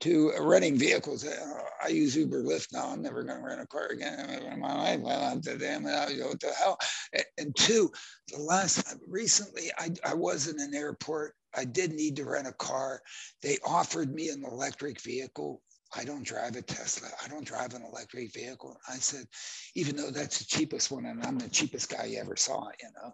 to 0.00 0.32
renting 0.40 0.78
vehicles. 0.78 1.26
Uh, 1.26 1.62
I 1.82 1.88
use 1.88 2.16
Uber 2.16 2.42
Lyft 2.42 2.72
now. 2.72 2.88
I'm 2.88 3.02
never 3.02 3.22
going 3.22 3.38
to 3.38 3.46
rent 3.46 3.60
a 3.60 3.66
car 3.66 3.88
again 3.88 4.28
in 4.30 4.60
my 4.60 4.74
life. 4.74 5.00
Well, 5.00 5.22
I'm 5.22 5.40
the 5.40 5.56
damn 5.56 5.84
what 5.84 6.40
the 6.40 6.52
hell. 6.58 6.78
And 7.38 7.54
two, 7.54 7.90
the 8.28 8.38
last 8.38 8.96
recently, 9.06 9.70
I, 9.78 9.90
I 10.04 10.14
was 10.14 10.48
in 10.48 10.60
an 10.60 10.74
airport. 10.74 11.34
I 11.54 11.64
did 11.64 11.92
need 11.92 12.16
to 12.16 12.24
rent 12.24 12.46
a 12.46 12.52
car. 12.52 13.02
They 13.42 13.58
offered 13.66 14.14
me 14.14 14.28
an 14.28 14.44
electric 14.44 15.00
vehicle. 15.00 15.62
I 15.96 16.04
don't 16.04 16.24
drive 16.24 16.54
a 16.54 16.62
Tesla. 16.62 17.08
I 17.22 17.28
don't 17.28 17.46
drive 17.46 17.74
an 17.74 17.82
electric 17.82 18.32
vehicle. 18.32 18.76
I 18.88 18.94
said, 18.94 19.26
even 19.74 19.96
though 19.96 20.10
that's 20.10 20.38
the 20.38 20.44
cheapest 20.44 20.90
one, 20.90 21.06
and 21.06 21.24
I'm 21.24 21.38
the 21.38 21.48
cheapest 21.48 21.90
guy 21.90 22.04
you 22.04 22.20
ever 22.20 22.36
saw, 22.36 22.68
you 22.80 22.88
know, 22.94 23.12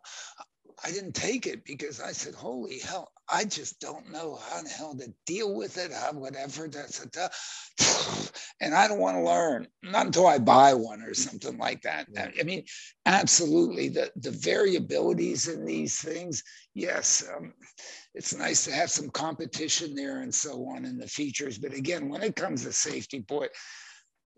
I 0.84 0.90
didn't 0.90 1.14
take 1.14 1.46
it 1.46 1.64
because 1.64 2.00
I 2.00 2.12
said, 2.12 2.34
holy 2.34 2.78
hell, 2.80 3.10
I 3.28 3.44
just 3.44 3.80
don't 3.80 4.12
know 4.12 4.38
how 4.50 4.62
the 4.62 4.68
hell 4.68 4.94
to 4.96 5.12
deal 5.26 5.54
with 5.54 5.78
it, 5.78 5.92
how 5.92 6.12
whatever. 6.12 6.68
That's 6.68 7.04
a, 7.16 7.30
and 8.60 8.74
I 8.74 8.86
don't 8.86 9.00
want 9.00 9.16
to 9.16 9.22
learn, 9.22 9.66
not 9.82 10.06
until 10.06 10.26
I 10.26 10.38
buy 10.38 10.74
one 10.74 11.02
or 11.02 11.14
something 11.14 11.58
like 11.58 11.82
that. 11.82 12.06
I 12.18 12.42
mean, 12.44 12.64
absolutely, 13.04 13.88
the, 13.88 14.10
the 14.16 14.30
variabilities 14.30 15.52
in 15.52 15.64
these 15.64 16.00
things, 16.00 16.42
yes, 16.74 17.28
um, 17.36 17.52
it's 18.14 18.34
nice 18.34 18.64
to 18.64 18.72
have 18.72 18.90
some 18.90 19.10
competition 19.10 19.94
there 19.94 20.20
and 20.20 20.34
so 20.34 20.66
on 20.68 20.84
in 20.84 20.96
the 20.96 21.08
features. 21.08 21.58
But 21.58 21.74
again, 21.74 22.08
when 22.08 22.22
it 22.22 22.36
comes 22.36 22.64
to 22.64 22.72
safety, 22.72 23.20
boy, 23.20 23.48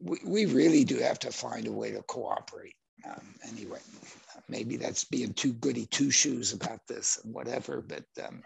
we, 0.01 0.19
we 0.25 0.47
really 0.47 0.85
do 0.85 0.99
have 0.99 1.19
to 1.21 1.31
find 1.31 1.67
a 1.67 1.73
way 1.73 1.93
to 1.93 2.03
cooperate. 2.03 2.75
Um, 3.09 3.35
anyway 3.47 3.79
maybe 4.49 4.77
that's 4.77 5.05
being 5.05 5.33
too 5.35 5.53
goody 5.55 5.87
two 5.87 6.11
shoes 6.11 6.53
about 6.53 6.81
this 6.89 7.21
and 7.23 7.35
whatever. 7.35 7.81
But 7.81 8.05
um, 8.27 8.43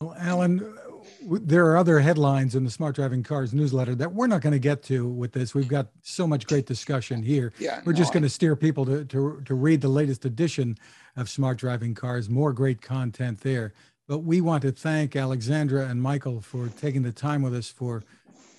well, 0.00 0.14
Alan, 0.18 0.76
there 1.22 1.66
are 1.66 1.76
other 1.76 2.00
headlines 2.00 2.54
in 2.54 2.64
the 2.64 2.70
Smart 2.70 2.94
Driving 2.96 3.22
Cars 3.22 3.54
newsletter 3.54 3.94
that 3.94 4.12
we're 4.12 4.26
not 4.26 4.42
going 4.42 4.52
to 4.52 4.58
get 4.58 4.82
to 4.84 5.08
with 5.08 5.32
this. 5.32 5.54
We've 5.54 5.68
got 5.68 5.88
so 6.02 6.26
much 6.26 6.46
great 6.46 6.66
discussion 6.66 7.22
here. 7.22 7.52
Yeah, 7.58 7.80
we're 7.84 7.92
no, 7.92 7.98
just 7.98 8.12
going 8.12 8.22
to 8.22 8.28
steer 8.28 8.56
people 8.56 8.84
to, 8.86 9.04
to, 9.06 9.42
to 9.44 9.54
read 9.54 9.80
the 9.80 9.88
latest 9.88 10.24
edition 10.24 10.76
of 11.16 11.28
Smart 11.28 11.58
Driving 11.58 11.94
Cars. 11.94 12.28
More 12.28 12.52
great 12.52 12.82
content 12.82 13.40
there. 13.40 13.72
But 14.08 14.18
we 14.18 14.40
want 14.40 14.62
to 14.62 14.70
thank 14.72 15.16
Alexandra 15.16 15.86
and 15.88 16.00
Michael 16.00 16.40
for 16.40 16.68
taking 16.68 17.02
the 17.02 17.12
time 17.12 17.42
with 17.42 17.54
us 17.54 17.68
for 17.68 18.04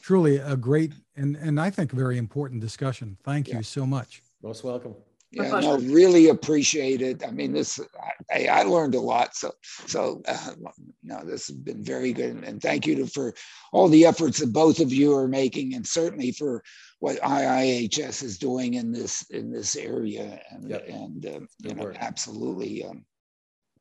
truly 0.01 0.38
a 0.38 0.58
great 0.58 0.93
and, 1.16 1.36
and 1.36 1.60
I 1.60 1.70
think 1.70 1.91
very 1.91 2.18
important 2.18 2.62
discussion. 2.62 3.18
Thank 3.24 3.47
Yeah. 3.47 3.58
you 3.58 3.64
so 3.64 3.86
much. 3.86 4.22
Most 4.41 4.64
welcome. 4.64 4.95
My 5.36 5.43
Yeah, 5.45 5.51
no, 5.59 5.59
pleasure. 5.78 5.93
really 5.93 6.30
appreciate 6.30 7.01
it. 7.01 7.21
I 7.25 7.32
mean, 7.32 7.51
this, 7.51 7.80
I, 8.34 8.45
I 8.47 8.63
learned 8.63 8.95
a 8.95 8.99
lot. 8.99 9.36
So, 9.36 9.51
so, 9.86 10.21
uh, 10.28 10.51
no, 11.03 11.23
this 11.25 11.47
has 11.47 11.57
been 11.57 11.84
very 11.84 12.13
good. 12.13 12.36
And- 12.36 12.43
And 12.45 12.61
thank 12.61 12.88
you 12.88 12.95
to, 12.95 13.07
for 13.07 13.34
all 13.73 13.89
the 13.89 14.05
efforts 14.05 14.39
that 14.39 14.53
both 14.53 14.80
of 14.80 14.93
you 14.93 15.13
are 15.15 15.28
making 15.28 15.73
and 15.75 15.86
certainly 15.86 16.32
for 16.32 16.63
what 16.99 17.17
IIHS 17.21 18.23
is 18.23 18.38
doing 18.38 18.75
in 18.75 18.91
this, 18.93 19.23
in 19.30 19.51
this 19.51 19.75
area. 19.75 20.39
And, 20.49 20.69
Yep. 20.69 20.88
and, 20.88 21.25
um, 21.25 21.47
you 21.61 21.73
know, 21.75 21.84
work. 21.84 21.97
absolutely, 21.99 22.86
um, 22.86 23.05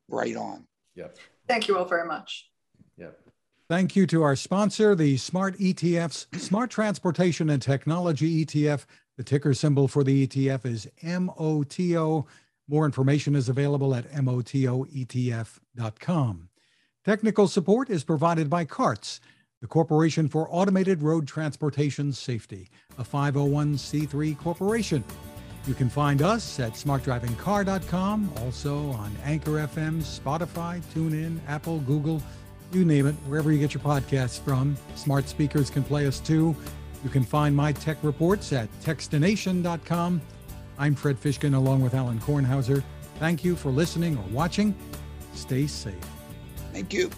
right 0.08 0.36
on. 0.36 0.66
Yep. 0.96 1.16
Thank 1.48 1.68
you 1.68 1.78
all 1.78 1.84
very 1.84 2.06
much. 2.08 2.50
Yep. 2.98 3.20
Thank 3.68 3.94
you 3.96 4.06
to 4.08 4.22
our 4.22 4.36
sponsor, 4.36 4.94
the 4.94 5.16
Smart 5.16 5.58
ETFs, 5.58 6.26
Smart 6.40 6.70
Transportation 6.70 7.50
and 7.50 7.60
Technology 7.62 8.44
ETF. 8.44 8.84
The 9.16 9.24
ticker 9.24 9.54
symbol 9.54 9.88
for 9.88 10.04
the 10.04 10.26
ETF 10.26 10.66
is 10.66 10.88
MOTO. 11.02 12.26
More 12.68 12.84
information 12.84 13.34
is 13.34 13.48
available 13.48 13.94
at 13.94 14.10
motoetf.com. 14.12 15.48
Technical 17.04 17.48
support 17.48 17.88
is 17.88 18.02
provided 18.04 18.50
by 18.50 18.64
CARTS, 18.64 19.20
the 19.60 19.68
Corporation 19.68 20.28
for 20.28 20.48
Automated 20.50 21.02
Road 21.02 21.26
Transportation 21.28 22.12
Safety, 22.12 22.68
a 22.98 23.04
501c3 23.04 24.36
corporation. 24.38 25.04
You 25.66 25.74
can 25.74 25.88
find 25.88 26.20
us 26.20 26.60
at 26.60 26.72
smartdrivingcar.com, 26.72 28.32
also 28.38 28.90
on 28.90 29.16
Anchor 29.24 29.52
FM, 29.52 30.02
Spotify, 30.02 30.82
TuneIn, 30.94 31.38
Apple, 31.48 31.78
Google, 31.80 32.22
you 32.72 32.84
name 32.84 33.06
it, 33.06 33.14
wherever 33.26 33.52
you 33.52 33.58
get 33.58 33.72
your 33.72 33.82
podcasts 33.82 34.40
from. 34.40 34.76
Smart 34.96 35.28
speakers 35.28 35.70
can 35.70 35.84
play 35.84 36.06
us 36.06 36.20
too. 36.20 36.54
You 37.06 37.12
can 37.12 37.22
find 37.22 37.54
my 37.54 37.70
tech 37.70 37.98
reports 38.02 38.52
at 38.52 38.68
techstination.com. 38.80 40.20
I'm 40.76 40.96
Fred 40.96 41.16
Fishkin 41.20 41.54
along 41.54 41.80
with 41.82 41.94
Alain 41.94 42.18
Kornhauser. 42.18 42.82
Thank 43.20 43.44
you 43.44 43.54
for 43.54 43.70
listening 43.70 44.18
or 44.18 44.24
watching. 44.32 44.74
Stay 45.32 45.68
safe. 45.68 45.94
Thank 46.72 46.92
you. 46.92 47.08